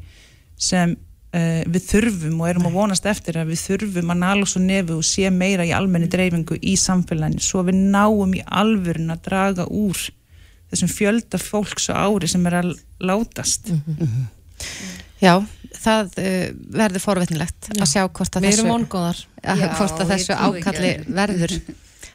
sem 0.56 0.96
Uh, 1.32 1.62
við 1.64 1.86
þurfum 1.88 2.40
og 2.42 2.48
erum 2.50 2.66
að 2.68 2.74
vonast 2.76 3.06
eftir 3.08 3.38
að 3.40 3.54
við 3.54 3.60
þurfum 3.62 4.10
að 4.12 4.18
nálus 4.20 4.52
og 4.58 4.66
nefu 4.66 4.98
og 4.98 5.06
sé 5.08 5.30
meira 5.32 5.64
í 5.64 5.70
almenni 5.72 6.10
dreifingu 6.12 6.58
í 6.60 6.74
samfélaginu 6.76 7.40
svo 7.40 7.62
við 7.64 7.78
náum 7.94 8.34
í 8.36 8.42
alvörun 8.44 9.14
að 9.14 9.22
draga 9.30 9.64
úr 9.64 9.96
þessum 10.68 10.90
fjölda 10.92 11.40
fólks 11.40 11.88
og 11.88 11.96
ári 11.96 12.28
sem 12.28 12.44
er 12.50 12.58
að 12.60 12.74
látast. 13.00 13.72
Mm 13.72 13.80
-hmm. 13.96 14.26
Já, 15.22 15.34
það 15.78 16.12
uh, 16.20 16.46
verður 16.76 17.04
forvetnilegt 17.06 17.70
að 17.78 17.88
sjá 17.88 18.02
hvort 18.08 18.36
að 18.36 18.48
þessu, 18.50 18.68
að, 18.68 19.64
hvort 19.78 20.04
að 20.04 20.12
þessu 20.12 20.36
ákalli 20.36 20.92
verður 21.08 21.56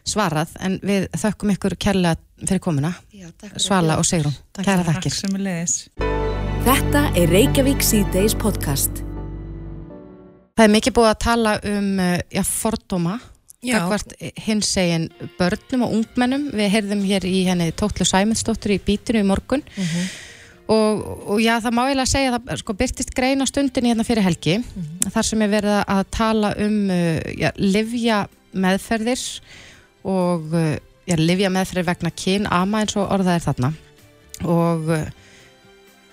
svarað. 0.06 0.53
En 0.60 0.80
við 0.84 1.10
þökkum 1.17 1.56
ykkur 1.56 1.77
kærlega 1.80 2.17
fyrir 2.45 2.62
komuna 2.62 2.93
Já, 3.10 3.32
Svala 3.58 3.97
og 3.97 4.06
Sigrun, 4.06 4.38
kæra 4.62 4.86
þakkir 4.91 6.26
Þetta 6.67 7.13
er 7.15 7.30
Reykjavík 7.32 7.80
C-Days 7.80 8.34
podcast 8.36 8.97
Það 10.58 10.63
er 10.65 10.71
mikið 10.73 10.93
búið 10.97 11.06
að 11.08 11.19
tala 11.23 11.51
um 11.69 11.86
eh, 12.03 12.17
já, 12.36 12.41
fordóma 12.43 13.13
hins 14.43 14.73
eginn 14.82 15.06
börnum 15.38 15.86
og 15.86 15.93
ungmennum 15.95 16.49
við 16.51 16.73
heyrðum 16.73 17.06
hér 17.08 17.23
í 17.30 17.45
henni 17.47 17.69
Tóttlu 17.71 18.03
Sæmundsdóttur 18.10 18.73
í 18.75 18.82
bítinu 18.84 19.21
í 19.23 19.27
morgun 19.30 19.63
mhm. 19.63 19.86
-huh. 19.93 20.10
og, 20.75 21.06
og 21.32 21.39
já 21.39 21.53
það 21.63 21.77
má 21.77 21.82
eiginlega 21.86 22.12
segja 22.12 22.34
það 22.36 22.60
sko 22.60 22.75
byrtist 22.82 23.15
grein 23.15 23.39
á 23.39 23.47
stundinni 23.47 23.93
hérna 23.93 24.03
fyrir 24.03 24.27
helgi 24.27 24.58
mhm. 24.58 24.84
-huh. 24.99 25.12
þar 25.15 25.23
sem 25.30 25.41
er 25.41 25.53
verið 25.56 25.77
að 25.88 26.03
tala 26.12 26.49
um 26.58 26.91
eh, 26.91 27.21
já, 27.38 27.51
livja 27.56 28.27
meðferðir 28.51 29.23
og 30.03 30.51
eh, 30.51 30.80
já, 31.08 31.15
livja 31.15 31.49
meðferðir 31.49 31.88
vegna 31.93 32.12
kyn 32.12 32.47
ama 32.51 32.84
eins 32.84 32.97
og 32.97 33.08
orðað 33.08 33.36
er 33.36 33.47
þarna 33.47 33.73
og 34.43 35.15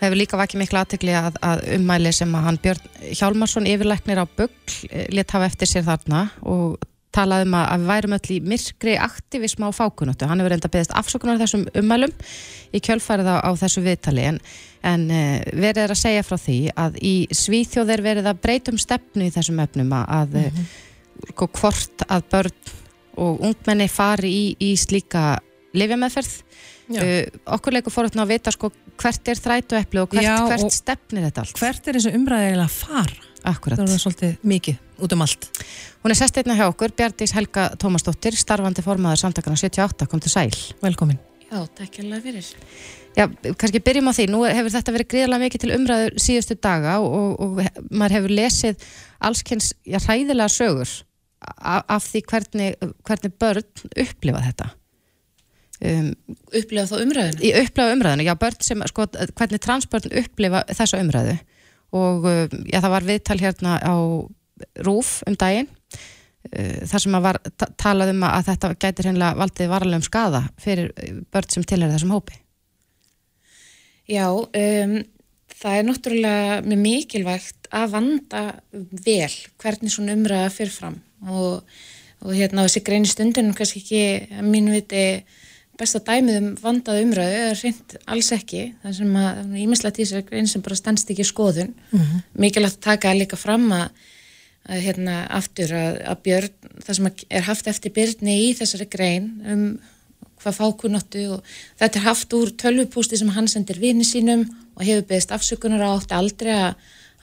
Það 0.04 0.10
hefur 0.10 0.20
líka 0.20 0.36
vakið 0.36 0.60
miklu 0.60 0.76
aðtegli 0.76 1.12
að, 1.16 1.36
að 1.40 1.60
ummæli 1.78 2.10
sem 2.12 2.32
að 2.36 2.42
hann 2.44 2.56
Björn 2.60 2.88
Hjálmarsson 3.16 3.68
yfirleiknir 3.70 4.18
á 4.20 4.28
Bögl 4.28 4.74
eh, 4.90 5.06
létt 5.16 5.32
hafa 5.32 5.46
eftir 5.48 5.70
sér 5.70 5.86
þarna 5.86 6.26
og 6.44 6.74
talaði 7.14 7.46
um 7.46 7.56
að 7.56 7.70
við 7.78 7.88
værum 7.88 8.16
öll 8.18 8.34
í 8.34 8.36
myrkri 8.44 8.96
aktivism 9.00 9.64
á 9.64 9.72
fákunóttu. 9.72 10.28
Hann 10.28 10.42
hefur 10.42 10.56
enda 10.58 10.70
beðist 10.74 10.92
afsökunar 10.92 11.40
þessum 11.40 11.64
ummælum 11.80 12.12
í 12.76 12.82
kjölfærið 12.84 13.30
á, 13.32 13.36
á 13.48 13.50
þessu 13.62 13.86
viðtali 13.86 14.28
en, 14.28 14.42
en 14.92 15.08
eh, 15.08 15.40
verið 15.56 15.86
er 15.86 15.96
að 15.96 16.02
segja 16.02 16.28
frá 16.28 16.36
því 16.44 16.58
að 16.84 17.00
í 17.00 17.14
Svíþjóð 17.40 17.96
er 17.96 18.04
verið 18.10 18.28
að 18.28 18.44
breytum 18.44 18.82
stefnu 18.82 19.30
í 19.30 19.32
þessum 19.32 19.64
öfnum 19.64 19.96
að 20.02 20.36
mm 20.36 20.60
-hmm. 20.60 21.48
hvort 21.48 22.04
að 22.10 22.28
börn 22.36 22.76
og 23.24 23.40
ungmenni 23.40 23.88
fari 23.88 24.36
í, 24.36 24.46
í 24.68 24.74
slíka 24.76 25.38
lifjameðferð. 25.72 26.42
Uh, 26.84 27.22
okkur 27.56 27.72
leikur 27.78 27.94
fórhaldin 27.94 28.20
að 28.20 28.34
vita 28.34 28.52
sko 28.52 28.68
hvert 29.00 29.30
er 29.32 29.38
þrætu 29.40 29.78
eppli 29.78 30.02
og 30.02 30.10
hvert, 30.12 30.26
Já, 30.26 30.34
hvert 30.44 30.66
og 30.66 30.74
stefnir 30.74 31.24
þetta 31.28 31.44
allt? 31.44 31.60
Hvert 31.62 31.88
er 31.88 31.96
þessu 31.98 32.12
umræðilega 32.18 32.66
að 32.66 32.74
fara? 32.74 33.30
Akkurat. 33.44 33.80
Það 33.80 33.94
er 33.94 34.00
svolítið 34.00 34.44
mikið 34.48 35.04
út 35.04 35.14
um 35.16 35.24
allt. 35.24 35.48
Hún 36.04 36.12
er 36.14 36.18
sest 36.18 36.38
einna 36.40 36.56
hjá 36.56 36.64
okkur, 36.70 36.94
Bjardís 36.96 37.34
Helga 37.36 37.70
Tómasdóttir, 37.80 38.36
starfandi 38.40 38.84
formaður 38.84 39.20
samtakana 39.20 39.58
78, 39.60 40.08
kom 40.08 40.22
til 40.24 40.32
sæl. 40.32 40.60
Velkomin. 40.84 41.18
Já, 41.44 41.58
takk 41.76 41.98
alveg 42.02 42.24
fyrir. 42.24 42.52
Já, 43.14 43.26
kannski 43.60 43.82
byrjum 43.84 44.08
á 44.10 44.12
því. 44.16 44.26
Nú 44.32 44.40
hefur 44.48 44.72
þetta 44.74 44.94
verið 44.96 45.10
gríðarlega 45.12 45.44
mikið 45.44 45.64
til 45.64 45.74
umræður 45.76 46.16
síðustu 46.24 46.56
daga 46.56 46.96
og, 47.04 47.34
og 47.38 47.60
maður 47.92 48.16
hefur 48.18 48.34
lesið 48.40 48.86
allskynns 49.28 49.74
hræðilega 49.84 50.50
sögur 50.50 50.94
af, 51.44 51.84
af 51.84 52.08
því 52.08 52.24
hvernig, 52.32 52.88
hvernig 53.06 53.36
börn 53.38 53.84
upplifa 54.06 54.42
þetta. 54.48 54.70
Um, 55.82 56.12
upplefa 56.54 56.94
þá 56.94 57.02
umræðinu? 57.02 57.42
Í 57.42 57.50
upplefa 57.58 57.94
umræðinu, 57.96 58.26
já, 58.28 58.34
börn 58.38 58.60
sem, 58.62 58.84
sko, 58.90 59.08
hvernig 59.34 59.62
transbörn 59.64 60.12
upplefa 60.22 60.62
þessa 60.70 61.00
umræðu. 61.02 61.34
Og 61.94 62.28
um, 62.30 62.60
já, 62.70 62.78
það 62.78 62.92
var 62.94 63.08
viðtal 63.08 63.40
hérna 63.42 63.78
á 63.82 63.96
Rúf 64.86 65.16
um 65.26 65.34
daginn 65.34 65.66
uh, 65.66 66.84
þar 66.86 67.02
sem 67.02 67.16
að 67.18 67.26
var 67.26 67.40
talað 67.80 68.14
um 68.14 68.22
að 68.28 68.52
þetta 68.52 68.70
gætir 68.84 69.10
hennilega 69.10 69.40
valdið 69.42 69.72
varlega 69.72 69.98
um 69.98 70.06
skada 70.06 70.44
fyrir 70.62 70.92
börn 71.34 71.50
sem 71.50 71.66
tilhæri 71.66 71.96
þessum 71.96 72.14
hópi. 72.14 72.38
Já, 74.10 74.28
um, 74.30 74.96
það 75.58 75.78
er 75.78 75.86
náttúrulega 75.88 76.58
mjög 76.68 76.82
mikilvægt 76.84 77.70
að 77.74 77.94
vanda 77.96 78.42
vel 79.04 79.32
hvernig 79.62 79.92
svona 79.94 80.14
umræða 80.14 80.50
fyrir 80.54 80.74
fram. 80.74 81.00
Og, 81.24 81.64
og 82.22 82.36
hérna 82.36 82.66
þessi 82.66 82.84
grein 82.86 83.06
í 83.06 83.10
stundinum 83.10 83.56
kannski 83.56 83.82
ekki 83.82 84.04
að 84.38 84.52
mínu 84.52 84.76
viti 84.76 85.06
besta 85.78 86.00
dæmið 86.04 86.36
um 86.40 86.50
vandað 86.62 87.00
umræðu 87.04 87.38
er 87.48 87.62
reynd 87.62 87.94
alls 88.06 88.32
ekki. 88.34 88.64
Það 88.82 88.96
sem 88.98 89.16
að 89.20 89.56
ímislegt 89.64 89.98
í 89.98 90.04
þessari 90.04 90.26
grein 90.28 90.50
sem 90.50 90.64
bara 90.64 90.78
stannst 90.78 91.10
ekki 91.10 91.26
skoðun. 91.26 91.72
Mikilvægt 92.38 92.78
að 92.78 92.84
taka 92.88 93.14
líka 93.16 93.38
fram 93.40 93.66
að, 93.74 93.88
að 94.68 94.84
hérna 94.86 95.16
aftur 95.30 95.74
að, 95.74 95.98
að 96.12 96.22
Björn 96.28 96.54
það 96.84 96.98
sem 97.00 97.10
er 97.30 97.48
haft 97.48 97.66
eftir 97.66 97.94
Byrni 97.94 98.38
í 98.46 98.54
þessari 98.58 98.88
grein 98.90 99.28
um 99.44 99.66
hvað 100.44 100.58
fákunnáttu 100.58 101.24
og 101.36 101.54
þetta 101.80 102.00
er 102.00 102.04
haft 102.04 102.34
úr 102.36 102.52
tölvupústi 102.60 103.16
sem 103.16 103.30
hann 103.32 103.48
sendir 103.48 103.80
vini 103.80 104.04
sínum 104.04 104.44
og 104.74 104.84
hefur 104.84 105.06
beðist 105.08 105.32
afsökunar 105.32 105.84
á 105.84 105.94
átti 105.94 106.16
aldrei 106.16 106.52
að, 106.52 106.74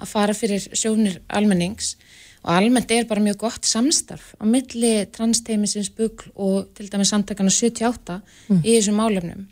að 0.02 0.12
fara 0.12 0.34
fyrir 0.38 0.64
sjónir 0.74 1.20
almennings 1.30 1.96
og 2.42 2.54
almennt 2.58 2.92
er 2.92 3.08
bara 3.10 3.24
mjög 3.24 3.42
gott 3.46 3.68
samstarf 3.70 4.34
á 4.42 4.44
milli 4.50 4.94
transteimisins 5.14 5.92
bugl 5.98 6.32
og 6.36 6.72
til 6.78 6.90
dæmis 6.92 7.14
samtakana 7.14 7.54
78 7.54 8.22
í 8.62 8.78
þessum 8.78 8.98
málefnum 9.02 9.46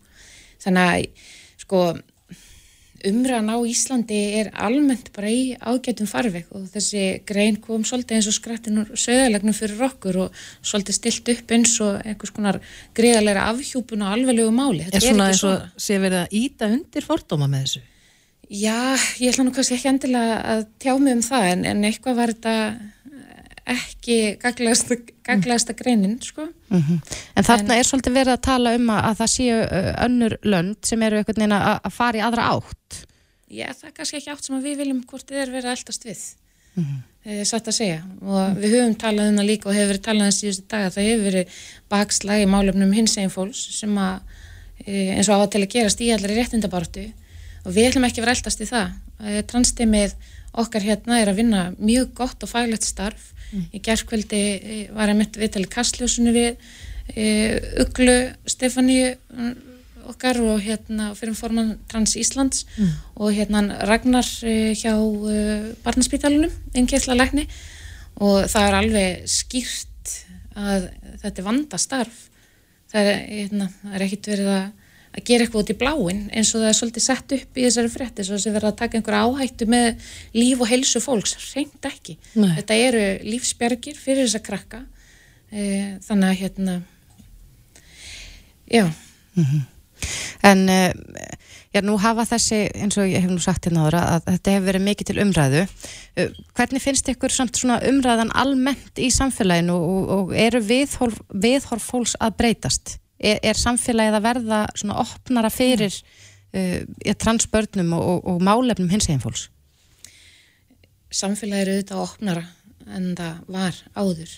þannig 0.63 0.93
að 0.93 1.27
sko 1.65 1.83
umræðan 3.05 3.51
á 3.53 3.57
Íslandi 3.69 4.17
er 4.39 4.49
almennt 4.59 5.11
bara 5.15 5.29
í 5.31 5.53
ágætum 5.55 6.09
farveg 6.09 6.49
og 6.55 6.65
þessi 6.73 7.03
grein 7.27 7.59
kom 7.63 7.85
svolítið 7.87 8.17
eins 8.17 8.29
og 8.31 8.35
skrættin 8.35 8.81
úr 8.81 8.91
söðalegnum 8.99 9.55
fyrir 9.55 9.85
okkur 9.87 10.19
og 10.25 10.41
svolítið 10.59 10.97
stilt 10.97 11.31
upp 11.35 11.53
eins 11.55 11.75
og 11.85 12.01
einhvers 12.03 12.33
konar 12.35 12.59
greiðalega 12.97 13.47
afhjúpun 13.53 14.03
á 14.03 14.11
alveglegu 14.11 14.51
máli. 14.51 14.87
Er 14.91 15.03
svona 15.03 15.29
eins 15.31 15.45
og 15.47 15.79
sé 15.79 15.99
verið 16.01 16.25
að 16.25 16.35
íta 16.41 16.71
undir 16.73 17.07
fordóma 17.07 17.47
með 17.47 17.65
þessu? 17.67 17.85
Já, 18.49 18.97
ég 19.21 19.29
ætla 19.29 19.45
nú 19.45 19.51
kannski 19.53 19.75
ekki 19.77 19.91
endilega 19.91 20.39
að 20.55 20.63
tjá 20.81 20.95
mig 20.97 21.13
um 21.19 21.21
það 21.21 21.43
en, 21.51 21.65
en 21.69 21.83
eitthvað 21.85 22.17
var 22.17 22.31
þetta 22.33 22.55
ekki 23.69 24.17
gaglegasta 24.41 25.75
greinin, 25.77 26.15
sko. 26.25 26.47
En 26.73 27.45
þarna 27.45 27.77
er 27.77 27.85
svolítið 27.85 28.15
verið 28.17 28.33
að 28.33 28.41
tala 28.47 28.73
um 28.77 28.89
að, 28.89 29.03
að 29.11 29.19
það 29.19 29.31
séu 29.35 29.59
önnur 30.07 30.35
lönd 30.49 30.89
sem 30.89 31.05
eru 31.05 31.19
einhvern 31.19 31.43
veginn 31.43 31.55
að, 31.59 31.69
að 31.77 31.95
fara 31.99 32.17
í 32.17 32.25
aðra 32.25 32.47
átt. 32.55 32.99
Já, 33.49 33.67
það 33.69 33.85
er 33.91 33.95
kannski 33.99 34.19
ekki 34.19 34.33
átt 34.33 34.49
sem 34.49 34.57
að 34.57 34.67
við 34.69 34.81
viljum 34.83 35.05
hvort 35.09 35.29
þið 35.29 35.43
er 35.43 35.53
verið 35.53 35.69
að 35.69 35.77
eldast 35.77 36.09
við. 36.09 36.25
Mm 36.73 36.83
-hmm. 36.89 37.45
Satt 37.45 37.69
að 37.69 37.77
segja. 37.77 38.01
Og 38.25 38.57
við 38.57 38.75
höfum 38.77 38.97
talað 38.97 39.29
um 39.29 39.39
það 39.39 39.49
líka 39.51 39.69
og 39.69 39.75
hefur 39.75 39.91
verið 39.93 40.05
talað 40.05 40.21
um 40.21 40.29
það 40.31 40.37
síðustu 40.39 40.67
daga. 40.73 40.91
Það 40.95 41.09
hefur 41.09 41.25
verið 41.29 41.57
bakslægi 41.93 42.45
málefnum 42.49 42.93
hins 42.97 43.17
eginn 43.17 43.33
fólks 43.33 43.63
sem 43.77 43.97
að 43.97 44.21
e, 44.85 44.93
eins 45.17 45.29
og 45.29 45.35
á 45.35 45.39
að 45.43 45.49
til 45.53 45.61
að 45.61 45.73
gerast 45.73 46.01
í 46.01 46.11
allir 46.15 46.37
réttindabartu 46.39 47.09
og 47.65 47.73
við 47.75 47.89
ætlum 47.89 48.07
ekki 48.07 48.21
að 48.21 48.25
vera 48.27 48.35
eldast 48.37 48.61
í 48.63 48.67
það. 48.69 48.91
E, 49.19 49.41
Transteimið 49.49 50.15
okkar 50.59 50.85
hérna 50.85 51.21
er 51.21 51.31
að 51.31 51.41
vinna 51.41 51.63
mjög 51.77 52.13
gott 52.17 52.45
og 52.45 52.51
faglegt 52.51 52.87
starf. 52.87 53.31
Mm. 53.49 53.65
Í 53.73 53.81
gerðkveldi 53.85 54.43
var 54.93 55.11
að 55.11 55.19
mitt 55.21 55.39
viðtali 55.39 55.69
kastljósunu 55.71 56.35
við 56.35 56.51
e, 57.15 57.25
Uglu 57.83 58.19
Stefáníu 58.49 59.15
okkar 60.09 60.39
og 60.41 60.61
hérna 60.65 61.11
fyrir 61.17 61.37
forman 61.37 61.75
Trans 61.89 62.15
Íslands 62.17 62.65
mm. 62.77 62.93
og 63.21 63.35
hérna 63.37 63.61
Ragnar 63.85 64.25
hjá 64.25 64.95
barnaspítalunum, 65.83 66.53
innkessla 66.73 67.17
lækni 67.17 67.45
og 68.19 68.47
það 68.49 68.65
er 68.65 68.77
alveg 68.79 69.29
skýrt 69.29 70.15
að 70.57 70.89
þetta 71.21 71.35
er 71.35 71.45
vandastarf 71.45 72.25
það 72.91 73.09
er, 73.11 73.19
hérna, 73.29 73.69
er 73.93 74.05
ekkit 74.05 74.31
verið 74.33 74.51
að, 74.53 74.78
að 75.15 75.25
gera 75.25 75.45
eitthvað 75.45 75.63
út 75.63 75.73
í 75.73 75.77
bláin 75.79 76.21
eins 76.29 76.53
og 76.53 76.61
það 76.61 76.69
er 76.69 76.77
svolítið 76.79 77.05
sett 77.05 77.35
upp 77.39 77.57
í 77.57 77.65
þessari 77.65 77.91
frétti 77.93 78.25
svo 78.27 78.37
að 78.37 78.45
það 78.45 78.57
verið 78.59 78.69
að 78.69 78.79
taka 78.81 78.99
einhverja 78.99 79.23
áhættu 79.25 79.69
með 79.69 80.11
líf 80.37 80.61
og 80.61 80.69
helsu 80.69 81.01
fólks, 81.03 81.35
reynd 81.55 81.89
ekki 81.89 82.15
Nei. 82.35 82.53
þetta 82.59 82.79
eru 82.89 83.03
lífsbjörgir 83.25 83.97
fyrir 83.99 84.27
þessa 84.27 84.43
krakka 84.45 84.83
e, 85.49 85.97
þannig 86.05 86.29
að 86.29 86.39
hérna 86.43 86.79
já 88.69 88.85
En 90.41 90.69
uh, 90.69 90.91
já, 91.73 91.81
nú 91.83 91.97
hafa 92.01 92.25
þessi, 92.29 92.61
eins 92.79 92.97
og 92.99 93.09
ég 93.09 93.23
hef 93.25 93.31
nú 93.31 93.41
sagt 93.43 93.67
hérna 93.67 93.87
ára, 93.89 94.03
að 94.15 94.29
þetta 94.29 94.55
hefur 94.55 94.67
verið 94.69 94.85
mikið 94.85 95.09
til 95.09 95.17
umræðu. 95.25 95.65
Uh, 96.15 96.39
hvernig 96.57 96.83
finnst 96.83 97.11
ykkur 97.11 97.35
samt 97.35 97.59
svona 97.59 97.79
umræðan 97.89 98.33
almennt 98.39 99.01
í 99.01 99.11
samfélaginu 99.13 99.75
og, 99.75 100.15
og 100.15 100.33
eru 100.37 100.63
viðhorf, 100.63 101.19
viðhorf 101.29 101.91
fólks 101.91 102.15
að 102.19 102.37
breytast? 102.41 102.97
Er, 103.19 103.39
er 103.43 103.59
samfélagið 103.59 104.15
að 104.15 104.25
verða 104.25 104.59
svona 104.79 104.99
opnara 105.03 105.51
fyrir 105.51 105.91
uh, 105.91 107.13
transbörnum 107.19 107.95
og, 107.97 108.05
og, 108.13 108.29
og 108.33 108.45
málefnum 108.47 108.91
hins 108.91 109.09
eginn 109.09 109.23
fólks? 109.23 109.49
Samfélagið 111.11 111.61
eru 111.65 111.75
auðvitað 111.75 112.05
opnara 112.05 112.45
en 112.95 113.11
það 113.17 113.41
var 113.51 113.81
áður. 113.97 114.37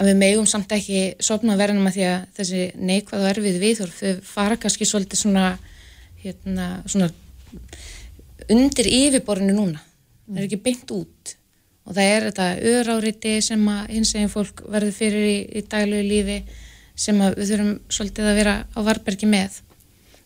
En 0.00 0.08
við 0.08 0.18
megum 0.18 0.48
samt 0.48 0.72
ekki 0.72 1.02
sopna 1.22 1.56
verðinum 1.60 1.88
að 1.90 1.96
því 1.98 2.04
að 2.08 2.22
þessi 2.38 2.62
neikvæð 2.80 3.22
og 3.22 3.30
erfið 3.32 3.58
viðhorf 3.62 4.00
fara 4.26 4.56
kannski 4.60 4.88
svolítið 4.88 5.20
svona, 5.20 5.46
hérna, 6.22 6.68
svona 6.88 7.10
undir 8.52 8.88
yfirborinu 8.88 9.54
núna. 9.56 9.82
Það 10.26 10.40
er 10.40 10.48
ekki 10.48 10.60
beint 10.64 10.94
út. 10.96 11.34
Og 11.82 11.96
það 11.96 12.10
er 12.14 12.26
þetta 12.28 12.48
öðráriti 12.72 13.34
sem 13.44 13.62
að 13.68 13.94
hins 13.96 14.12
eginn 14.14 14.32
fólk 14.32 14.62
verður 14.70 14.94
fyrir 14.96 15.28
í, 15.28 15.38
í 15.58 15.64
daglegu 15.66 16.08
lífi 16.08 16.38
sem 16.94 17.18
við 17.18 17.52
þurfum 17.52 17.74
svolítið 17.88 18.30
að 18.30 18.40
vera 18.40 18.56
á 18.68 18.80
varbergi 18.84 19.28
með 19.28 19.60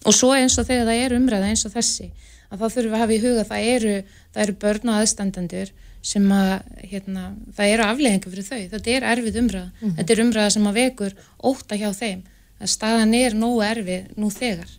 og 0.06 0.14
svo 0.14 0.32
eins 0.34 0.58
og 0.58 0.66
þegar 0.68 0.86
það 0.86 1.02
er 1.04 1.16
umræða 1.16 1.50
eins 1.50 1.66
og 1.66 1.74
þessi 1.74 2.10
að 2.50 2.60
þá 2.60 2.66
þurfum 2.66 2.90
við 2.90 2.96
að 2.96 3.02
hafa 3.02 3.16
í 3.16 3.20
huga 3.24 3.42
að 3.42 3.50
það 3.50 3.68
eru, 3.74 3.94
það 4.32 4.42
eru 4.44 4.56
börn 4.62 4.90
og 4.90 5.00
aðstandendur 5.00 5.72
sem 6.06 6.26
að 6.30 6.50
hérna, 6.86 7.22
það 7.56 7.72
eru 7.72 7.86
afleggingar 7.86 8.32
fyrir 8.32 8.46
þau, 8.46 8.60
þetta 8.74 8.92
er 8.92 9.06
erfið 9.12 9.38
umræða 9.40 9.66
mm 9.66 9.78
-hmm. 9.80 9.94
þetta 9.98 10.12
er 10.14 10.22
umræða 10.24 10.50
sem 10.54 10.66
að 10.66 10.78
vekur 10.80 11.16
óta 11.42 11.78
hjá 11.80 11.88
þeim, 11.92 12.20
að 12.60 12.68
staðan 12.70 13.14
er 13.14 13.34
nógu 13.34 13.62
erfið 13.66 14.12
nú 14.16 14.30
þegar 14.30 14.70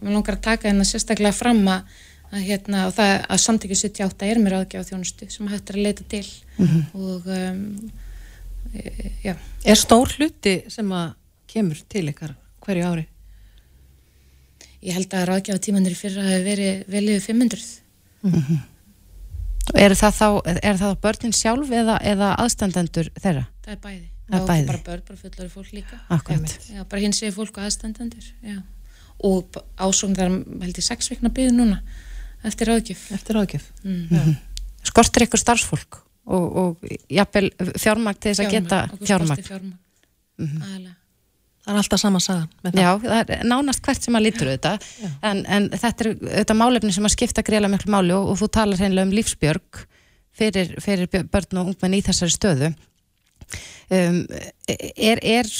mér 0.00 0.12
langar 0.12 0.36
að 0.36 0.44
taka 0.44 0.68
hérna 0.68 0.84
sérstaklega 0.84 1.32
fram 1.32 1.62
að, 1.72 1.94
að, 2.30 2.40
hérna, 2.44 2.90
það, 2.92 3.12
að 3.28 3.42
samtíkju 3.46 3.78
78 3.80 4.26
er 4.28 4.42
mér 4.42 4.58
aðgjáð 4.58 4.90
þjónustu 4.90 5.30
sem 5.32 5.48
hægt 5.48 5.70
er 5.70 5.78
að 5.78 5.86
leita 5.86 6.04
til 6.08 6.26
mm 6.58 6.66
-hmm. 6.66 6.82
og 6.94 7.26
um, 7.26 7.90
e, 8.74 9.12
já. 9.24 9.34
Er 9.64 9.76
stór 9.76 10.12
hluti 10.18 10.62
sem 10.68 10.92
að 10.92 11.14
kemur 11.46 11.82
til 11.88 12.08
ykkar 12.10 12.36
hverju 12.64 12.86
ári? 12.86 13.06
Ég 14.82 14.94
held 14.94 15.14
að 15.14 15.28
ráðgjáð 15.30 15.60
tímanir 15.66 15.96
fyrir 15.98 16.22
að 16.22 16.30
hafa 16.30 16.46
verið 16.46 16.82
vel 16.88 17.04
yfir 17.08 17.34
500 17.34 17.66
mm 18.22 18.32
-hmm. 18.32 18.64
Er 19.74 19.94
það 19.98 20.14
þá, 20.14 20.28
er 20.62 20.78
það 20.78 21.00
börnin 21.02 21.32
sjálf 21.32 21.72
eða, 21.74 21.96
eða 22.06 22.34
aðstandendur 22.38 23.10
þeirra? 23.18 23.46
Það 23.64 23.72
er 23.72 23.80
bæði. 23.82 24.08
Það 24.26 24.38
er 24.38 24.46
bæði. 24.46 24.66
Bara 24.66 24.82
börn, 24.86 25.02
bara 25.08 25.16
fullari 25.16 25.50
fólk 25.50 25.72
líka. 25.74 25.98
Akkurat. 26.08 26.58
Já, 26.70 26.84
bara 26.84 27.02
hins 27.02 27.18
segir 27.18 27.34
fólk 27.34 27.58
og 27.58 27.66
aðstandendur, 27.66 28.28
já. 28.42 28.62
Og 29.26 29.58
ásum 29.76 30.14
þar 30.14 30.36
held 30.62 30.78
ég 30.78 30.86
sex 30.86 31.10
veikna 31.10 31.32
byggðu 31.34 31.56
núna 31.56 31.80
eftir 32.46 32.70
áðgjöf. 32.70 33.08
Eftir 33.16 33.40
áðgjöf. 33.40 33.64
Mm. 33.82 33.96
Mm 33.96 34.18
-hmm. 34.18 34.36
Skortir 34.86 35.26
ykkur 35.26 35.40
starfsfólk 35.40 36.02
og, 36.26 36.56
og 36.56 36.76
jafnvel 37.10 37.50
fjármagn 37.78 38.20
til 38.20 38.30
þess 38.34 38.44
að 38.46 38.52
geta 38.52 38.78
fjármagn? 39.02 39.42
fjármagn. 39.42 39.78
Mm 40.38 40.46
-hmm. 40.46 40.62
Aðalega. 40.62 40.94
Það 41.66 41.74
er 41.74 41.80
alltaf 41.80 41.98
sama 41.98 42.20
sagan. 42.22 42.74
Já, 42.78 42.90
það 43.02 43.30
er 43.34 43.46
nánast 43.50 43.82
hvert 43.82 44.04
sem 44.04 44.14
að 44.14 44.28
lítur 44.28 44.50
þetta 44.52 44.76
en, 45.26 45.40
en 45.50 45.64
þetta 45.72 46.04
er 46.04 46.10
þetta 46.22 46.54
málefni 46.54 46.92
sem 46.94 47.08
að 47.08 47.16
skipta 47.16 47.42
greiðlega 47.46 47.72
miklu 47.72 47.90
máli 47.90 48.14
og, 48.14 48.28
og 48.30 48.38
þú 48.38 48.48
talar 48.54 48.78
hreinlega 48.78 49.08
um 49.08 49.14
lífsbjörg 49.16 49.80
fyrir, 50.36 50.76
fyrir 50.84 51.26
börn 51.32 51.58
og 51.58 51.72
ungmenn 51.72 51.96
í 51.98 52.04
þessari 52.06 52.36
stöðu 52.36 52.70
um, 52.70 54.20
er, 54.70 55.24
er 55.26 55.50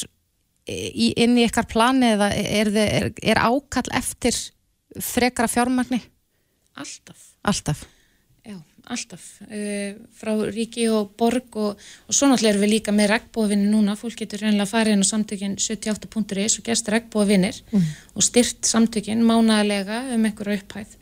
í, 0.70 1.10
inn 1.16 1.34
í 1.40 1.48
ykkar 1.48 1.66
plani 1.70 2.12
eða 2.14 2.30
er, 2.38 2.70
er, 2.84 3.10
er 3.22 3.42
ákall 3.42 3.90
eftir 3.98 4.38
frekara 5.02 5.50
fjármagni? 5.50 6.00
Alltaf. 6.78 7.32
Alltaf? 7.46 7.82
Alltaf. 8.86 9.24
Uh, 9.46 9.96
frá 10.14 10.32
ríki 10.54 10.86
og 10.92 11.14
borg 11.18 11.58
og, 11.58 11.80
og 12.06 12.16
svo 12.16 12.28
náttúrulega 12.30 12.54
erum 12.54 12.64
við 12.64 12.72
líka 12.76 12.94
með 12.94 13.10
regnbóðvinni 13.14 13.70
núna. 13.72 13.96
Fólk 13.98 14.20
getur 14.22 14.44
reynilega 14.44 14.66
að 14.66 14.72
fara 14.74 14.94
inn 14.94 15.02
á 15.02 15.08
samtökinn 15.08 15.56
78.is 15.58 16.58
og 16.60 16.68
gerst 16.68 16.90
regnbóðvinnir 16.94 17.62
mm. 17.72 17.88
og 18.14 18.26
styrt 18.26 18.68
samtökinn 18.68 19.24
mánaðlega 19.26 20.04
um 20.14 20.28
einhverju 20.28 20.60
upphæð. 20.60 20.94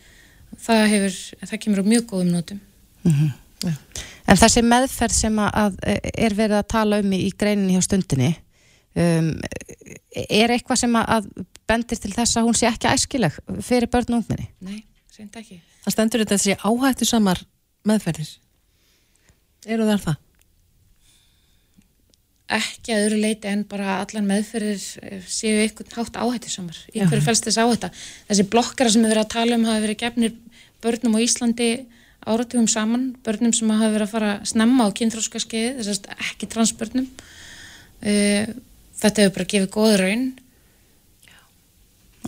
Það, 0.65 0.85
hefur, 0.95 1.19
það 1.43 1.61
kemur 1.67 1.85
á 1.85 1.91
mjög 1.93 2.07
góðum 2.13 2.33
nótum. 2.33 2.63
Mm 3.05 3.13
-hmm. 3.13 3.33
ja. 3.69 3.75
En 4.27 4.41
þessi 4.41 4.63
meðferð 4.65 5.13
sem 5.13 5.39
að 5.39 5.77
er 5.85 6.35
verið 6.35 6.57
að 6.57 6.69
tala 6.73 6.99
um 7.03 7.13
í 7.13 7.29
greinin 7.37 7.75
hjá 7.75 7.83
stundinni 7.85 8.35
um, 8.95 9.31
er 10.15 10.55
eitthvað 10.55 10.81
sem 10.85 10.97
að 10.97 11.29
bendir 11.69 12.01
til 12.01 12.13
þess 12.15 12.39
að 12.39 12.49
hún 12.49 12.59
sé 12.59 12.69
ekki 12.71 12.91
æskileg 12.91 13.37
fyrir 13.65 13.91
börn 13.93 14.15
og 14.15 14.23
ungminni? 14.23 14.49
Nei, 14.65 14.85
reynd 15.19 15.37
ekki. 15.41 15.61
Það 15.85 15.97
stendur 15.97 16.25
þetta 16.25 16.39
þessi 16.39 16.57
áhættu 16.65 17.09
samar 17.09 17.43
meðferðir. 17.89 18.37
Eru 19.65 19.89
þar 19.89 20.05
það? 20.09 20.21
ekki 22.53 22.93
að 22.93 23.07
öðru 23.07 23.19
leiti 23.23 23.49
en 23.49 23.65
bara 23.69 23.99
allan 24.03 24.27
meðferðir 24.29 24.83
eh, 25.03 25.23
séu 25.27 25.63
einhvern 25.63 25.95
hátt 25.97 26.19
áhættisamar. 26.21 26.77
Í 26.93 27.01
hverju 27.01 27.25
fælst 27.25 27.49
þess 27.49 27.61
áhætta? 27.63 27.91
Þessi 28.29 28.47
blokkara 28.53 28.93
sem 28.93 29.05
við 29.05 29.15
verið 29.15 29.25
að 29.25 29.33
tala 29.35 29.59
um 29.59 29.67
hafa 29.69 29.85
verið 29.85 30.01
gefnir 30.03 30.35
börnum 30.85 31.17
á 31.17 31.25
Íslandi 31.25 31.71
áratugum 32.25 32.69
saman, 32.69 33.09
börnum 33.25 33.53
sem 33.57 33.73
hafa 33.73 33.91
verið 33.93 34.07
að 34.07 34.15
fara 34.15 34.35
snemma 34.49 34.89
á 34.89 34.97
kynþróska 34.97 35.41
skeiði, 35.43 35.73
þess 35.81 36.05
að 36.05 36.29
ekki 36.29 36.49
transbörnum. 36.53 37.09
Uh, 38.05 38.53
þetta 39.01 39.25
hefur 39.25 39.35
bara 39.39 39.51
gefið 39.55 39.71
góð 39.75 39.97
raun. 40.01 40.25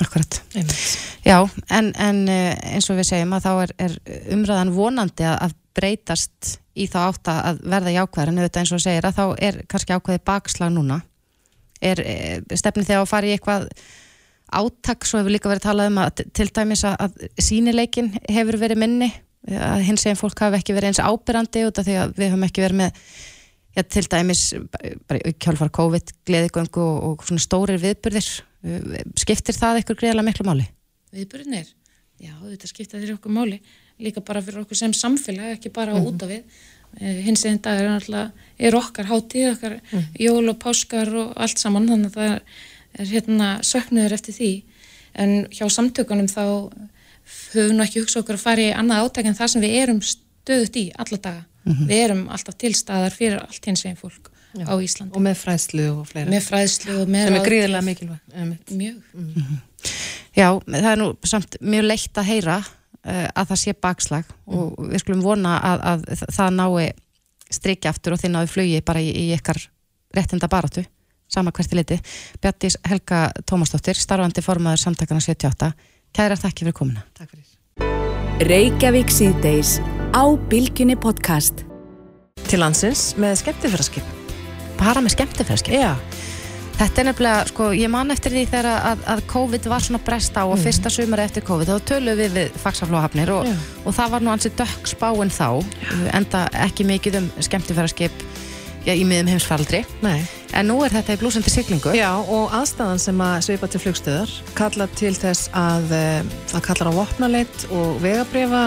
Akkurat. 0.02 0.40
Einmitt. 0.54 0.98
Já, 1.24 1.38
en, 1.72 1.92
en 1.96 2.22
eh, 2.28 2.54
eins 2.76 2.88
og 2.92 2.98
við 2.98 3.08
segjum 3.08 3.32
að 3.36 3.46
þá 3.46 3.52
er, 3.64 3.74
er 3.86 3.94
umræðan 4.36 4.72
vonandi 4.76 5.24
að, 5.26 5.36
að 5.46 5.54
breytast 5.76 6.56
í 6.76 6.86
þá 6.92 6.98
átt 7.06 7.30
að- 7.32 7.60
verða 7.64 7.94
jákvæðar 7.94 8.32
en 8.32 8.40
auðvitað 8.42 8.62
eins 8.62 8.72
og 8.76 8.82
segir 8.84 9.08
að 9.08 9.16
þá 9.16 9.24
er 9.48 9.60
kannski 9.70 9.96
ákveði 9.96 10.22
bakslag 10.28 10.74
núna. 10.74 11.00
Er 11.80 12.02
eh, 12.04 12.42
stefnið 12.52 12.90
þegar 12.90 13.04
að 13.06 13.12
fara 13.12 13.30
í 13.30 13.32
eitthvað 13.36 13.68
átak, 14.56 15.06
svo 15.08 15.18
hefur 15.20 15.34
líka 15.34 15.50
verið 15.50 15.64
talað 15.66 15.88
um 15.90 16.02
að 16.04 16.20
til 16.36 16.48
dæmis 16.54 16.84
að, 16.86 16.98
að 17.06 17.46
sínileikin 17.48 18.12
hefur 18.30 18.60
verið 18.60 18.78
minni, 18.84 19.08
að 19.46 19.82
hins 19.88 20.04
eginn 20.06 20.20
fólk 20.20 20.38
hafi 20.44 20.60
ekki 20.60 20.76
verið 20.76 20.92
eins 20.92 21.02
ábyrrandi 21.02 21.64
út 21.66 21.80
af 21.80 21.88
því 21.88 21.96
að 22.02 22.14
við 22.18 22.30
höfum 22.32 22.46
ekki 22.46 22.62
verið 22.64 22.80
með 22.84 23.00
já, 23.76 23.82
til 23.84 24.06
dæmis 24.12 24.42
kjálfar 25.38 25.70
COVID, 25.76 26.12
gleðigöngu 26.26 26.82
og, 26.82 27.02
og 27.10 27.24
svona 27.26 27.42
stórir 27.44 27.80
viðburðir. 27.82 28.30
Skiptir 29.20 29.54
það 29.56 29.80
eitthvað 29.82 30.00
greiðlega 30.02 30.26
miklu 30.30 30.46
máli? 30.48 30.64
Viðbörnir? 31.14 31.68
Já, 32.20 32.32
þetta 32.40 32.70
skipta 32.70 32.98
þér 32.98 33.16
okkur 33.18 33.34
máli. 33.36 33.60
Líka 34.00 34.20
bara 34.24 34.40
fyrir 34.44 34.62
okkur 34.64 34.76
sem 34.76 34.92
samfélag, 34.96 35.56
ekki 35.56 35.70
bara 35.72 35.94
Mhm. 35.94 36.06
út 36.08 36.22
af 36.22 36.28
við. 36.28 36.42
Eh, 37.00 37.22
hins 37.24 37.44
einn 37.44 37.58
dag 37.60 37.80
er 37.80 37.88
náttúrulega, 37.88 38.32
er 38.58 38.72
okkar 38.74 39.06
hátíð, 39.06 39.52
okkar 39.56 39.80
Mhm. 39.92 40.04
jól 40.18 40.48
og 40.50 40.58
páskar 40.58 41.14
og 41.14 41.32
allt 41.36 41.58
saman, 41.58 41.86
þannig 41.88 42.10
að 42.10 42.16
það 42.16 42.32
er, 42.34 42.40
er 42.98 43.06
hérna 43.06 43.48
söknuður 43.60 44.12
eftir 44.12 44.34
því. 44.34 44.62
En 45.14 45.46
hjá 45.50 45.66
samtökunum 45.68 46.28
þá 46.28 46.72
höfum 47.52 47.76
nú 47.76 47.82
ekki 47.84 48.00
hugsað 48.02 48.22
okkur 48.22 48.36
að 48.36 48.44
fara 48.46 48.62
í 48.62 48.74
annað 48.74 49.02
átæk 49.10 49.26
en 49.26 49.34
það 49.34 49.48
sem 49.52 49.62
við 49.62 49.76
erum 49.82 50.00
stöðut 50.00 50.76
í 50.76 50.84
alla 50.96 51.18
daga. 51.18 51.44
Mhm. 51.66 51.86
Við 51.90 52.02
erum 52.04 52.24
alltaf 52.30 52.56
tilstaðar 52.62 53.14
fyrir 53.14 53.40
allt 53.42 53.64
hins 53.66 53.84
einn 53.88 53.98
fólk 53.98 54.30
á 54.56 54.74
Íslandi. 54.80 55.12
Og 55.16 55.22
með 55.24 55.36
fræðslu 55.42 55.86
og 55.92 56.06
fleira. 56.08 56.30
Með 56.30 56.44
fræðslu 56.46 57.00
og 57.02 57.08
með 57.12 57.26
Sem 57.26 57.38
er 57.38 57.46
gríðilega 57.48 57.84
mikilvæg. 57.84 58.20
Einmitt. 58.32 58.70
Mjög. 58.70 59.02
Já, 60.36 60.48
það 60.64 60.90
er 60.92 61.00
nú 61.00 61.08
samt 61.26 61.58
mjög 61.60 61.88
leitt 61.90 62.20
að 62.20 62.28
heyra 62.30 62.56
uh, 62.60 63.28
að 63.34 63.50
það 63.50 63.60
sé 63.62 63.74
bakslag 63.86 64.30
og 64.46 64.76
við 64.90 65.02
skulum 65.02 65.24
vona 65.24 65.56
að, 65.60 65.84
að 65.92 66.24
það 66.38 66.54
nái 66.56 66.92
strikja 67.56 67.92
aftur 67.92 68.16
og 68.16 68.22
þið 68.22 68.34
náðu 68.34 68.52
flugi 68.52 68.84
bara 68.86 69.02
í, 69.02 69.10
í 69.10 69.26
ykkar 69.36 69.60
réttinda 70.16 70.48
baráttu, 70.50 70.84
sama 71.30 71.52
hvert 71.54 71.74
í 71.74 71.78
liti. 71.78 72.00
Bjartís 72.42 72.78
Helga 72.86 73.26
Tómasdóttir, 73.46 73.98
starfandi 73.98 74.44
formaður 74.44 74.86
samtakana 74.86 75.22
78. 75.22 75.72
Kæra 76.16 76.38
þakki 76.40 76.66
fyrir 76.66 76.76
komuna. 76.76 77.04
Takk 77.14 77.34
fyrir. 77.34 77.55
Reykjavík 78.36 79.08
síðdeis 79.08 79.78
á 80.12 80.28
Bilginni 80.50 80.92
podcast. 81.00 81.62
Til 82.50 82.58
landsins 82.60 83.14
með 83.16 83.38
skemmtifæraskip. 83.40 84.10
Bara 84.76 85.00
með 85.00 85.14
skemmtifræðskip. 85.14 85.72
Já. 85.72 85.94
Þetta 86.76 87.00
er 87.00 87.08
nefnilega, 87.08 87.46
sko, 87.48 87.70
ég 87.72 87.88
man 87.88 88.12
eftir 88.12 88.34
því 88.36 88.42
þegar 88.52 88.68
að, 88.74 89.06
að 89.14 89.22
COVID 89.32 89.68
var 89.72 89.86
svona 89.86 90.02
bresta 90.04 90.44
á 90.44 90.52
og 90.52 90.60
fyrsta 90.60 90.92
sumari 90.92 91.24
eftir 91.24 91.46
COVID, 91.48 91.72
þá 91.72 91.88
töluðum 91.88 92.20
við 92.20 92.36
við 92.36 92.60
faksaflóhafnir 92.60 93.32
og, 93.38 93.48
og 93.88 93.96
það 93.96 94.12
var 94.18 94.26
nú 94.26 94.34
ansi 94.34 94.52
dökk 94.60 94.92
spáin 94.92 95.32
þá, 95.32 95.48
enda 96.12 96.44
ekki 96.68 96.84
mikið 96.92 97.22
um 97.22 97.30
skemmtifæraskip 97.40 98.26
í 98.84 99.00
miðum 99.08 99.32
heimsfaldri, 99.32 99.86
Nei. 100.04 100.20
En 100.52 100.68
nú 100.70 100.78
er 100.84 100.94
þetta 100.94 101.16
í 101.16 101.20
blúsandi 101.20 101.52
siglingu. 101.52 101.92
Já, 101.96 102.10
og 102.14 102.54
aðstæðan 102.56 103.02
sem 103.02 103.20
að 103.24 103.36
svipa 103.48 103.68
til 103.70 103.82
flugstöðar 103.82 104.32
kallar 104.58 104.90
til 104.98 105.12
þess 105.16 105.50
að 105.56 105.92
eh, 105.96 106.32
það 106.52 106.64
kallar 106.68 106.90
á 106.90 106.98
vopnaleit 107.00 107.66
og 107.74 108.00
vegabrifa, 108.04 108.64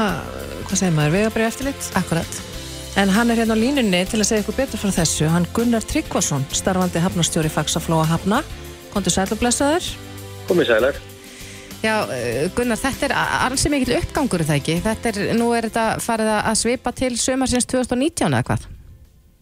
hvað 0.68 0.82
segir 0.82 0.96
maður, 0.98 1.18
vegabrifa 1.18 1.52
eftirlit. 1.54 1.92
Akkurat. 2.00 2.40
En 3.00 3.12
hann 3.14 3.30
er 3.32 3.44
hérna 3.44 3.56
á 3.56 3.64
línunni 3.64 4.02
til 4.10 4.20
að 4.20 4.28
segja 4.32 4.44
ykkur 4.44 4.58
betur 4.58 4.82
frá 4.82 4.92
þessu. 5.02 5.30
Hann 5.32 5.48
Gunnar 5.56 5.86
Tryggvason, 5.86 6.44
starfandi 6.52 7.04
hafnastjóri 7.04 7.52
Faxaflóa 7.54 8.08
hafna. 8.10 8.42
Kontur 8.94 9.14
sæl 9.14 9.30
og 9.30 9.40
blessaður. 9.40 9.86
Komið 10.50 10.74
sælar. 10.74 11.00
Já, 11.80 11.94
eh, 12.12 12.50
Gunnar, 12.56 12.78
þetta 12.82 13.08
er 13.08 13.14
ansi 13.46 13.70
mikill 13.72 14.02
uppgangur 14.02 14.42
er 14.42 14.50
það 14.50 14.60
ekki, 14.60 14.82
þetta 14.84 15.14
er, 15.14 15.20
nú 15.40 15.54
er 15.56 15.70
þetta 15.70 15.86
farið 16.04 16.34
að 16.36 16.58
svipa 16.60 16.92
til 16.92 17.14
sumarsins 17.16 17.70
2019 17.72 18.34
eða 18.34 18.44
hvað? 18.50 18.68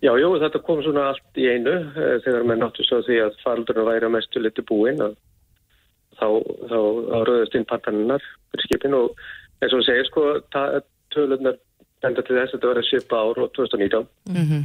Já, 0.03 0.11
jú, 0.21 0.33
þetta 0.37 0.61
kom 0.65 0.83
svona 0.85 1.07
allt 1.11 1.39
í 1.41 1.47
einu 1.49 1.73
eh, 1.73 2.17
þegar 2.25 2.45
menn 2.45 2.65
áttu 2.65 2.85
svo 2.85 2.99
því 3.05 3.21
að 3.23 3.39
faraldurinn 3.43 3.87
væri 3.87 4.05
að 4.05 4.13
mestu 4.13 4.41
liti 4.43 4.65
búinn 4.67 5.01
og 5.01 5.15
þá, 6.19 6.27
þá, 6.69 6.77
rauðast 7.25 7.57
inn 7.57 7.65
partaninnar 7.69 8.27
fyrir 8.51 8.67
skipin 8.67 8.97
og 8.97 9.15
eins 9.61 9.73
og 9.73 9.81
við 9.81 9.87
segir 9.89 10.09
sko, 10.11 10.27
tölunar 11.15 11.57
benda 12.03 12.21
til 12.21 12.37
þess 12.37 12.53
að 12.53 12.59
þetta 12.59 12.69
var 12.69 12.79
að 12.81 12.87
svipa 12.91 13.23
ár 13.25 13.41
og 13.41 13.51
2019. 13.57 14.07
Mm 14.29 14.63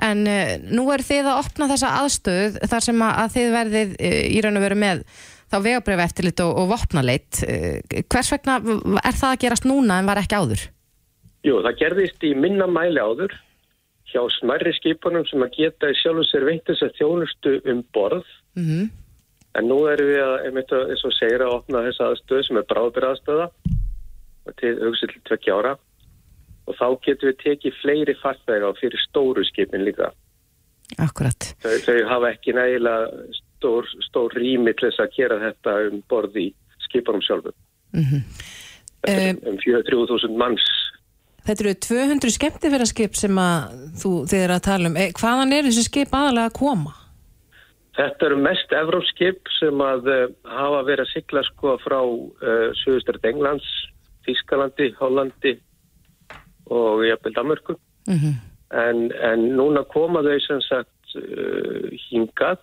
En 0.00 0.22
uh, 0.24 0.54
nú 0.72 0.86
er 0.94 1.02
þið 1.04 1.26
að 1.28 1.42
opna 1.42 1.68
þessa 1.68 1.90
aðstöð 2.00 2.54
þar 2.70 2.84
sem 2.86 3.02
að, 3.04 3.10
að 3.20 3.34
þið 3.34 3.50
verðið 3.52 3.90
uh, 3.98 4.22
í 4.32 4.38
raun 4.40 4.56
og 4.56 4.64
veru 4.64 4.78
með 4.80 5.02
þá 5.50 5.56
vegabröfu 5.66 6.04
eftirlit 6.06 6.42
og, 6.44 6.52
og 6.56 6.70
vopnaleit. 6.70 7.42
Uh, 7.44 8.00
hvers 8.08 8.32
vegna 8.32 8.56
er 9.02 9.18
það 9.18 9.34
að 9.34 9.40
gerast 9.44 9.68
núna 9.68 9.98
en 10.00 10.08
var 10.08 10.22
ekki 10.22 10.38
áður? 10.40 10.64
Jú, 11.44 11.58
það 11.66 11.78
gerðist 11.82 12.24
í 12.24 12.32
minna 12.36 12.68
mæli 12.70 13.02
áður 13.02 13.36
hjá 14.10 14.22
smærri 14.38 14.72
skipunum 14.76 15.26
sem 15.28 15.42
að 15.44 15.56
geta 15.58 15.90
í 15.90 15.98
sjálfum 15.98 16.26
sér 16.28 16.46
veitt 16.48 16.66
þess 16.68 16.86
að 16.86 16.96
þjónustu 17.00 17.54
um 17.72 17.84
borð 17.94 18.26
Mm 18.58 18.90
En 19.58 19.66
nú 19.66 19.80
erum 19.90 20.06
við 20.06 20.20
að, 20.22 20.34
einmitt 20.46 20.72
að, 20.74 20.92
eins 20.92 21.00
og 21.02 21.14
segir, 21.16 21.42
að 21.42 21.56
opna 21.56 21.80
þessa 21.82 22.10
aðstöðu 22.12 22.44
sem 22.46 22.58
er 22.60 22.66
bráðbyrða 22.70 23.08
aðstöða 23.16 23.46
til 24.60 24.70
hugsið 24.78 25.10
til 25.10 25.22
tveggja 25.26 25.56
ára 25.58 25.72
og 26.70 26.76
þá 26.78 26.86
getum 27.06 27.30
við 27.32 27.40
tekið 27.40 27.80
fleiri 27.80 28.14
farþega 28.20 28.70
fyrir 28.78 29.02
stóru 29.08 29.42
skipin 29.48 29.82
líka. 29.82 30.12
Akkurat. 31.02 31.48
Þau, 31.64 31.74
þau 31.82 31.98
hafa 32.12 32.30
ekki 32.30 32.54
nægilega 32.54 33.26
stór, 33.40 33.90
stór 34.06 34.38
rými 34.38 34.76
til 34.78 34.86
þess 34.86 35.02
að 35.02 35.18
gera 35.18 35.42
þetta 35.42 35.76
um 35.88 35.98
borð 36.14 36.38
í 36.38 36.48
skipunum 36.86 37.26
sjálfum. 37.26 37.58
Mm 37.96 38.22
er 39.08 39.30
Eh, 39.30 39.34
um 39.48 39.56
4-3.000 39.56 40.36
manns. 40.36 40.66
Þetta 41.46 41.64
eru 41.64 41.74
200 41.86 42.32
skemmtifæraskip 42.34 43.16
sem 43.18 43.38
að 43.40 43.76
þú, 44.00 44.12
þið 44.30 44.42
er 44.44 44.54
að 44.54 44.64
tala 44.66 44.90
um. 44.90 44.96
E, 44.98 45.06
hvaðan 45.16 45.54
er 45.56 45.68
þessi 45.68 45.86
skip 45.86 46.12
aðalega 46.16 46.50
að 46.50 46.58
koma? 46.58 46.94
Þetta 47.98 48.28
eru 48.28 48.38
mest 48.40 48.74
evrópskip 48.76 49.50
sem 49.56 49.82
að 49.84 50.10
uh, 50.12 50.20
hafa 50.48 50.84
verið 50.88 51.04
að 51.06 51.12
sigla 51.14 51.42
sko 51.48 51.74
frá 51.82 51.98
uh, 52.00 52.68
Suðustrætt 52.82 53.26
Englands, 53.28 53.66
Þískalandi, 54.28 54.92
Hollandi 55.00 55.56
og 56.70 57.04
jafnvel 57.08 57.34
Danmörku. 57.36 57.76
-hmm. 58.06 58.34
En, 58.70 59.10
en 59.10 59.46
núna 59.58 59.82
koma 59.90 60.22
þau 60.22 60.38
sem 60.46 60.60
sagt 60.68 61.16
uh, 61.18 61.88
hingað 62.08 62.60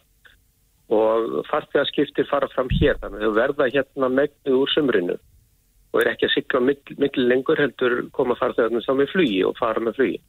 og 0.87 1.41
farþegarskiptir 1.49 2.29
fara 2.29 2.47
fram 2.53 2.69
hér. 2.79 2.95
Þannig 3.01 3.19
að 3.19 3.25
þau 3.25 3.39
verða 3.41 3.71
hérna 3.73 4.09
megnuð 4.09 4.61
úr 4.61 4.71
sömrinu 4.71 5.17
og 5.93 6.01
er 6.01 6.11
ekki 6.13 6.27
að 6.27 6.33
sigla 6.35 6.63
mikil 6.63 7.27
lengur 7.29 7.59
heldur 7.61 7.99
koma 8.15 8.35
farþegarnir 8.39 8.85
sá 8.85 8.93
með 8.97 9.13
flugi 9.13 9.39
og 9.47 9.55
fara 9.59 9.83
með 9.83 9.99
flugi. 9.99 10.19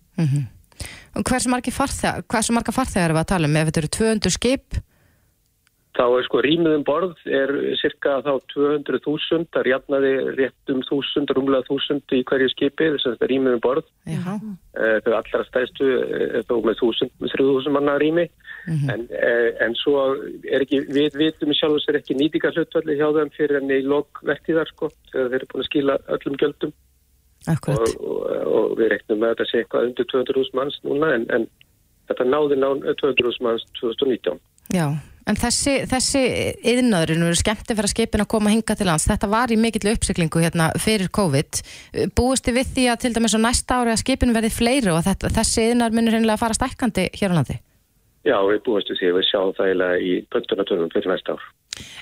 Og 1.19 1.25
hversu 1.27 1.51
marga 1.51 1.75
farþegar, 1.75 2.27
hversu 2.31 2.55
marga 2.55 2.75
farþegar 2.75 3.09
erum 3.09 3.19
við 3.19 3.25
að 3.25 3.33
tala 3.33 3.51
um? 3.51 3.57
Ef 3.59 3.71
þetta 3.71 3.83
eru 3.83 3.95
200 3.99 4.37
skip, 4.37 4.79
Þá 5.99 6.05
er 6.15 6.27
sko 6.29 6.41
rýmið 6.45 6.75
um 6.77 6.83
borð 6.87 7.23
er 7.27 7.51
cirka 7.81 8.21
þá 8.23 8.31
200.000, 8.53 9.49
það 9.51 9.61
er 9.65 9.71
jafnaði 9.73 10.13
rétt 10.37 10.71
um 10.71 10.83
1000, 10.85 11.33
rúmlega 11.35 11.67
1000 11.67 12.15
í 12.15 12.21
hverju 12.29 12.51
skipi, 12.53 12.91
þess 12.95 13.09
að 13.09 13.17
þetta 13.17 13.27
er 13.27 13.33
rýmið 13.33 13.57
um 13.57 13.63
borð. 13.65 13.89
Eh, 14.07 14.99
Þau 15.03 15.11
allra 15.19 15.41
stæðstu 15.49 15.89
er 15.89 16.47
þó 16.47 16.55
með 16.63 16.85
1000, 16.85 17.11
með 17.19 17.35
3000 17.35 17.75
manna 17.75 17.97
rými, 17.99 18.29
en, 18.67 19.07
eh, 19.15 19.49
en 19.65 19.75
svo 19.79 20.01
er 20.45 20.65
ekki, 20.65 20.83
við 20.93 21.17
vitum 21.21 21.55
sjálfur 21.57 21.85
sér 21.85 22.01
ekki 22.01 22.17
nýtingarhlutvalli 22.19 22.99
hjá 22.99 23.09
þeim 23.17 23.33
fyrir 23.37 23.61
enn 23.61 23.73
í 23.73 23.81
lokvertíðar 23.87 24.69
sko, 24.73 24.91
þegar 25.13 25.31
þeir 25.33 25.41
eru 25.41 25.51
búin 25.53 25.65
að 25.65 25.71
skila 25.71 25.99
öllum 26.17 26.39
gjöldum 26.43 26.75
og, 27.49 27.69
og, 28.01 28.25
og 28.59 28.73
við 28.81 28.93
reknum 28.95 29.23
með 29.23 29.31
að 29.31 29.37
þetta 29.37 29.51
sé 29.51 29.63
eitthvað 29.63 29.91
undir 29.91 30.11
200.000 30.13 30.59
manns 30.59 30.81
núna, 30.85 31.13
en, 31.17 31.29
en 31.33 31.47
þetta 32.11 32.27
náði 32.29 32.59
ná 32.59 32.69
200.000 32.89 33.47
manns 33.47 33.65
2019. 33.81 34.41
Já, 34.75 34.85
en 35.29 35.39
þessi, 35.39 35.75
þessi 35.89 36.23
yðnaður, 36.75 37.15
nú 37.17 37.31
eru 37.31 37.39
skemmti 37.41 37.73
fyrir 37.73 37.89
að 37.89 37.95
skipin 37.95 38.25
að 38.25 38.31
koma 38.35 38.53
hinga 38.53 38.77
til 38.77 38.89
lands, 38.89 39.07
þetta 39.09 39.31
var 39.33 39.55
í 39.55 39.57
mikill 39.61 39.95
uppsiklingu 39.95 40.43
hérna 40.45 40.69
fyrir 40.81 41.09
COVID. 41.15 41.63
Búist 42.19 42.49
þið 42.49 42.61
við 42.61 42.75
því 42.75 42.91
að 42.93 43.01
til 43.05 43.15
dæmis 43.17 43.39
á 43.39 43.41
næsta 43.47 43.81
ári 43.81 43.95
að 43.95 44.03
skipin 44.03 44.37
verði 44.37 44.53
fleiri 44.53 44.93
og 44.93 45.01
að 45.01 45.11
þetta, 45.13 45.33
þessi 45.39 45.71
yðnaður 45.71 45.99
munur 45.99 46.17
reynilega 46.19 46.37
að 46.37 46.45
fara 46.45 46.59
stækkandi 46.59 47.09
hér 47.17 47.33
á 47.33 47.39
landi? 47.39 47.59
Já, 48.27 48.37
við 48.49 48.63
búumstu 48.67 48.97
því 48.99 49.11
að 49.13 49.17
við 49.19 49.27
sjáum 49.31 49.53
það 49.57 49.69
eiginlega 49.69 49.99
í 50.03 50.13
pöntunatörnum 50.33 50.91
fyrir 50.95 51.13
næsta 51.13 51.37
ár. 51.37 51.45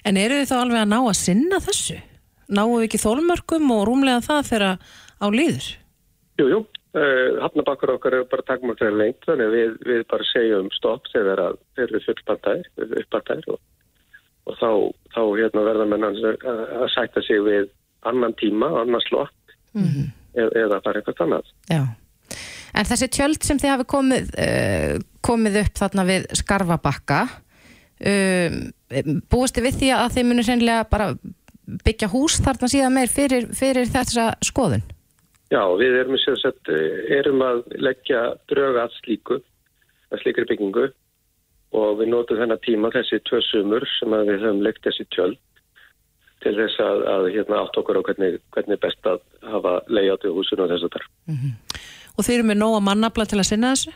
En 0.08 0.16
eru 0.16 0.38
þið 0.40 0.48
þá 0.50 0.56
alveg 0.60 0.80
að 0.80 0.88
ná 0.92 0.98
að 1.02 1.18
sinna 1.20 1.58
þessu? 1.60 1.98
Náum 2.48 2.72
við 2.78 2.86
ekki 2.86 3.02
þólmörkum 3.02 3.70
og 3.74 3.84
rúmlega 3.88 4.22
það 4.24 4.48
þegar 4.50 4.78
á 5.20 5.26
líður? 5.34 5.68
Jú, 6.40 6.46
jú, 6.52 6.58
uh, 6.96 7.38
hafnabakkar 7.44 7.94
okkar 7.96 8.16
eru 8.18 8.28
bara 8.30 8.46
takmarkaður 8.48 8.98
lengt 9.00 9.24
þannig 9.28 9.48
að 9.50 9.56
við, 9.56 9.76
við 9.90 10.02
bara 10.12 10.28
segjum 10.32 10.68
stopp 10.76 11.08
þegar 11.12 11.42
að 11.46 11.58
þeir 11.76 11.86
eru 11.90 12.02
fullpartæðir, 12.06 13.48
og, 13.52 13.60
og 14.46 14.58
þá, 14.60 14.70
þá 15.16 15.20
hérna, 15.40 15.66
verða 15.68 15.88
menn 15.92 16.08
að, 16.10 16.20
sætta 16.94 17.22
sig 17.26 17.42
við 17.44 17.68
annan 18.06 18.34
tíma, 18.40 18.72
annan 18.82 19.02
slott 19.08 19.32
Mhm. 19.76 20.06
eð, 20.36 20.52
eða 20.56 20.80
bara 20.84 21.00
eitthvað 21.00 21.22
annað. 21.26 21.48
Já. 21.68 21.82
En 22.74 22.88
þessi 22.88 23.08
tjöld 23.12 23.46
sem 23.46 23.60
þið 23.62 23.72
hafi 23.74 23.88
komið, 23.92 24.30
uh, 24.42 24.96
komið 25.26 25.60
upp 25.62 25.80
þarna 25.80 26.06
við 26.08 26.28
skarfabakka, 26.40 27.22
um, 28.12 28.60
búist 29.30 29.56
þið 29.56 29.68
við 29.68 29.80
því 29.80 29.90
að 29.96 30.12
þið 30.16 30.28
munir 30.30 30.48
sennilega 30.48 30.88
bara 30.90 31.10
byggja 31.86 32.10
hús 32.12 32.38
þarna 32.44 32.70
síðan 32.70 32.94
meir 32.94 33.10
fyrir, 33.10 33.48
fyrir 33.56 33.88
þessa 33.90 34.32
skoðun? 34.44 34.84
Já, 35.50 35.62
við 35.78 36.00
erum, 36.00 36.18
sagt, 36.18 36.70
erum 37.14 37.42
að 37.46 37.64
leggja 37.78 38.22
dröga 38.50 38.86
að 38.86 38.94
slíku, 39.00 39.40
að 40.10 40.22
slíkri 40.24 40.46
byggingu 40.50 40.88
og 41.76 41.98
við 42.00 42.10
notum 42.10 42.38
þennan 42.40 42.62
tíma 42.64 42.90
þessi 42.94 43.20
tvö 43.26 43.42
sumur 43.46 43.86
sem 43.98 44.14
við 44.14 44.40
höfum 44.40 44.62
leggt 44.64 44.86
þessi 44.86 45.06
tjöld 45.14 45.38
til 46.44 46.54
þess 46.54 46.82
að, 46.82 47.04
að 47.10 47.28
hérna 47.34 47.62
átt 47.62 47.78
okkur 47.80 47.98
á 47.98 48.06
hvernig, 48.06 48.40
hvernig 48.54 48.80
best 48.82 49.08
að 49.08 49.22
hafa 49.46 49.78
leiðjátt 49.90 50.26
við 50.28 50.36
húsinu 50.36 50.66
og 50.66 50.72
þess 50.72 50.86
að 50.86 50.96
þar. 50.96 51.06
Og 52.16 52.24
þeir 52.24 52.40
eru 52.40 52.50
með 52.50 52.60
nóga 52.62 52.82
mannabla 52.84 53.28
til 53.28 53.40
að 53.40 53.48
sinna 53.50 53.72
þessu? 53.74 53.94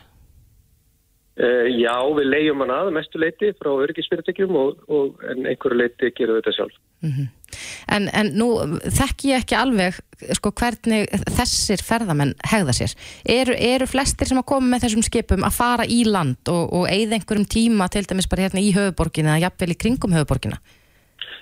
Uh, 1.41 1.63
já, 1.71 1.95
við 2.17 2.27
leiðjum 2.27 2.61
hann 2.65 2.73
að 2.75 2.89
mestu 2.97 3.19
leiti 3.21 3.53
frá 3.55 3.69
örgisfyrirtækjum 3.85 4.57
og, 4.59 4.81
og 4.91 5.21
en 5.31 5.45
einhverju 5.47 5.77
leiti 5.79 6.09
gerum 6.17 6.35
við 6.35 6.41
þetta 6.41 6.53
sjálf. 6.57 6.81
En, 7.95 8.09
en 8.11 8.29
nú 8.37 8.49
þekki 8.83 9.31
ég 9.31 9.45
ekki 9.45 9.55
alveg 9.57 9.97
sko, 10.37 10.51
hvernig 10.59 11.07
þessir 11.31 11.81
ferðamenn 11.87 12.35
hegða 12.51 12.75
sér. 12.75 12.93
Eru, 13.25 13.55
eru 13.55 13.87
flestir 13.89 14.29
sem 14.29 14.41
að 14.41 14.49
koma 14.51 14.73
með 14.73 14.85
þessum 14.85 15.07
skipum 15.07 15.47
að 15.47 15.55
fara 15.55 15.87
í 15.87 16.03
land 16.05 16.51
og, 16.51 16.67
og 16.77 16.85
eigða 16.91 17.17
einhverjum 17.17 17.47
tíma 17.55 17.87
til 17.91 18.03
dæmis 18.05 18.29
bara 18.29 18.45
hérna 18.45 18.61
í 18.61 18.75
höfuborgina 18.75 19.37
eða 19.37 19.47
jafnvel 19.47 19.73
í 19.73 19.79
kringum 19.85 20.19
höfuborgina? 20.19 20.61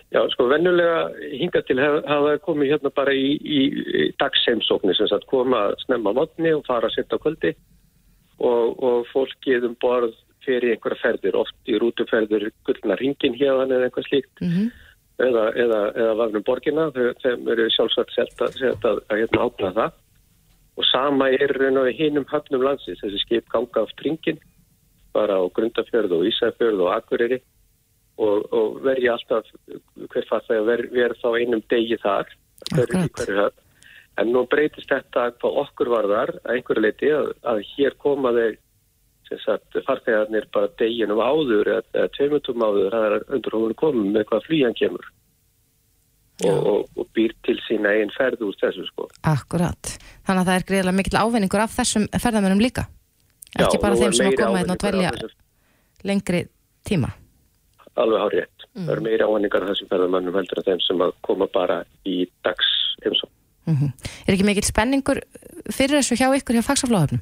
Já, 0.10 0.24
sko, 0.34 0.48
vennulega 0.50 1.12
hinga 1.38 1.62
til 1.68 1.78
hafa 1.82 2.38
komið 2.42 2.74
hérna 2.74 2.90
bara 2.96 3.14
í, 3.14 3.36
í, 3.38 3.60
í 3.70 4.08
dagsheimsóknir 4.18 4.98
sem 4.98 5.10
sagt 5.12 5.28
koma 5.30 5.68
snemma 5.84 6.16
á 6.16 6.18
mótni 6.18 6.54
og 6.56 6.66
fara 6.66 6.90
að 6.90 6.96
setja 6.98 7.20
á 7.20 7.22
kvöldi 7.22 7.54
og, 8.42 8.80
og 8.82 9.06
fólkið 9.14 9.70
um 9.70 9.78
borð 9.82 10.18
fyrir 10.46 10.74
einhverja 10.74 11.04
ferðir, 11.04 11.38
oft 11.38 11.70
í 11.70 11.78
rútuferðir 11.78 12.48
gullna 12.66 12.98
ringin 12.98 13.38
hérna 13.38 13.68
eða 13.70 13.90
eitthvað 13.90 14.08
slíkt 14.10 14.46
Mm 14.46 14.70
eða, 15.20 15.46
eða, 15.56 15.80
eða 15.96 16.18
vagnum 16.20 16.46
borgina, 16.48 16.88
þeim 17.24 17.48
eru 17.52 17.68
sjálfsagt 17.74 18.16
sett 18.16 18.44
að, 18.44 18.56
sett 18.60 18.88
að, 18.88 19.02
að 19.12 19.24
hérna 19.24 19.46
ápna 19.46 19.72
það. 19.78 19.98
Og 20.80 20.88
sama 20.88 21.28
er 21.36 21.54
raun 21.60 21.82
og 21.82 21.90
í 21.92 21.96
hinum 21.98 22.28
höfnum 22.30 22.64
landsins, 22.64 23.02
þessi 23.04 23.20
skip 23.26 23.50
ganga 23.52 23.84
af 23.84 23.92
ringin 24.04 24.40
bara 25.16 25.40
á 25.42 25.44
Grundafjörð 25.56 26.14
og 26.20 26.28
Ísafjörð 26.30 26.86
og 26.86 26.94
Akureyri 26.94 27.42
og, 28.20 28.46
og 28.54 28.80
verði 28.84 29.10
alltaf 29.14 29.50
hver 30.12 30.30
fatt 30.30 30.52
að 30.54 30.70
ver, 30.70 30.86
verð 30.94 31.20
þá 31.22 31.30
einum 31.40 31.66
degi 31.72 31.98
þar 32.04 32.32
hver. 32.76 33.52
En 34.20 34.34
nú 34.36 34.44
breytist 34.52 34.90
þetta 34.92 35.30
hvað 35.40 35.62
okkur 35.64 35.92
varðar 35.94 36.34
að 36.44 36.58
einhverju 36.58 36.84
leiti 36.84 37.14
að, 37.16 37.32
að 37.48 37.62
hér 37.76 37.96
koma 38.02 38.34
þeir 38.36 38.58
farþegarnir 39.86 40.50
bara 40.54 40.72
deginum 40.82 41.22
áður 41.22 41.70
eða, 41.78 42.10
tveimundum 42.18 42.66
áður 42.66 42.96
það 42.96 43.08
er 43.08 43.18
undir 43.38 43.56
hún 43.56 43.76
komum 43.78 44.12
með 44.16 44.26
hvað 44.32 44.48
flýjan 44.48 44.78
kemur 44.80 45.06
og, 46.48 46.58
og, 46.58 46.86
og 46.98 47.10
býr 47.16 47.36
til 47.46 47.58
sína 47.68 47.94
einn 48.00 48.12
ferð 48.16 48.48
úr 48.48 48.58
þessu 48.60 48.86
sko. 48.90 49.10
Akkurat. 49.28 49.94
Þannig 50.28 50.42
að 50.42 50.50
það 50.50 50.56
er 50.56 50.68
greiðlega 50.72 50.98
mikill 51.00 51.20
ávinningur 51.20 51.64
af 51.64 51.76
þessum 51.76 52.08
ferðamennum 52.16 52.64
líka. 52.64 52.88
Ekki 53.56 53.80
Já, 53.80 53.82
bara 53.82 54.00
þeim 54.00 54.16
sem 54.16 54.30
að 54.30 54.38
koma 54.40 54.62
hérna 54.62 54.76
og 54.78 54.84
dvelja 54.84 55.14
lengri 56.08 56.44
tíma. 56.88 57.12
Alveg 58.00 58.24
hár 58.24 58.36
rétt. 58.38 58.68
Það 58.78 58.94
eru 58.96 59.06
meiri 59.06 59.26
áhenningar 59.26 59.66
af 59.66 59.74
þessum 59.74 59.90
ferðamannum 59.92 60.38
heldur 60.40 60.62
en 60.62 60.68
þeim 60.70 60.86
sem 60.86 61.04
að 61.04 61.18
koma 61.28 61.50
bara 61.52 61.82
í 62.08 62.22
dags 62.48 62.70
heimsókn. 63.04 63.36
Mm 63.70 63.92
Er 64.28 64.36
ekki 64.36 64.46
mikill 64.46 64.68
spenningur 64.68 65.20
fyrir 65.74 66.00
þessu 66.00 66.18
hjá 66.20 66.30
ykkur 66.38 66.58
hjá 66.58 66.66
fagsaflóðöfnum? 66.66 67.22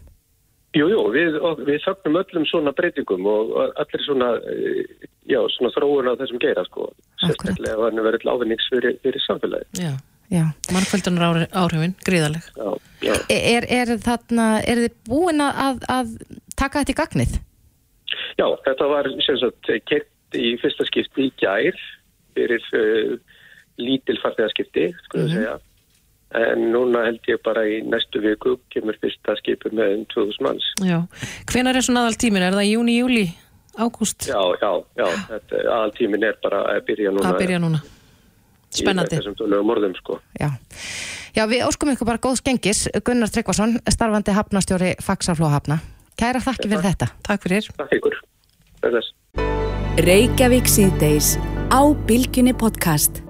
Jú, 0.75 0.89
jú, 0.91 0.99
við, 1.15 1.38
og 1.39 1.61
við 1.65 1.80
fögnum 1.86 2.19
öllum 2.19 2.45
svona 2.49 2.73
breytingum 2.75 3.25
og 3.32 3.53
allir 3.80 4.03
svona, 4.03 4.28
eh, 4.51 5.07
já, 5.32 5.39
svona 5.55 5.71
þróun 5.73 6.11
á 6.11 6.19
þessum 6.19 6.41
geira, 6.43 6.65
sko. 6.67 6.89
Sérstaklega 7.23 7.73
ef 7.73 7.86
hann 7.86 8.03
verið 8.03 8.21
til 8.21 8.32
ávinnings 8.34 8.67
fyrir, 8.73 8.97
fyrir 9.01 9.23
samfélagi. 9.23 9.65
Já. 9.80 9.95
Já. 10.28 10.43
Markvöldunar 10.75 11.47
áhrifin, 11.55 11.95
gríðaleg. 12.03 12.43
Já, 12.59 12.69
já. 13.01 13.13
Er, 13.32 13.63
er, 13.71 13.93
þarna, 14.03 14.47
er 14.67 14.84
þið 14.84 14.97
búin 15.07 15.39
að, 15.39 15.61
að, 15.63 15.80
að 15.95 16.13
taka 16.59 16.84
þetta 16.84 16.91
í 16.91 16.99
gagnið? 16.99 17.38
Já, 18.38 18.47
þetta 18.67 18.89
var 18.91 19.07
sem 19.23 19.39
sagt 19.39 19.71
kert 19.88 20.11
í 20.36 20.55
fyrsta 20.61 20.86
skipti 20.89 21.28
í 21.30 21.34
gær 21.39 21.78
fyrir 22.36 22.63
uh, 22.73 23.15
lítil 23.80 24.17
farþegarskipti, 24.23 24.89
skulum 25.07 25.28
Mhm. 25.28 25.36
segja. 25.36 25.57
En 26.36 26.59
núna 26.73 27.05
held 27.05 27.21
ég 27.30 27.38
bara 27.43 27.61
í 27.63 27.78
næstu 27.88 28.19
viku 28.19 28.57
kemur 28.73 28.97
fyrsta 28.99 29.38
skipur 29.39 29.71
með 29.71 29.93
um 29.99 30.05
2000 30.11 30.41
manns. 30.43 30.65
Já. 30.84 30.97
Hvenar 31.47 31.75
er 31.80 31.82
svona 31.86 32.03
aðal 32.03 32.17
tímin? 32.19 32.43
Er 32.43 32.51
það 32.57 32.67
júni, 32.73 32.97
júli, 32.99 33.25
ágúst? 33.80 34.28
Já, 34.28 34.41
já, 34.59 34.71
já, 34.99 35.07
þetta, 35.30 35.61
aðaltímin 35.71 36.23
er 36.28 36.36
bara 36.43 36.63
að 36.73 36.82
byrja 36.89 37.11
núna. 37.15 37.32
Að 37.32 37.39
byrja 37.39 37.59
núna. 37.63 37.80
Spennandi. 38.75 39.15
Í 39.15 39.19
þessum 39.21 39.38
tölugum 39.39 39.71
orðum, 39.71 39.95
sko. 39.95 40.19
Já. 40.38 40.49
Já, 41.38 41.45
við 41.47 41.63
óskum 41.63 41.93
ykkur 41.93 42.05
bara 42.09 42.17
góðs 42.19 42.43
gengis. 42.43 42.89
Gunnar 43.05 43.30
Tryggvason, 43.32 43.78
starfandi 43.88 44.36
hafnastjóri 44.36 44.95
fagsaflóðhafna. 44.99 45.80
Kæra 46.19 46.41
þakki 46.43 46.67
fyrir 46.67 46.84
þetta. 46.91 47.07
Takk 47.23 47.47
fyrir. 47.47 47.71
Takk 47.78 47.95
ykkur. 48.01 48.19
Reykjavík 49.97 50.67
síðdeis 50.69 51.39
á 51.73 51.81
Bilginni 52.05 52.51
podcast. 52.53 53.23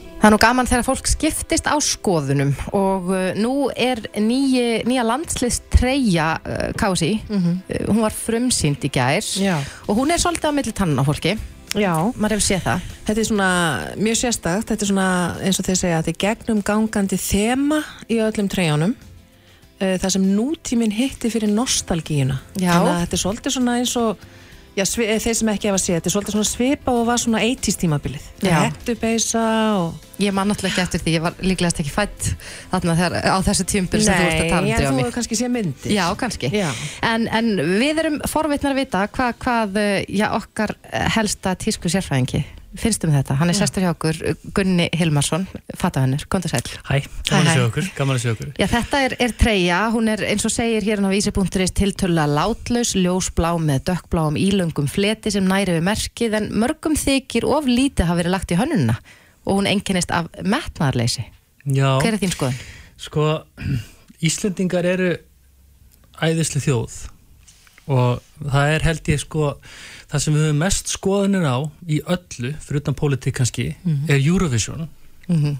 Það 0.00 0.24
er 0.24 0.32
nú 0.32 0.38
gaman 0.40 0.68
þegar 0.68 0.86
fólk 0.86 1.10
skiptist 1.12 1.68
á 1.68 1.76
skoðunum 1.76 2.54
og 2.72 3.10
uh, 3.12 3.26
nú 3.36 3.68
er 3.76 4.00
nýja, 4.16 4.80
nýja 4.88 5.04
landslist 5.04 5.68
treyja 5.74 6.30
uh, 6.40 6.70
Kási, 6.80 7.18
uh, 7.28 7.50
hún 7.90 8.00
var 8.00 8.16
frumsýnd 8.16 8.88
í 8.88 8.92
gær 8.96 9.20
Já. 9.20 9.58
og 9.84 10.00
hún 10.00 10.14
er 10.14 10.22
svolítið 10.24 10.48
á 10.48 10.56
milli 10.56 10.72
tannan 10.72 11.04
á 11.04 11.08
fólki, 11.08 11.36
Já. 11.76 11.92
maður 12.16 12.38
hefur 12.38 12.48
séð 12.48 12.64
það. 12.70 12.88
Þetta 13.10 13.20
er 13.20 13.30
svona 13.34 13.50
mjög 14.00 14.20
sérstakt, 14.22 14.72
þetta 14.72 14.88
er 14.88 14.92
svona 14.94 15.10
eins 15.44 15.60
og 15.60 15.68
þeir 15.68 15.80
segja 15.84 16.00
þetta 16.00 16.14
er 16.16 16.20
gegnum 16.24 16.64
gangandi 16.64 17.20
þema 17.20 17.84
í 18.08 18.22
öllum 18.24 18.48
treyjánum 18.48 18.96
Eh, 19.80 19.96
það 19.96 20.12
sem 20.12 20.24
nútíminn 20.36 20.92
hitti 20.92 21.30
fyrir 21.32 21.48
nostalgíuna 21.56 22.34
Já. 22.60 22.74
þannig 22.74 22.90
að 22.90 22.98
þetta 23.00 23.16
er 23.16 23.20
svolítið 23.22 23.54
svona 23.54 23.76
eins 23.80 23.94
og 23.96 24.26
já, 24.76 24.84
eh, 24.84 25.18
þeir 25.22 25.34
sem 25.40 25.48
ekki 25.52 25.70
hefa 25.70 25.80
séð, 25.80 25.96
þetta 25.98 26.10
er 26.10 26.14
svolítið 26.14 26.36
svona 26.36 26.48
svipa 26.50 26.92
og 26.94 27.06
var 27.08 27.18
svona 27.22 27.40
80s 27.46 27.78
tímabilið 27.80 28.28
Já. 28.44 28.54
Hettubeisa 28.68 29.44
og 29.80 30.06
Ég 30.20 30.34
man 30.36 30.50
náttúrulega 30.50 30.74
ekki 30.74 30.82
eftir 30.84 31.00
því, 31.00 31.12
ég 31.16 31.22
var 31.24 31.36
líklegast 31.40 31.80
ekki 31.80 31.92
fætt 31.94 32.26
þarna 32.70 32.96
þegar, 32.98 33.14
á 33.24 33.36
þessu 33.46 33.64
tjumbil 33.72 34.02
sem 34.04 34.14
þú 34.14 34.26
ert 34.26 34.40
að 34.42 34.50
tala 34.50 34.60
um 34.60 34.68
en 34.68 34.76
drífa 34.76 34.90
þú 34.90 34.94
mig. 34.96 35.04
hefur 35.06 35.16
kannski 35.16 35.38
séð 35.40 35.52
myndir 35.54 35.94
Já, 35.96 36.04
kannski. 36.20 36.50
Já. 36.52 36.68
En, 37.08 37.26
en 37.40 37.50
við 37.80 38.02
erum 38.04 38.18
forvitnar 38.28 38.74
að 38.74 38.80
vita 38.82 39.04
hvað, 39.16 39.34
hvað 39.46 39.80
uh, 39.80 39.92
já, 40.12 40.26
okkar 40.36 40.74
helsta 41.16 41.54
tísku 41.56 41.88
sérfræðingi 41.88 42.44
finnst 42.78 43.02
um 43.04 43.10
þetta. 43.10 43.34
Hann 43.40 43.50
er 43.50 43.56
sestur 43.58 43.82
hjá 43.82 43.90
okkur, 43.94 44.18
Gunni 44.54 44.86
Hilmarsson, 44.94 45.46
fatahennur, 45.80 46.22
kontur 46.30 46.52
sæl. 46.52 46.62
Hæ, 46.86 47.00
gaman 47.26 47.48
að 47.50 47.56
sjá 47.56 47.64
okkur, 47.66 47.88
gaman 47.96 48.18
að 48.18 48.22
sjá 48.22 48.32
okkur. 48.36 48.50
Já, 48.60 48.66
þetta 48.70 49.00
er, 49.06 49.14
er 49.26 49.34
treyja, 49.40 49.80
hún 49.94 50.10
er 50.12 50.22
eins 50.28 50.46
og 50.46 50.54
segir 50.54 50.86
hérna 50.86 51.10
á 51.10 51.14
vísi.is 51.14 51.74
tiltölulega 51.74 52.30
látlaus, 52.30 52.92
ljósblá 52.94 53.52
með 53.58 53.84
dökkbláum 53.90 54.38
ílöngum 54.38 54.86
fleti 54.90 55.32
sem 55.34 55.46
næri 55.50 55.78
við 55.78 55.86
merkið 55.90 56.36
en 56.38 56.50
mörgum 56.62 56.94
þykir 57.00 57.48
of 57.50 57.66
lítið 57.66 58.06
hafa 58.10 58.20
verið 58.22 58.36
lagt 58.36 58.54
í 58.54 58.60
hönnunna 58.60 58.98
og 59.48 59.56
hún 59.58 59.70
einkennist 59.70 60.12
af 60.14 60.28
metnaðarleysi. 60.42 61.24
Já, 61.66 61.96
Hver 62.00 62.14
er 62.14 62.22
þín 62.22 62.34
skoðun? 62.36 62.60
sko, 63.00 63.26
Íslendingar 64.20 64.84
eru 64.84 65.14
æðisli 66.20 66.60
þjóð 66.60 66.96
og 67.90 68.20
það 68.44 68.74
er 68.74 68.84
held 68.84 69.08
ég 69.10 69.22
sko, 69.22 69.54
það 70.10 70.24
sem 70.24 70.34
við 70.36 70.46
höfum 70.48 70.62
mest 70.64 70.90
skoðanir 70.92 71.46
á 71.46 71.58
í 71.88 72.00
öllu, 72.04 72.54
fyrir 72.64 72.82
utan 72.82 72.96
pólitík 72.98 73.36
kannski, 73.40 73.68
er 74.08 74.18
Eurovision, 74.20 74.88
Mm 75.30 75.56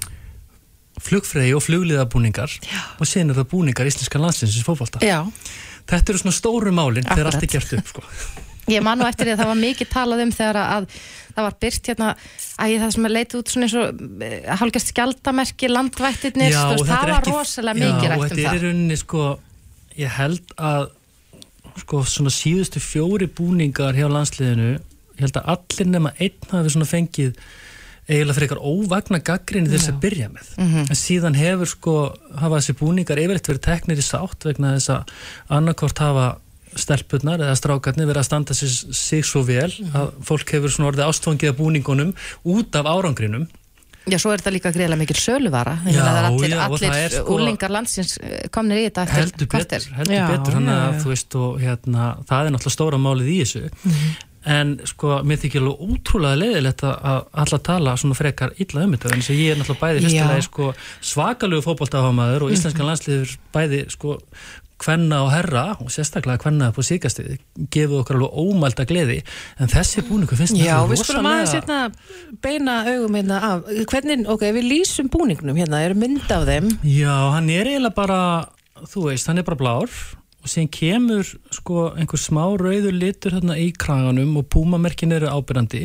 flugfregi 1.01 1.55
og 1.57 1.63
flugliðabúningar 1.65 2.53
og 3.01 3.09
sen 3.09 3.31
er 3.33 3.39
það 3.39 3.47
búningar 3.55 3.89
íslenska 3.89 4.21
landslinsins 4.21 4.67
fótbolta. 4.67 5.01
Já. 5.01 5.23
Þetta 5.89 6.13
eru 6.13 6.21
svona 6.21 6.37
stóru 6.37 6.73
málin 6.77 7.07
þegar 7.09 7.31
allt 7.31 7.47
er 7.47 7.53
gert 7.55 7.73
upp, 7.79 7.89
sko. 7.89 8.03
Ég 8.75 8.85
man 8.85 9.01
nú 9.01 9.07
eftir 9.09 9.27
því 9.31 9.33
að 9.33 9.41
það 9.41 9.49
var 9.51 9.59
mikið 9.63 9.89
talað 9.95 10.21
um 10.27 10.33
þegar 10.37 10.59
að 10.61 10.91
það 11.33 11.47
var 11.47 11.57
byrt 11.65 11.89
hérna 11.91 12.11
að 12.61 12.75
það 12.83 12.93
sem 12.95 13.09
er 13.09 13.15
leitið 13.17 13.39
út 13.41 13.55
svona 13.55 13.67
eins 13.71 13.77
og 13.81 14.05
eh, 14.29 14.37
hálfgerst 14.61 14.93
skjaldamerki, 14.93 15.71
landvættirnir, 15.73 16.59
og 16.61 16.77
þetta 16.77 16.91
það 16.91 17.01
er 17.09 17.15
var 17.15 17.25
ekki- 17.25 17.35
rosalega 17.39 17.81
mikið 17.81 18.05
og 18.05 18.13
rætt 18.13 18.21
um 18.21 18.29
þetta 18.29 18.37
er 18.37 18.45
í 18.45 18.47
það. 18.51 18.67
rauninni 18.69 18.99
sko 19.01 19.25
ég 20.05 20.15
held 20.21 20.55
að 20.71 20.85
sko 21.79 22.05
svona 22.09 22.33
síðustu 22.35 22.83
fjóri 22.83 23.29
búningar 23.31 23.97
hjá 23.97 24.09
landsliðinu 24.11 24.71
ég 24.75 25.25
held 25.25 25.41
að 25.41 25.51
allir 25.55 25.91
nema 25.91 26.15
einn 26.19 26.53
hafi 26.53 26.73
svona 26.75 26.89
fengið 26.89 27.35
eiginlega 28.11 28.37
fyrir 28.37 28.49
eitthvað 28.49 28.67
óvagna 28.67 29.21
gaggrinni 29.23 29.71
þess 29.71 29.91
að 29.93 29.99
byrja 30.03 30.29
með. 30.33 30.47
Mhm. 30.59 30.87
en 30.91 30.99
síðan 30.99 31.37
hefur 31.39 31.69
sko 31.71 31.95
hafa 32.37 32.59
þessi 32.59 32.79
búningar 32.81 33.21
yfirleitt 33.23 33.51
verið 33.51 33.67
teknir 33.67 34.01
í 34.03 34.07
sátt 34.07 34.47
vegna 34.49 34.75
þess 34.77 34.91
að 34.97 35.13
annarkort 35.49 35.99
hafa 35.99 36.27
stelpurnar 36.79 37.43
eða 37.43 37.57
strákarnir 37.59 38.07
verið 38.07 38.23
að 38.23 38.29
standa 38.29 38.55
sig, 38.55 38.69
sig 38.95 39.25
svo 39.27 39.43
vel 39.43 39.71
að 39.95 40.13
fólk 40.27 40.53
hefur 40.55 40.71
svona 40.71 40.93
orðið 40.93 41.09
ástfangið 41.09 41.51
af 41.51 41.59
búningunum 41.59 42.13
út 42.47 42.79
af 42.79 42.87
árangrinum 42.87 43.49
Já, 44.09 44.17
svo 44.17 44.33
er 44.33 44.41
þetta 44.41 44.53
líka 44.55 44.71
greiðlega 44.73 45.01
mikil 45.03 45.19
söluvara. 45.21 45.75
Ég 45.85 45.99
Já, 45.99 46.01
er 46.09 46.29
allir, 46.31 46.49
já, 46.49 46.57
er 46.57 46.65
allir 46.65 47.13
sko- 47.19 47.35
úlingar 47.37 47.75
landsins 47.75 48.17
eh, 48.23 48.47
komnir 48.55 48.81
í 48.81 48.87
þetta 48.89 49.05
eftir 49.05 49.21
heldur 49.21 49.51
betur, 49.53 49.87
heldur 49.99 50.17
Já, 50.17 50.25
betur 50.31 50.57
að 50.73 51.05
veist 51.11 51.37
og 51.37 51.61
hérna 51.61 52.07
það 52.31 52.49
er 52.49 52.55
náttúrulega 52.57 52.77
stóra 52.79 53.01
málið 53.03 53.29
í 53.35 53.39
þessu. 53.43 53.63
En 54.51 54.73
sko 54.89 55.19
mér 55.29 55.37
þykir 55.43 55.61
alveg 55.61 55.83
útrúlega 55.85 56.41
leiðilegt 56.41 56.83
að 56.89 56.95
að 57.11 57.19
alla 57.43 57.59
tala 57.69 57.97
svona 58.01 58.17
frekar 58.17 58.55
illa 58.57 58.87
um 58.87 58.95
þetta 58.97 59.11
en 59.13 59.21
þess 59.21 59.35
að 59.35 59.43
ég 59.43 59.53
er 59.53 59.61
náttúrulega 59.61 60.31
bæði 60.31 60.47
sko 60.49 60.71
svakalegu 61.11 61.67
fótboltafamaður 61.67 62.47
og 62.47 62.55
íslenskan 62.57 62.89
landsliður 62.89 63.35
bæði 63.53 63.83
sko 63.93 64.17
kvenna 64.81 65.23
og 65.27 65.33
herra 65.35 65.65
og 65.79 65.91
sérstaklega 65.93 66.41
kvenna 66.43 66.71
upp 66.71 66.81
á 66.81 66.85
síkastið 66.87 67.35
gefið 67.73 67.97
okkur 68.01 68.19
alveg 68.19 68.39
ómælda 68.45 68.87
gleði. 68.89 69.19
En 69.61 69.71
þessi 69.71 70.05
búningu 70.09 70.39
finnst 70.39 70.57
mér 70.57 70.69
Já, 70.69 70.77
alveg 70.79 70.97
við 70.97 71.03
skulum 71.05 71.31
aðeins 71.31 71.57
hérna 71.59 71.81
beina 72.45 72.79
augum 72.89 73.19
hérna 73.19 73.43
af, 73.51 73.69
hvernig, 73.93 74.25
ok, 74.31 74.47
við 74.57 74.71
lýsum 74.75 75.11
búningnum 75.13 75.61
hérna, 75.61 75.85
eru 75.87 75.99
mynd 76.01 76.33
af 76.33 76.49
þeim. 76.49 76.73
Já, 76.87 77.13
hann 77.37 77.53
er 77.53 77.71
eiginlega 77.71 77.99
bara, 77.99 78.23
þú 78.89 79.11
veist, 79.11 79.29
hann 79.31 79.43
er 79.43 79.49
bara 79.49 79.61
blár 79.61 80.01
og 80.41 80.49
síðan 80.49 80.71
kemur 80.73 81.31
sko 81.53 81.91
einhver 82.01 82.21
smá 82.21 82.43
rauður 82.57 82.95
litur 82.97 83.37
hérna 83.37 83.59
í 83.61 83.69
kraganum 83.77 84.39
og 84.41 84.49
púmamerkin 84.53 85.13
eru 85.13 85.29
ábyrrandi 85.29 85.83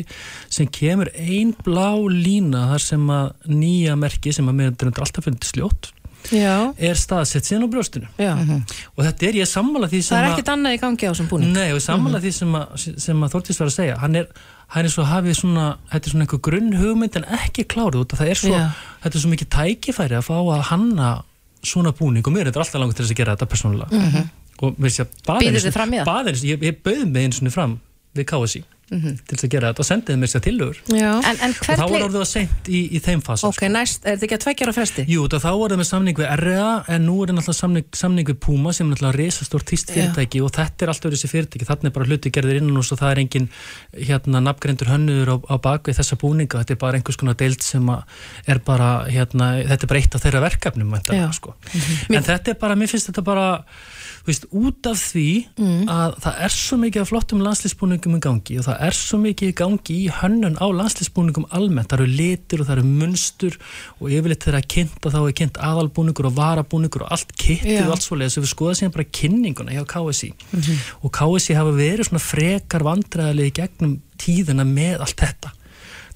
sem 0.48 0.68
kemur 0.72 1.10
ein 1.12 1.52
blá 1.66 1.92
lína 2.08 2.66
þar 2.72 2.84
sem 2.86 3.10
að 3.12 3.50
nýja 3.52 3.98
merki 4.00 4.32
sem 4.32 4.48
að 4.48 4.58
mér 4.60 4.72
er 4.72 5.02
alltaf 5.04 5.28
fundið 5.28 5.50
sljótt 5.50 5.90
Já, 6.34 6.74
er 6.74 6.98
staðsett 6.98 7.46
síðan 7.46 7.66
á 7.66 7.68
brjóstinu. 7.70 8.08
Já. 8.18 8.32
Og 8.96 9.04
þetta 9.06 9.28
er 9.28 9.38
ég 9.38 9.48
sammála 9.50 9.88
því 9.90 10.00
sem 10.02 10.16
Það 10.16 10.22
er 10.22 10.26
að 10.26 10.34
ekkert 10.34 10.50
annað 10.54 10.76
í 10.76 10.80
gangi 10.82 11.06
á 11.06 11.10
þessum 11.12 11.28
búning. 11.30 11.52
Nei, 11.54 11.70
og 11.76 11.82
sammála 11.84 12.20
því 12.24 12.32
sem 12.34 12.56
að, 12.58 12.86
sem 13.04 13.22
að 13.22 13.36
Þortís 13.36 13.60
var 13.62 13.70
að 13.70 13.76
segja. 13.76 13.98
Hann 14.02 14.18
er, 14.18 14.26
hann 14.74 14.88
er 14.88 14.94
svo 14.96 15.06
hafið 15.06 15.38
svona 15.38 15.66
þetta 15.92 16.02
er 16.10 16.14
svona 16.16 16.26
einhver 16.26 16.42
grunn 16.48 16.74
hugmynd 16.80 17.20
en 17.20 17.28
ekki 17.38 17.66
klárið 17.70 18.02
út 18.02 18.16
að 18.16 18.22
það 18.24 18.32
er 18.32 18.42
svo, 18.42 18.54
Já. 18.56 18.66
þetta 19.04 19.18
er 19.20 19.24
svo 19.24 19.32
mikið 19.36 19.52
tækifæri 19.56 20.18
að 20.18 20.26
fá 20.26 20.36
að 20.40 20.66
hanna 20.72 21.12
svona 21.66 21.94
búning 21.96 22.26
og 22.26 22.34
mér 22.34 22.46
er 22.46 22.50
þetta 22.50 22.64
alltaf 22.64 22.82
langt 22.82 22.98
til 22.98 23.06
þess 23.06 23.14
að 23.14 23.22
gera 23.22 23.36
þetta 23.36 23.50
persónulega. 23.54 24.02
Mhm. 24.02 24.28
og 24.64 24.78
mér 24.80 24.88
sé 24.88 25.04
að 25.04 25.10
baðir, 26.08 26.38
ég, 26.48 26.62
ég 26.64 26.78
bauð 26.80 27.04
mig 27.12 27.26
eins 27.26 27.42
og 27.42 27.52
fram 27.52 27.76
við 28.22 28.30
KSI 28.32 28.64
Mhm. 28.86 29.16
til 29.26 29.34
þess 29.34 29.44
að 29.48 29.50
gera 29.50 29.70
þetta 29.72 29.82
og 29.82 29.86
sendiði 29.88 30.18
mér 30.22 30.30
sér 30.30 30.42
tillögur 30.44 30.76
Já, 30.94 31.08
En, 31.26 31.36
en 31.42 31.50
og 31.50 31.64
þá 31.66 31.80
var 31.90 32.02
orðið 32.06 32.20
að 32.22 32.28
seint 32.30 32.68
í, 32.70 32.82
í 32.94 33.00
þeim 33.02 33.22
fasa 33.26 33.48
ok, 33.48 33.64
næst, 33.74 34.04
er 34.06 34.14
þetta 34.14 34.26
ekki 34.28 34.36
að 34.36 34.42
tveggjara 34.44 34.74
fresti? 34.76 35.04
Jú, 35.10 35.24
það 35.26 35.42
þá 35.42 35.48
voruð 35.58 35.80
með 35.80 35.88
samning 35.88 36.20
við 36.20 36.28
RA 36.38 36.68
en 36.94 37.02
nú 37.08 37.16
er 37.18 37.32
það 37.32 37.34
náttúrulega 37.40 37.58
samning, 37.58 37.88
samning 37.98 38.30
við 38.30 38.38
Puma 38.46 38.70
sem 38.76 38.86
er 38.86 38.94
náttúrulega 38.94 39.18
risastór 39.18 39.64
týst 39.66 39.90
fyrirtæki 39.90 40.44
og 40.46 40.54
þetta 40.54 40.86
er 40.86 40.92
alltaf 40.92 41.16
þessi 41.16 41.32
fyrirtæki, 41.32 41.66
þarna 41.66 41.90
er 41.90 41.96
bara 41.98 42.06
hluti 42.12 42.30
gerðir 42.36 42.60
innan 42.60 42.78
og 42.78 42.86
það 42.86 43.10
er 43.10 43.22
engin 43.24 43.50
hérna 43.98 44.44
nafngreindur 44.46 44.92
hönnuður 44.94 45.34
á, 45.34 45.36
á 45.50 45.54
bakvið 45.66 45.98
þessa 45.98 46.20
búninga, 46.22 46.62
þetta 46.62 46.78
er 46.78 46.82
bara 46.86 47.00
einhvers 47.00 47.18
konar 47.18 47.34
deild 47.42 47.66
sem 47.66 47.90
að 47.90 48.06
er 48.46 48.62
bara 48.62 48.92
hérna, 49.10 49.50
þetta 49.66 49.82
er 49.82 49.90
bara 49.90 49.98
eitt 50.04 50.14
af 50.14 50.22
þeirra 50.22 50.46
verkefnum 50.46 50.94
Já. 51.10 51.26
sko. 51.34 51.56
en 51.74 52.22
þetta 52.22 52.54
er 52.54 52.60
bara, 52.62 52.78
mér 52.78 52.86
finnst 52.94 53.10
þetta 53.10 53.26
bara 53.26 53.50
veist, 54.26 54.46
út 54.50 54.88
af 54.90 55.00
því 55.12 55.26
að 55.92 56.16
það 56.24 56.40
er 56.46 56.54
svo 56.56 56.78
mikið 56.82 57.02
af 57.02 57.10
flottum 57.10 57.42
landslýsbúningum 57.44 58.16
í 58.18 58.22
gangi 58.26 58.58
og 58.60 58.66
það 58.66 58.84
er 58.86 58.96
svo 58.98 59.20
mikið 59.22 59.52
í 59.52 59.56
gangi 59.60 59.98
í 60.04 60.08
hönnun 60.20 60.58
á 60.58 60.66
landslýsbúningum 60.80 61.48
almennt, 61.56 61.90
það 61.90 62.02
eru 62.02 62.16
litur 62.20 62.62
og 62.62 62.68
það 62.68 62.76
eru 62.76 62.86
munstur 63.02 63.58
og 64.00 64.10
yfirleitt 64.10 64.46
þegar 64.46 64.60
að 64.60 64.70
kynnt 64.76 65.06
og 65.06 65.14
þá 65.14 65.20
er 65.22 65.36
kynnt 65.40 65.60
aðalbúningur 65.68 66.30
og 66.30 66.36
varabúningur 66.36 67.06
og 67.06 67.12
allt 67.16 67.36
kittið 67.36 67.78
Já. 67.78 67.84
og 67.86 67.94
allt 67.96 68.06
svoleiðis. 68.06 68.38
Og 68.40 68.46
við 68.46 68.52
skoðum 68.52 68.80
síðan 68.80 68.96
bara 68.96 69.10
kynninguna 69.20 69.76
hjá 69.76 69.84
KSI 69.92 70.32
og 71.02 71.12
KSI 71.14 71.58
hafa 71.58 71.76
verið 71.76 72.10
svona 72.10 72.24
frekar 72.24 72.86
vandræðalegi 72.86 73.56
gegnum 73.60 74.00
tíðina 74.20 74.66
með 74.66 75.06
allt 75.06 75.22
þetta 75.22 75.54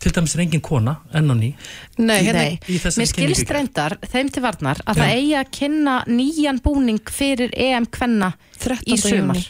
til 0.01 0.13
dæmis 0.17 0.35
er 0.37 0.45
engin 0.47 0.63
kona 0.65 0.97
enn 1.13 1.29
á 1.29 1.35
ný 1.37 1.53
Nei, 2.01 2.19
hérna, 2.25 2.45
mér 2.65 3.09
skilst 3.13 3.53
reyndar 3.53 3.99
þeim 4.09 4.33
til 4.33 4.43
varnar 4.45 4.81
að 4.89 5.03
það 5.03 5.15
eigi 5.19 5.39
að 5.43 5.55
kynna 5.61 5.97
nýjan 6.09 6.61
búning 6.65 7.01
fyrir 7.13 7.53
EM 7.53 7.89
kvenna 7.93 8.33
13. 8.61 8.85
í 8.89 9.01
sumar. 9.01 9.41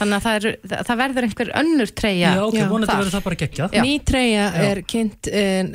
þannig 0.00 0.16
að 0.16 0.22
það, 0.24 0.36
er, 0.48 0.84
það 0.88 0.98
verður 1.00 1.24
einhver 1.26 1.48
önnur 1.60 1.90
treyja. 1.92 2.28
Já, 2.32 2.42
ok, 2.46 2.54
vonandi 2.70 2.94
verður 2.96 3.12
það 3.12 3.24
bara 3.26 3.36
geggjað. 3.42 3.74
Ný 3.84 3.90
treyja 4.08 4.44
er 4.64 4.78
kynnt 4.88 5.28
en, 5.28 5.68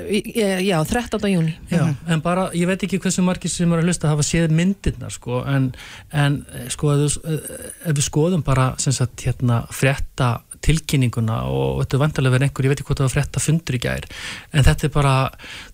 já, 0.66 0.78
13. 0.90 1.28
júni 1.30 1.54
Já, 1.70 1.84
en 2.10 2.24
bara, 2.26 2.48
ég 2.58 2.66
veit 2.72 2.86
ekki 2.88 2.98
hversu 3.04 3.22
margir 3.28 3.54
sem 3.54 3.70
eru 3.70 3.84
að 3.84 3.92
hlusta 3.92 4.10
hafa 4.10 4.26
séð 4.26 4.50
myndirnar 4.58 5.14
sko, 5.14 5.44
en, 5.46 5.68
en 6.10 6.40
eh, 6.58 6.66
sko, 6.74 6.96
ef, 6.96 7.20
þú- 7.20 7.36
ef 7.86 7.94
við 8.00 8.08
skoðum 8.08 8.42
bara 8.48 8.72
sem 8.82 8.96
sagt, 8.98 9.28
hérna, 9.28 9.62
frétta 9.70 10.40
tilkynninguna 10.66 11.38
og 11.52 11.82
þetta 11.84 11.98
er 11.98 12.02
vantarlega 12.04 12.36
verið 12.36 12.48
einhver, 12.50 12.66
ég 12.68 12.74
veit 12.74 12.82
ekki 12.82 12.88
hvað 12.90 13.02
það 13.02 13.08
var 13.08 13.14
frétta 13.16 13.44
fundur 13.46 13.78
í 13.78 13.82
gær, 13.86 14.08
en 14.52 14.66
þetta 14.68 14.88
er 14.90 14.94
bara 14.96 15.14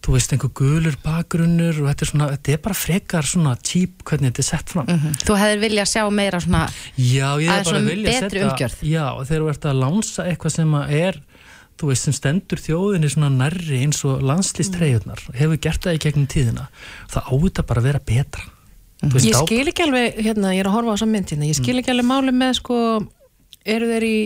þú 0.04 0.16
veist, 0.18 0.36
einhver 0.36 0.54
gulur 0.62 0.98
bakgrunnur 1.06 1.82
og 1.82 1.89
þetta 1.92 2.06
er 2.08 2.12
svona, 2.12 2.30
þetta 2.36 2.54
er 2.58 2.62
bara 2.68 2.78
frekar 2.82 3.30
svona 3.32 3.56
típ 3.72 4.04
hvernig 4.08 4.32
þetta 4.34 4.44
er 4.46 4.50
sett 4.52 4.70
fram 4.76 4.88
Mhm. 4.92 5.18
Þú 5.26 5.39
hefðir 5.42 5.60
viljað 5.66 5.92
sjá 5.96 6.04
meira 6.12 6.39
svona 6.44 6.64
Já, 6.98 7.30
ég 7.39 7.50
Aðeins 7.50 7.50
bara 7.50 7.60
að 7.62 7.70
svona 7.72 7.89
vilja 7.89 8.12
betri 8.12 8.30
setja 8.30 8.48
umgjörð. 8.52 8.80
Já, 8.92 9.06
og 9.16 9.28
þegar 9.28 9.42
þú 9.46 9.50
ert 9.56 9.68
að 9.72 9.82
lánsa 9.86 10.26
eitthvað 10.30 10.52
sem 10.60 10.74
að 10.82 10.96
er 11.02 11.22
þú 11.82 11.88
veist, 11.89 12.04
sem 12.06 12.14
stendur 12.14 12.60
þjóðinni 12.62 13.10
svona 13.10 13.30
nærri 13.34 13.80
eins 13.82 14.04
og 14.06 14.22
landslýstreyjurnar 14.22 15.22
hefur 15.34 15.58
gert 15.64 15.82
það 15.82 15.96
í 15.98 16.02
gegnum 16.04 16.28
tíðina 16.30 16.68
það 17.10 17.24
á 17.26 17.34
þetta 17.42 17.64
bara 17.72 17.82
að 17.82 17.88
vera 17.89 18.02
betra 18.06 18.44
veist, 19.02 19.26
Ég 19.26 19.39
skil 19.39 19.66
ekki 19.72 19.86
alveg, 19.88 20.20
hérna, 20.22 20.52
ég 20.54 20.62
er 20.62 20.70
að 20.70 20.76
horfa 20.76 20.94
á 20.94 20.96
þessa 21.00 21.10
mynd 21.10 21.32
hérna, 21.34 21.48
ég 21.50 21.58
skil 21.58 21.80
ekki 21.82 21.89
alveg 21.96 22.06
máli 22.12 22.36
með 22.38 22.54
sko, 22.60 22.78
eru 23.66 23.89
þeir 23.89 24.06
í 24.06 24.18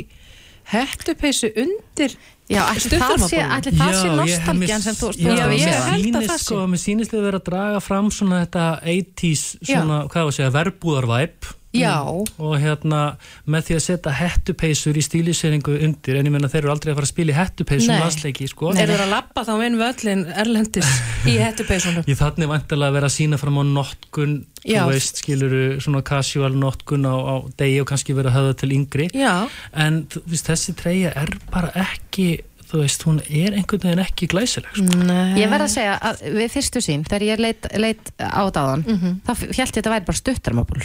hettupeysu 0.73 1.51
undir 1.61 2.15
Já, 2.45 2.61
ætli 2.75 2.99
það 3.01 3.23
sé, 3.25 3.39
ætli 3.41 3.71
það 3.73 3.93
sé 3.97 4.07
Já, 4.07 4.15
nostalgjan 4.19 4.83
sem 4.85 4.95
þú 4.99 5.07
Já, 5.17 5.45
þú- 5.47 5.55
ég 5.57 5.77
held 5.89 6.15
að 6.19 6.25
það 6.29 6.37
sé. 6.37 6.43
sko, 6.45 6.59
Mér 6.69 6.81
sýnist 6.83 7.13
þið 7.13 7.23
vera 7.25 7.39
að 7.41 7.47
draga 7.49 7.79
fram 7.81 8.11
svona 8.13 8.41
þetta 8.45 8.65
80s, 8.85 9.45
svona, 9.65 9.97
hvað 10.11 10.27
var 10.27 10.31
að 10.31 10.37
segja, 10.37 10.51
verbúðarvæp 10.59 11.49
Já, 11.79 11.97
og 12.39 12.53
hérna 12.61 13.01
með 13.47 13.67
því 13.67 13.75
að 13.77 13.83
setja 13.85 14.11
hettupeysur 14.19 14.97
í 14.99 15.03
stíliseringu 15.05 15.75
undir 15.85 16.19
en 16.19 16.25
ég 16.29 16.33
menna 16.35 16.49
þeir 16.51 16.63
eru 16.63 16.71
aldrei 16.75 16.91
að 16.93 16.99
fara 16.99 17.09
að 17.09 17.13
spila 17.13 17.33
í 17.33 17.37
hettupeysum 17.39 17.91
Nei. 17.93 17.99
landsleiki 18.03 18.47
sko 18.51 18.71
er 18.75 18.89
þeir 18.93 19.03
að 19.05 19.13
lappa 19.15 19.43
þá 19.47 19.53
inn 19.67 19.77
völlin 19.81 20.25
erlendis 20.45 20.89
í 21.27 21.35
hettupeysunum 21.45 22.07
Ég 22.07 22.17
þannig 22.21 22.51
vantilega 22.53 22.89
að 22.93 22.97
vera 22.99 23.11
að 23.11 23.15
sína 23.17 23.37
fram 23.41 23.59
á 23.59 23.63
notkun, 23.75 24.35
Já. 24.63 24.81
þú 24.85 24.89
veist, 24.95 25.21
skiluru 25.23 25.63
svona 25.83 26.01
casual 26.05 26.53
notkun 26.55 27.05
á, 27.05 27.15
á 27.15 27.35
degi 27.59 27.79
og 27.83 27.87
kannski 27.91 28.15
vera 28.17 28.31
að 28.33 28.39
höfða 28.41 28.57
til 28.63 28.73
yngri 28.79 29.07
Já, 29.13 29.35
en 29.73 30.03
þú 30.11 30.25
veist, 30.31 30.49
þessi 30.51 30.75
treyja 30.79 31.13
er 31.15 31.33
bara 31.53 31.71
ekki 31.85 32.29
þú 32.65 32.79
veist, 32.81 33.03
hún 33.05 33.19
er 33.29 33.53
einhvern 33.53 33.83
veginn 33.85 34.01
ekki 34.01 34.25
glæsileg 34.31 34.71
sko. 34.73 34.97
nei 35.05 35.37
Ég 35.37 35.51
verð 35.51 35.67
að 35.67 35.73
segja 35.75 35.97
að 36.09 36.23
við 36.33 36.49
fyrstu 36.55 36.81
sín 36.81 37.03
þegar 37.05 37.25
ég 37.27 37.43
leit, 37.45 37.67
leit 37.77 38.09
á 38.17 38.41
dáðan 38.49 38.81
Mhm. 38.89 39.11
þá 39.21 39.31
held 39.37 39.53
ég 39.53 39.61
að 39.67 39.75
þetta 39.77 39.93
væri 39.93 40.05
bara 40.09 40.17
stuttarmöbul 40.21 40.81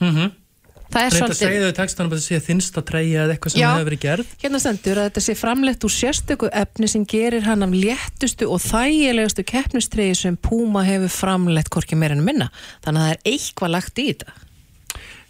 mm 0.00 0.10
-hmm. 0.10 0.34
Það 0.86 1.02
er 1.02 1.14
svolítið 1.16 1.40
segja 1.40 1.66
þau 1.66 1.76
textanum 1.76 2.12
að 2.12 2.16
þetta 2.16 2.26
sé 2.26 2.46
þinnsta 2.46 2.82
treyja 2.86 3.24
eða 3.24 3.34
eitthvað 3.34 3.52
sem 3.52 3.60
Já. 3.60 3.68
hefur 3.72 3.88
verið 3.88 4.02
gerð 4.04 4.32
Hérna 4.42 4.60
stendur 4.62 5.00
að 5.00 5.08
þetta 5.08 5.22
sé 5.24 5.34
framlegt 5.34 5.86
úr 5.86 5.92
sérstöku 5.92 6.50
efni 6.52 6.88
sem 6.88 7.06
gerir 7.10 7.46
hann 7.46 7.66
af 7.66 7.74
léttustu 7.74 8.48
og 8.48 8.62
þægilegustu 8.62 9.44
keppnistreyju 9.50 10.14
sem 10.14 10.36
Puma 10.36 10.84
hefur 10.86 11.12
framlegt 11.12 11.72
hvorki 11.74 11.98
meira 11.98 12.14
en 12.14 12.24
minna. 12.24 12.50
Þannig 12.86 13.00
að 13.00 13.06
það 13.06 13.14
er 13.16 13.32
eitthvað 13.32 13.72
lagt 13.74 13.98
í 13.98 14.06
þetta. 14.12 14.36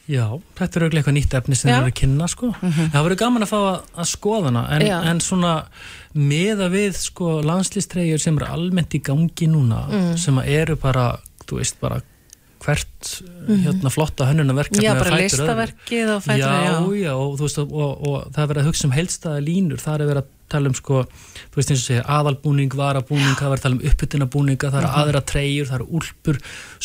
Já, 0.07 0.27
þetta 0.55 0.79
er 0.79 0.85
auðvitað 0.85 1.01
eitthvað 1.01 1.17
nýtt 1.17 1.33
efni 1.35 1.57
sem 1.59 1.71
Já. 1.71 1.75
þeir 1.75 1.81
eru 1.81 1.91
að 1.91 2.01
kynna 2.01 2.27
sko. 2.31 2.51
Það 2.61 3.01
verður 3.01 3.21
gaman 3.25 3.47
að 3.47 3.51
fá 3.51 3.57
að, 3.59 3.79
að 3.97 4.11
skoða 4.13 4.51
hana 4.51 4.67
en, 4.77 4.85
en 5.11 5.23
svona 5.25 5.55
meða 6.15 6.69
við 6.71 7.01
sko 7.01 7.41
landslýstreyjur 7.47 8.23
sem 8.23 8.39
eru 8.39 8.51
almennt 8.55 8.95
í 8.95 9.01
gangi 9.03 9.49
núna 9.51 9.81
sem 10.21 10.39
að 10.39 10.53
eru 10.61 10.77
bara, 10.79 11.09
þú 11.49 11.59
veist, 11.59 11.81
bara 11.83 11.99
hvert 12.65 13.11
hérna 13.47 13.91
flotta 13.93 14.27
hönnunarverkefni 14.31 14.85
Já, 14.87 14.95
bara 14.99 15.19
listaverkið 15.21 16.15
og 16.17 16.23
fætur, 16.25 16.41
já, 16.41 16.95
já. 17.03 17.13
og 17.15 17.37
veist, 17.41 17.59
og, 17.63 17.73
og, 17.73 18.07
og 18.09 18.17
það 18.35 18.41
er 18.43 18.49
verið 18.53 18.63
að 18.63 18.71
hugsa 18.71 18.89
um 18.89 18.95
heilstæða 18.97 19.43
línur, 19.47 19.83
það 19.83 19.95
er 20.01 20.11
verið 20.11 20.23
að 20.25 20.33
tala 20.47 20.71
um 20.71 20.75
sko, 20.79 21.01
þú 21.51 21.59
veist 21.59 21.71
eins 21.75 21.81
og 21.83 21.87
segja, 21.91 22.03
aðalbúning, 22.17 22.75
varabúning, 22.79 23.35
það 23.35 23.47
er 23.47 23.53
verið 23.53 23.61
að 23.61 23.65
tala 23.67 23.77
um 23.79 23.87
uppbytunabúninga, 23.91 24.71
það 24.71 24.81
eru 24.81 24.91
Mhm. 24.91 24.99
aðra 25.03 25.23
treyjur, 25.31 25.67
það 25.71 25.79
eru 25.81 25.87
úlpur, 26.01 26.37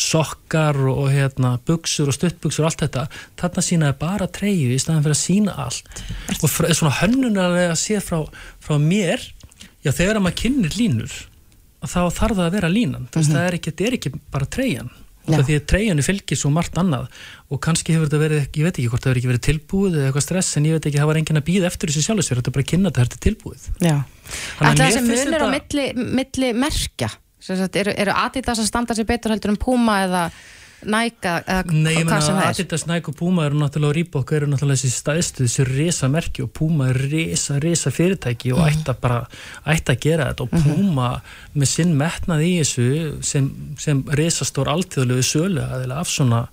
sokkar 0.06 0.78
og, 0.90 0.96
og 1.04 1.10
hérna, 1.14 1.52
buksur 1.66 2.10
og 2.10 2.16
stuttbuksur 2.16 2.64
og 2.66 2.70
allt 2.72 2.82
þetta, 2.86 3.04
þarna 3.42 3.64
sínaði 3.66 3.98
bara 4.02 4.26
treyju 4.38 4.72
í 4.74 4.80
staðan 4.82 5.04
fyrir 5.06 5.16
að 5.18 5.22
sína 5.22 5.54
allt. 5.66 6.02
Og 6.42 6.50
frá, 6.50 6.66
svona 6.74 6.96
hönnunarlega 7.00 7.74
að 7.76 7.80
sé 7.84 8.00
frá, 8.02 8.18
frá 8.62 8.78
mér, 8.82 9.28
já 9.86 9.92
þegar 9.94 10.18
að 10.20 10.26
maður 10.26 10.40
kynir 10.42 10.76
línur, 10.78 11.14
þá 11.82 12.00
þarf 12.14 12.36
það 12.38 12.44
að 12.48 12.56
vera 12.58 12.68
línan, 12.72 13.06
þú 13.10 13.22
veist, 13.22 13.32
það 13.34 13.46
er 13.46 13.58
ekki, 13.60 13.74
er 13.86 13.96
ekki 13.98 14.12
bara 14.34 14.46
treyjan. 14.58 14.90
Því 15.26 15.56
að 15.58 15.66
treyjunni 15.70 16.04
fylgir 16.06 16.38
svo 16.38 16.50
margt 16.54 16.78
annað. 16.80 17.08
Og 17.52 17.60
kannski 17.62 17.94
hefur 17.94 18.08
þetta 18.08 18.22
verið, 18.22 18.46
ég 18.46 18.66
veit 18.66 18.72
ekki 18.74 18.88
hvort 18.90 19.04
það 19.04 19.12
hefur 19.12 19.20
ekki 19.20 19.30
verið 19.32 19.44
tilbúið 19.48 19.98
eða 19.98 20.08
eitthvað 20.08 20.26
stress 20.26 20.58
en 20.58 20.68
ég 20.68 20.78
veit 20.78 20.88
ekki, 20.88 21.00
það 21.02 21.10
var 21.12 21.20
enginn 21.20 21.40
að 21.42 21.46
býða 21.48 21.68
eftir 21.70 21.92
þessi 21.92 22.04
sjálfur 22.06 22.26
sér, 22.26 22.40
þetta 22.40 22.52
er 22.52 22.56
bara 22.56 22.66
að 22.66 22.70
kynna 22.72 22.92
þetta, 22.92 23.04
þetta 23.06 23.22
tilbúið. 23.26 23.68
Já, 23.78 23.96
Þannig 24.32 24.66
að 24.66 24.72
Ætla 24.72 24.72
mér 24.72 24.88
þessi 24.88 25.04
finnst 25.06 25.28
munur 25.28 25.44
á 25.44 25.48
milli, 25.52 25.86
milli 26.18 26.50
merkja? 26.64 27.10
Sem 27.42 27.58
sagt, 27.58 27.78
eru, 27.78 27.94
eru 27.98 28.14
Adidas 28.14 28.62
að 28.62 28.68
standa 28.70 28.94
sér 28.94 29.08
betur 29.08 29.34
heldur 29.34 29.52
en 29.52 29.60
Puma 29.62 29.98
eða 30.04 30.26
Nike 30.82 31.32
eða 31.40 31.74
Nei, 31.74 31.92
ég 31.96 32.06
hvað 32.08 32.24
sem 32.26 32.36
meina 32.36 32.42
það 32.42 32.48
er. 32.48 32.56
Adidas, 32.56 32.84
Nike 32.90 33.12
og 33.12 33.16
Puma 33.18 33.46
eru 33.46 33.58
náttúrulega 33.60 33.92
og 33.92 33.96
Reebok 33.98 34.32
eru 34.36 34.48
náttúrulega 34.50 34.80
þessi 34.80 34.98
stæðstu, 34.98 35.46
þessi 35.46 35.66
risa 35.68 36.10
merki 36.12 36.44
og 36.44 36.52
Puma 36.58 36.88
er 36.90 37.00
risa, 37.12 37.58
risa 37.62 37.92
fyrirtæki 37.94 38.54
og 38.56 38.64
ætti 38.66 38.90
að 38.92 39.00
bara, 39.04 39.20
ætti 39.74 39.94
að 39.94 40.00
gera 40.06 40.28
þetta. 40.30 40.46
Og 40.46 40.66
Puma 40.66 41.10
með 41.54 41.72
sinn 41.72 41.94
metnað 41.98 42.44
í 42.46 42.52
þessu 42.60 42.88
sem, 43.32 43.50
sem 43.82 44.02
risastór 44.18 44.72
alltíðulegu 44.72 45.26
sölu 45.26 45.66
af 45.92 46.10
svona 46.10 46.46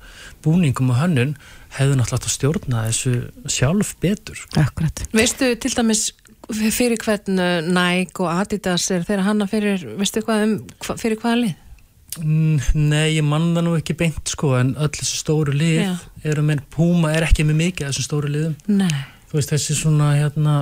búningum 0.46 0.94
og 0.94 1.02
hönnun 1.02 1.36
hefðu 1.78 2.00
náttúrulega 2.00 2.20
átt 2.20 2.30
að 2.30 2.36
stjórna 2.36 2.88
þessu 2.90 3.16
sjálf 3.50 3.96
betur. 4.02 4.42
Akkurat. 4.60 5.06
Veistu 5.14 5.54
til 5.62 5.74
dæmis 5.76 6.10
fyrir 6.50 6.98
hvern 7.02 7.40
uh, 7.40 7.60
Nike 7.66 8.24
og 8.24 8.32
Adidas 8.34 8.90
er 8.94 9.06
þeirra 9.08 9.28
hanna 9.28 9.48
fyrir, 9.50 9.84
veistu 10.00 10.24
hvað 10.26 10.46
um, 10.48 10.56
fyrir 10.98 11.20
hvaða 11.22 11.42
lið? 11.44 11.58
Nei, 12.18 13.16
ég 13.16 13.24
man 13.24 13.52
það 13.56 13.66
nú 13.68 13.76
ekki 13.78 13.96
beint 14.00 14.32
sko 14.34 14.56
en 14.58 14.74
öll 14.82 14.92
þessi 14.96 15.20
stóru 15.22 15.54
lið 15.56 15.84
eru 16.26 16.44
með, 16.46 16.64
Puma 16.74 17.14
er 17.16 17.28
ekki 17.28 17.46
með 17.48 17.60
mikið 17.64 17.88
af 17.88 17.94
þessum 17.94 18.08
stóru 18.08 18.32
liðum 18.34 18.56
Nei. 18.80 19.04
þú 19.30 19.38
veist 19.38 19.54
þessi 19.54 19.78
svona 19.78 20.10
hérna 20.18 20.56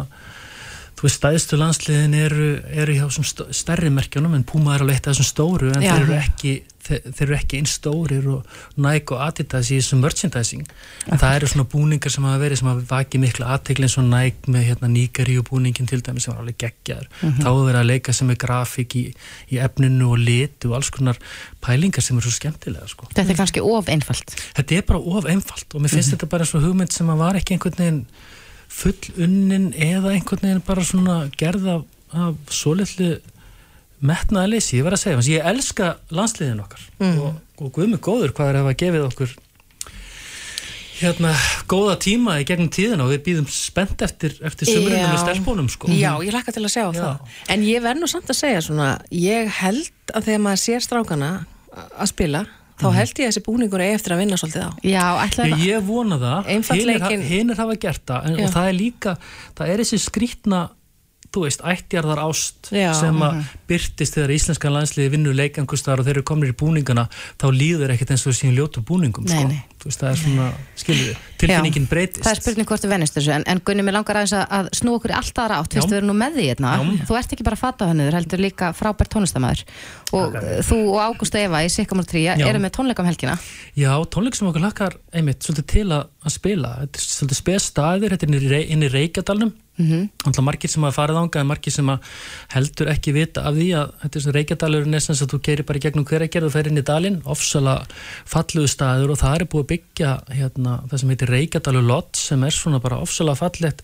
þú 0.97 1.05
veist 1.05 1.19
stæðstu 1.19 1.59
landsliðin 1.61 2.15
eru, 2.17 2.47
eru 2.73 2.95
hjá 2.97 3.05
stærri 3.53 3.91
merkjunum 3.93 4.33
en 4.33 4.47
Puma 4.47 4.73
er 4.75 4.85
alveg 4.85 4.97
eitt 4.97 5.09
af 5.09 5.13
þessum 5.13 5.29
stóru 5.29 5.69
en 5.75 5.85
Já. 5.85 5.93
þeir 5.93 6.07
eru 6.07 6.17
ekki 6.17 6.53
þeir, 6.87 7.33
ekki 7.37 7.59
einn 7.59 7.67
stórir 7.69 8.27
og 8.31 8.57
Nike 8.79 9.15
og 9.15 9.23
Adidas 9.25 9.71
í 9.71 9.79
þessum 9.79 10.01
merchandising. 10.03 10.63
En 11.11 11.19
það 11.19 11.35
eru 11.39 11.49
svona 11.51 11.67
búningar 11.71 12.13
sem 12.13 12.25
hafa 12.27 12.41
verið 12.41 12.61
sem 12.61 12.69
hafa 12.71 12.85
vakið 12.91 13.23
mikla 13.23 13.49
aðtegli 13.55 13.87
eins 13.87 13.97
og 13.99 14.07
Nike 14.07 14.53
með 14.53 14.65
hérna 14.69 14.91
og 15.41 15.49
búningin 15.49 15.89
til 15.89 16.01
dæmis 16.05 16.27
sem 16.27 16.33
var 16.33 16.41
alveg 16.41 16.57
geggjaður. 16.63 17.07
Mhm. 17.21 17.43
þá 17.43 17.49
er 17.49 17.67
verið 17.67 17.81
að 17.81 17.89
leika 17.91 18.13
sem 18.13 18.29
er 18.29 18.35
grafík 18.35 18.95
í, 18.95 19.05
í 19.51 19.59
efninu 19.59 20.11
og 20.11 20.17
lit 20.19 20.65
og 20.65 20.75
alls 20.79 20.89
konar 20.89 21.17
pælingar 21.61 22.01
sem 22.01 22.17
eru 22.17 22.29
svo 22.29 22.39
skemmtilega 22.39 22.87
sko. 22.87 23.07
Þetta 23.13 23.31
er 23.31 23.41
kannski 23.41 23.61
of 23.61 23.85
einfalt. 23.87 24.35
Þetta 24.55 24.77
er 24.77 24.81
bara 24.87 24.99
of 24.99 25.25
einfalt 25.25 25.75
og 25.75 25.81
mér 25.81 25.89
finnst 25.89 26.15
þetta 26.15 26.29
bara 26.29 26.45
svo 26.45 26.59
hugmynd 26.63 26.91
sem 26.91 27.07
að 27.07 27.17
var 27.17 27.35
ekki 27.35 27.57
einhvern 27.57 27.77
veginn 27.77 28.05
full 28.67 29.23
unnin 29.23 29.71
eða 29.73 30.13
einhvern 30.13 30.43
veginn 30.43 30.63
bara 30.67 30.85
svona 30.85 31.17
gerð 31.39 31.67
af, 31.73 31.83
af 32.13 32.53
svolítlu 32.53 33.17
metnaðaleysi, 33.97 34.77
ég 34.77 34.85
verð 34.85 34.99
að 34.99 35.03
segja 35.03 35.17
þess, 35.19 35.31
ég 35.33 35.51
elska 35.51 35.91
landsliðin 36.13 36.61
okkar 36.61 36.83
og, 37.07 37.39
og 37.57 37.71
guð 37.73 37.93
mig 37.95 38.01
góður 38.05 38.33
hvað 38.37 38.51
er 38.51 38.59
að 38.59 38.65
hafa 38.67 38.79
gefið 38.83 39.05
okkur 39.07 39.35
hérna 40.97 41.31
góða 41.69 41.95
tíma 42.01 42.37
í 42.41 42.45
gegnum 42.47 42.69
tíðina 42.73 43.05
og 43.05 43.11
við 43.13 43.23
býðum 43.27 43.49
spennt 43.53 44.01
eftir, 44.05 44.33
eftir 44.45 44.69
Já. 44.69 45.09
með 45.11 45.19
stelpunum 45.21 45.69
sko 45.69 45.89
Já, 45.93 46.11
ég 46.25 46.33
lakka 46.33 46.53
til 46.55 46.63
að 46.65 46.73
sjá 46.73 46.83
Já. 46.85 46.99
það. 46.99 47.35
En 47.53 47.65
ég 47.67 47.83
verð 47.85 48.01
nú 48.01 48.09
samt 48.09 48.31
að 48.33 48.39
segja 48.39 48.63
svona, 48.65 48.89
ég 49.13 49.51
held 49.59 50.13
að 50.13 50.29
þegar 50.29 50.43
maður 50.45 50.63
sér 50.63 50.85
strákana 50.85 51.31
að 51.77 52.11
spila, 52.13 52.43
þá 52.77 52.87
held 52.93 53.13
ég 53.13 53.25
að 53.25 53.31
þessi 53.31 53.45
búningur 53.45 53.83
er 53.83 53.97
eftir 53.97 54.15
að 54.15 54.23
vinna 54.23 54.39
svolítið 54.39 54.65
á. 54.67 54.71
Já, 54.85 55.05
ætla 55.25 55.49
Ég, 55.49 55.65
ég 55.65 55.85
vona 55.87 56.17
það, 56.21 56.49
Einfaldleikin- 56.55 57.27
hinnir 57.27 57.61
hafa 57.61 57.77
gert 57.81 58.03
það 58.05 58.27
en, 58.29 58.39
og 58.43 58.51
það 58.53 58.71
er 58.71 58.77
líka, 58.77 59.15
það 59.57 59.73
er 59.73 59.83
þessi 59.83 60.01
skrítna 60.03 60.61
þú 61.33 61.43
veist, 61.43 61.63
ættjarðar 61.67 62.21
ást 62.23 62.69
Já, 62.73 62.91
sem 62.97 63.17
að 63.19 63.35
mhm. 63.35 63.63
byrtist 63.69 64.17
þegar 64.17 64.33
íslenskan 64.37 64.75
landsliði 64.75 65.13
vinnur 65.13 65.37
leikangustar 65.37 65.99
og 65.99 66.07
þeir 66.07 66.19
eru 66.19 66.27
komnir 66.27 66.53
í 66.53 66.57
búningana 66.57 67.07
þá 67.39 67.47
líður 67.53 67.93
ekkert 67.95 68.15
eins 68.15 68.25
og 68.29 68.37
síðan 68.37 68.57
ljótum 68.57 68.85
búningum 68.87 69.27
Nei, 69.27 69.35
sko. 69.35 69.51
nei. 69.51 69.59
Þú 69.77 69.89
veist, 69.89 70.01
það 70.01 70.09
er 70.11 70.19
svona, 70.21 70.45
skilur 70.81 71.03
við 71.07 71.19
tilfinningin 71.41 71.85
Já, 71.85 71.89
breytist 71.91 72.23
Það 72.25 72.31
er 72.33 72.41
spurning 72.41 72.69
hvort 72.71 72.83
þú 72.83 72.89
vennist 72.91 73.17
þessu 73.17 73.33
en, 73.35 73.45
en 73.51 73.61
Gunni, 73.67 73.85
mér 73.85 73.95
langar 73.97 74.19
aðeins 74.21 74.33
að, 74.39 74.69
snú 74.79 74.95
okkur 74.97 75.13
í 75.13 75.17
allt 75.17 75.41
aðra 75.43 75.59
átt, 75.61 75.69
Já. 75.69 75.77
fyrst 75.77 75.93
við 75.93 75.99
erum 75.99 76.09
nú 76.11 76.15
með 76.17 76.39
því 76.39 76.47
hérna 76.49 76.71
Já. 76.73 76.87
þú 77.09 77.19
ert 77.19 77.35
ekki 77.37 77.47
bara 77.47 77.59
fatahönnur, 77.61 78.17
heldur 78.17 78.43
líka 78.43 78.71
frábært 78.77 79.13
tónlistamæður 79.13 79.63
og 80.17 80.33
Takk. 80.37 80.49
þú 80.71 80.79
og 80.95 80.99
Ágústa 81.05 81.43
Eva 81.43 81.61
í 81.61 81.69
Sikkamór 81.73 82.09
3 82.09 82.25
Já. 82.25 82.33
eru 82.49 82.63
með 82.63 82.75
tónleika 82.79 83.05
um 83.05 83.11
helgina 83.11 83.37
Já, 83.77 83.93
tónleik 84.09 84.39
sem 84.39 84.49
okkur 84.49 84.65
lakkar 84.65 84.97
einmitt 85.13 85.45
svolítið 85.45 85.69
til 85.75 85.87
að, 85.91 86.09
að 86.25 86.35
spila 86.39 86.73
þetta 86.81 87.03
er 87.03 87.07
svolítið 87.13 87.41
spes 87.43 87.71
staðir, 87.71 88.17
þetta 88.17 88.29
er 88.31 88.59
inn 88.73 88.85
í, 88.87 88.93
Reykjadalnum 88.97 89.55
Mhm. 89.77 90.09
Alltaf 90.25 90.41
margir 90.41 90.71
sem 90.73 90.81
hafa 90.81 91.03
farið 91.03 91.19
ánga 91.21 91.43
margir 91.45 91.73
sem 91.73 91.85
að 91.93 92.05
heldur 92.55 92.89
ekki 92.89 93.11
vita 93.13 93.43
af 93.45 93.53
því 93.53 93.67
að 93.77 93.91
þetta 94.01 94.17
er 94.17 94.23
svona 94.23 94.37
Reykjadalur 94.37 94.87
þú 95.33 95.39
keirir 95.45 95.67
bara 95.67 95.81
gegnum 95.83 96.07
hveragerð 96.09 96.47
og 96.47 96.53
fer 96.55 96.69
inn 96.71 96.81
í 96.81 96.83
dalinn, 96.87 97.19
ofsala 97.29 97.75
falluðu 98.25 98.71
staður 98.73 99.13
og 99.13 99.19
það 99.21 99.35
er 99.37 99.45
búið 99.53 99.66
að 99.67 99.71
byggja 99.73 100.11
hérna, 100.37 100.77
það 100.87 101.01
sem 101.03 101.09
heitir 101.13 101.31
Reykjadalur 101.35 101.83
Lodge 101.83 102.21
sem 102.21 102.43
er 102.47 102.55
svona 102.55 102.79
bara 102.83 103.01
ofsala 103.03 103.35
fallett 103.35 103.83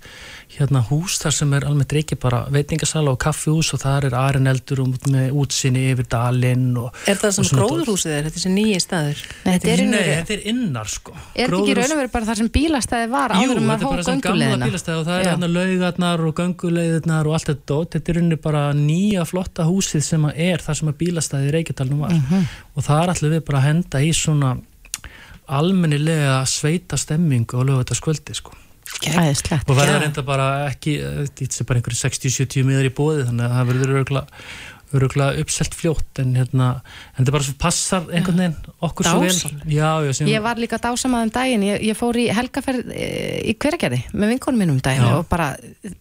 hérna 0.53 0.81
hús 0.87 1.17
þar 1.21 1.33
sem 1.35 1.53
er 1.57 1.65
almennt 1.67 1.93
reykja 1.93 2.17
bara 2.21 2.43
veitingasala 2.53 3.11
og 3.13 3.19
kaffihús 3.23 3.71
og 3.75 3.81
þar 3.83 4.05
er 4.09 4.15
arineldur 4.17 4.83
út 4.85 5.07
með 5.11 5.31
útsinni 5.43 5.87
yfir 5.91 6.05
dalinn 6.13 6.71
og, 6.77 6.93
Er 7.09 7.17
það 7.19 7.39
og 7.41 7.47
sem 7.49 7.57
gróðurhúsið 7.59 8.13
er, 8.15 8.27
þetta 8.29 8.39
er 8.39 8.43
sem 8.45 8.55
nýji 8.55 8.79
staður? 8.83 9.23
Nei, 9.43 9.53
þetta 9.57 9.71
er, 9.73 9.83
Nei, 9.83 9.91
Nei, 9.93 10.09
þetta 10.21 10.35
er 10.37 10.43
innar 10.53 10.91
sko 10.93 11.15
er 11.17 11.49
þetta 11.49 11.59
ekki 11.59 11.73
í 11.73 11.77
raun 11.79 11.95
og 11.95 12.01
veru 12.03 12.11
bara 12.13 12.29
þar 12.29 12.39
sem 12.43 12.51
bílastæði 12.57 13.09
var 13.13 13.33
Jú, 13.33 13.39
áður 13.43 13.43
en 13.43 13.53
þetta 13.53 13.67
maður 13.69 13.83
er 13.83 13.93
bara 13.93 14.05
sem 14.07 14.21
gamla 14.27 14.51
bílastæði 14.63 14.99
og 15.01 15.07
það 15.09 15.17
er 15.19 15.25
Já. 15.25 15.31
hérna 15.33 15.49
laugarnar 15.57 16.25
og 16.29 16.35
gönguleiðirnar 16.39 17.29
og 17.31 17.37
allt 17.39 17.49
þetta 17.49 17.65
dót. 17.73 17.89
Þetta 17.97 18.13
er 18.13 18.19
unni 18.23 18.37
bara 18.43 18.63
nýja 18.77 19.25
flotta 19.27 19.65
húsið 19.67 20.05
sem 20.05 20.27
að 20.29 20.39
er 20.47 20.63
þar 20.63 20.79
sem 20.79 20.91
að 20.93 20.99
bílastæði 21.01 21.49
í 21.49 21.55
Reykjadalnum 21.57 22.03
var 22.05 22.13
Mhm. 22.13 22.45
og 22.77 22.83
það 22.85 23.01
er 23.03 23.13
allir 23.15 23.33
við 23.37 23.45
bara 23.49 23.59
að 23.59 23.67
henda 23.71 24.01
í 24.05 24.13
svona 24.13 24.53
almennilega 25.47 26.41
sveita 26.49 26.99
stemmingu 26.99 27.59
á 27.59 27.61
lögutaskvöldi 27.67 28.35
sko. 28.37 28.55
Og 29.67 29.77
verður 29.77 30.03
reynda 30.03 30.23
bara 30.27 30.47
ekki 30.69 30.97
eh, 31.01 31.23
þetta 31.27 31.63
er 31.63 31.67
bara 31.69 31.81
einhverju 31.81 31.99
60-70 32.03 32.67
miðar 32.67 32.87
í 32.87 32.93
bóði 32.95 33.25
þannig 33.27 33.47
að 33.47 33.55
það 33.57 33.69
verður 33.71 33.95
örgulega 33.99 34.43
öruglega 34.93 35.41
uppselt 35.41 35.75
fljótt 35.77 36.21
en 36.21 36.35
hérna 36.37 36.69
en 37.13 37.23
þetta 37.23 37.33
bara 37.35 37.47
svo 37.47 37.55
passar 37.61 38.05
einhvern 38.09 38.41
veginn 38.41 38.73
okkur 38.85 39.07
svo 39.07 39.21
vel. 39.23 39.37
Já, 39.69 39.89
já, 40.05 40.13
sem, 40.17 40.29
Ég 40.31 40.43
var 40.45 40.61
líka 40.61 40.79
dásamað 40.81 41.27
um 41.27 41.33
daginn, 41.33 41.65
ég, 41.67 41.83
ég 41.89 41.97
fór 41.97 42.19
í 42.21 42.27
helgaferð 42.33 42.91
e, 42.93 43.07
í 43.49 43.55
hveragerði 43.57 44.01
með 44.13 44.33
vinkonum 44.33 44.63
mínum 44.63 44.77
um 44.77 44.83
daginn 44.83 45.05
Já. 45.05 45.17
og 45.17 45.27
bara 45.31 45.49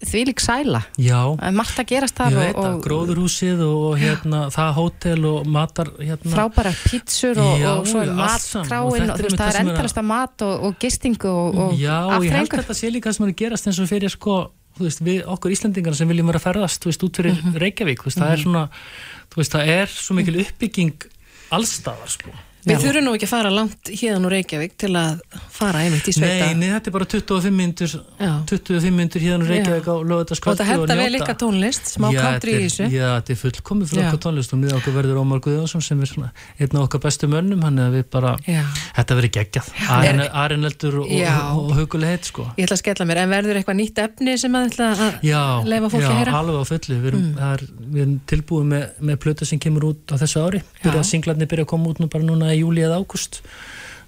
því 0.05 0.24
lík 0.30 0.43
sæla. 0.45 0.82
Já. 1.01 1.20
Það 1.40 1.59
margt 1.61 1.82
að 1.82 1.88
gerast 1.93 2.18
þar 2.20 2.38
og, 2.43 2.62
og 2.62 2.80
gróðurhúsið 2.86 3.64
og, 3.66 3.86
hérna, 4.01 4.45
það 4.55 4.72
hótel 4.78 5.28
og 5.32 5.51
matar 5.57 5.93
hérna, 6.01 6.34
frábæra 6.36 6.74
pítsur 6.84 7.43
og, 7.43 7.66
og 7.72 7.90
svo 7.90 8.03
er 8.05 8.14
matkráin 8.16 9.12
og, 9.12 9.12
það 9.12 9.38
það 9.38 9.47
er 9.51 9.61
endalasta 9.64 10.05
mat 10.07 10.47
og, 10.47 10.66
og 10.68 10.80
gistingu 10.82 11.30
og, 11.30 11.62
og 11.66 11.78
Já, 11.80 11.99
ég 12.22 12.34
held 12.34 12.51
að 12.51 12.62
þetta 12.62 12.78
sé 12.78 12.93
líka 12.93 13.11
það 13.11 13.18
sem 13.18 13.26
er 13.26 13.32
að 13.34 13.40
gerast 13.43 13.70
eins 13.70 13.80
og 13.82 13.90
fyrir 13.90 14.12
sko, 14.12 14.38
veist, 14.79 15.01
við 15.05 15.25
okkur 15.27 15.51
Íslendingar 15.53 15.95
sem 15.95 16.09
viljum 16.09 16.27
vera 16.27 16.39
að 16.39 16.47
ferðast, 16.47 16.85
veist, 16.85 17.03
út 17.03 17.16
fyrir 17.16 17.35
Mhm. 17.43 17.59
Reykjavík, 17.59 18.05
veist, 18.05 18.18
það 18.18 18.33
er 18.33 18.39
svona 18.39 18.68
þú 19.31 19.37
veist, 19.37 19.53
það 19.53 19.66
er 19.68 19.87
svo 19.87 20.14
mikil 20.14 20.41
uppbygging 20.41 20.95
allstaðar, 21.51 22.09
sko 22.09 22.31
Við 22.63 22.79
þurfum 22.85 23.05
nú 23.07 23.13
ekki 23.17 23.27
að 23.27 23.33
fara 23.33 23.51
langt 23.51 23.91
hérðan 23.91 24.27
úr 24.29 24.33
Reykjavík 24.37 24.75
til 24.79 24.93
að 24.99 25.23
fara 25.51 25.79
einmitt 25.83 26.07
í 26.07 26.13
sveita. 26.15 26.47
Nei, 26.47 26.55
nei, 26.61 26.69
þetta 26.75 26.89
er 26.91 26.95
bara 26.95 27.07
25 27.11 27.57
myndur 27.59 27.91
Já. 28.23 28.33
25 28.51 28.95
myndur 28.95 29.21
hérna 29.25 29.43
úr 29.43 29.51
Reykjavík 29.51 29.87
á 29.91 29.95
Og 29.97 30.05
lögutaskvöldi 30.11 30.59
það 30.63 30.71
henda 30.71 30.95
vel 31.01 31.15
ykkar 31.19 31.37
tónlist, 31.43 31.85
smá 31.97 32.07
country 32.15 32.53
í 32.55 32.61
þessu. 32.67 32.85
Já, 32.93 33.09
þetta 33.19 33.31
er 33.35 33.39
fullkomið 33.43 33.87
fyrir 33.93 34.03
Já. 34.03 34.07
okkar 34.11 34.23
tónlist 34.27 34.51
og 34.55 34.59
með 34.63 34.71
okkur 34.79 34.93
verður 34.99 35.17
Ómar 35.23 35.41
Guðjónsson 35.43 35.83
sem 35.83 35.99
er 36.03 36.09
svona 36.13 36.31
einn 36.59 36.77
af 36.77 36.83
okkar 36.87 37.01
bestu 37.07 37.27
mönnum, 37.33 37.61
hann 37.67 37.79
er 37.83 37.91
við 37.97 38.05
bara 38.15 38.31
Já. 38.47 38.63
þetta 38.99 39.13
verður 39.19 39.33
geggjað, 39.39 39.67
Arineldur 40.43 40.95
og, 41.03 41.07
Já. 41.11 41.35
og, 41.51 41.67
og 41.67 41.75
huguleg 41.83 42.09
heit 42.15 42.25
sko 42.31 42.43
Ég 42.57 42.65
ætla 42.67 42.77
að 42.79 42.83
skella 42.85 43.05
mér, 43.09 43.19
en 43.25 43.31
verður 43.33 43.57
eitthvað 43.59 43.79
nýtt 43.81 43.99
efni 44.07 44.33
sem 44.41 44.53
að 44.55 44.63
ætla 44.71 44.87
að 44.93 45.27
Já, 45.27 45.43
leifa 45.67 45.89
fólki 45.93 46.13
mm. 52.53 52.55
núna 52.55 52.59
í 52.59 52.62
júli 52.62 52.84
eða 52.86 53.00
ágúst. 53.00 53.42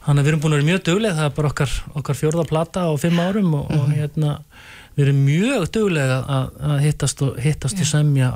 Þannig 0.04 0.20
að 0.20 0.24
við 0.24 0.32
erum 0.32 0.40
búin 0.42 0.52
að 0.54 0.58
vera 0.58 0.68
mjög 0.68 0.82
duglega 0.84 1.16
það 1.16 1.26
er 1.26 1.36
bara 1.36 1.50
okkar, 1.50 1.74
okkar 1.96 2.18
fjórða 2.18 2.48
plata 2.48 2.84
á 2.84 2.92
fimm 3.00 3.20
árum 3.24 3.54
og, 3.56 3.70
og 3.72 3.92
hérna 3.94 4.34
við 4.94 5.06
erum 5.06 5.22
mjög 5.24 5.68
duglega 5.72 6.18
að, 6.28 6.50
að 6.60 6.82
hittast 6.84 7.22
og, 7.24 7.38
hittast 7.40 7.80
og 7.80 7.88
semja 7.88 8.32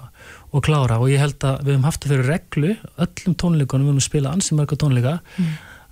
og 0.49 0.65
klára. 0.65 0.99
Og 0.99 1.13
ég 1.13 1.21
held 1.21 1.45
að 1.45 1.61
við 1.67 1.77
höfum 1.77 1.89
haft 1.91 2.07
að 2.07 2.15
fyrir 2.15 2.31
reglu 2.33 2.73
öllum 2.97 3.37
tónleikunum, 3.37 3.85
við 3.85 3.93
höfum 3.93 4.07
spilað 4.09 4.39
ansi 4.39 4.57
marga 4.57 4.81
tónleika 4.81 5.19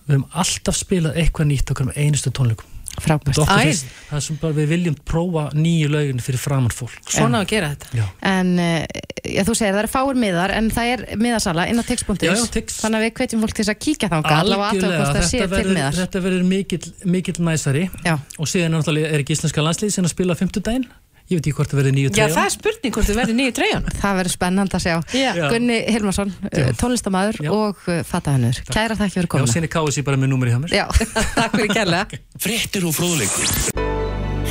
við 0.06 0.16
höfum 0.16 0.26
alltaf 0.32 0.78
spilað 0.78 1.20
eitthvað 1.20 1.52
nýtt 1.52 1.74
okkur 1.74 1.90
með 1.90 2.00
einustu 2.06 2.32
tónleikum 2.32 2.75
Frábært. 3.02 3.42
Það 3.46 4.16
er 4.16 4.24
sem 4.24 4.38
bara 4.40 4.56
við 4.56 4.70
viljum 4.72 4.96
prófa 5.06 5.48
nýju 5.56 5.90
lögin 5.92 6.22
fyrir 6.24 6.40
framann 6.40 6.74
fólk 6.74 6.96
Svona 7.10 7.42
að 7.44 7.50
gera 7.52 7.72
þetta. 7.74 7.90
Já. 7.98 8.06
En 8.30 8.52
uh, 8.62 9.06
já, 9.26 9.42
þú 9.46 9.56
segir 9.58 9.74
það 9.74 9.80
eru 9.82 9.92
fáir 9.92 10.20
miðar 10.20 10.54
en 10.56 10.68
það 10.74 10.92
er 10.92 11.04
miðasala 11.20 11.66
inn 11.70 11.80
á 11.80 11.84
tix.is 11.86 12.44
Tix. 12.54 12.78
þannig 12.82 13.00
að 13.00 13.06
við 13.06 13.14
hvetjum 13.20 13.42
fólk 13.44 13.56
til 13.56 13.64
þess 13.64 13.72
að 13.74 13.80
kíkja 13.86 14.10
þanga 14.12 14.36
allavega 14.42 14.86
þetta 14.86 15.24
til 15.30 15.40
verður, 15.50 15.72
miðar 15.72 15.98
þetta 16.00 16.22
verður 16.26 16.46
mikill, 16.50 16.82
mikill 17.16 17.36
næsari 17.46 17.86
Já. 18.06 18.14
og 18.16 18.50
síðan 18.50 18.78
er 18.80 19.02
er 19.06 19.24
ekki 19.24 19.36
íslenska 19.36 19.64
landslið 19.64 19.94
sem 19.96 20.06
að 20.06 20.14
spila 20.14 20.36
á 20.36 20.40
fimmtudaginn 20.40 20.86
ég 21.26 21.38
veit 21.38 21.46
ekki 21.46 21.54
hvort 21.58 21.72
það 21.72 21.80
verður 21.80 21.96
nýju 21.96 22.10
Já, 22.10 22.14
treyjum 22.16 22.36
það 22.36 22.46
er 22.46 22.54
spurning 22.54 22.96
hvort 22.96 23.08
þið 23.10 23.18
verður 23.20 23.38
nýju 23.40 23.54
treyjan. 23.58 23.86
Það 24.02 24.18
verður 24.20 24.34
spennand 24.36 24.76
að 24.76 24.84
sjá. 24.86 24.94
Já. 25.16 25.30
Gunni 25.50 25.78
Hilmarsson, 25.90 26.34
uh, 26.46 26.72
tónlistamæður 26.80 27.40
Já. 27.46 27.50
og 27.56 27.84
uh, 27.90 28.00
fatahennur 28.06 28.60
Kæra 28.70 28.98
þakki 28.98 29.16
fyrir 29.18 29.28
Já, 29.28 29.32
komuna. 29.34 29.52
Síðan 29.52 29.68
er 29.68 29.74
KSI 29.76 30.06
bara 30.06 30.20
með 30.22 30.32
númeri 30.34 30.54
hjá 30.54 30.60
mér. 30.62 30.76
Já, 30.76 30.86
takk 31.38 31.56
fyrir 31.58 31.72
kærlega. 31.74 32.20
Fréttir 32.46 32.86
og 32.88 32.96
fróðleikur. 32.96 33.56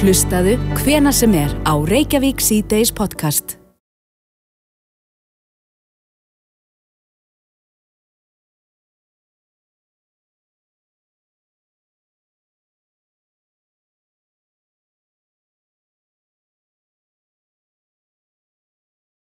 Hlustaðu 0.02 0.58
hvena 0.82 1.14
sem 1.16 1.38
er 1.40 1.56
á 1.64 1.74
Reykjavík 1.80 2.44
C-Days 2.44 2.92
podcast 2.96 3.56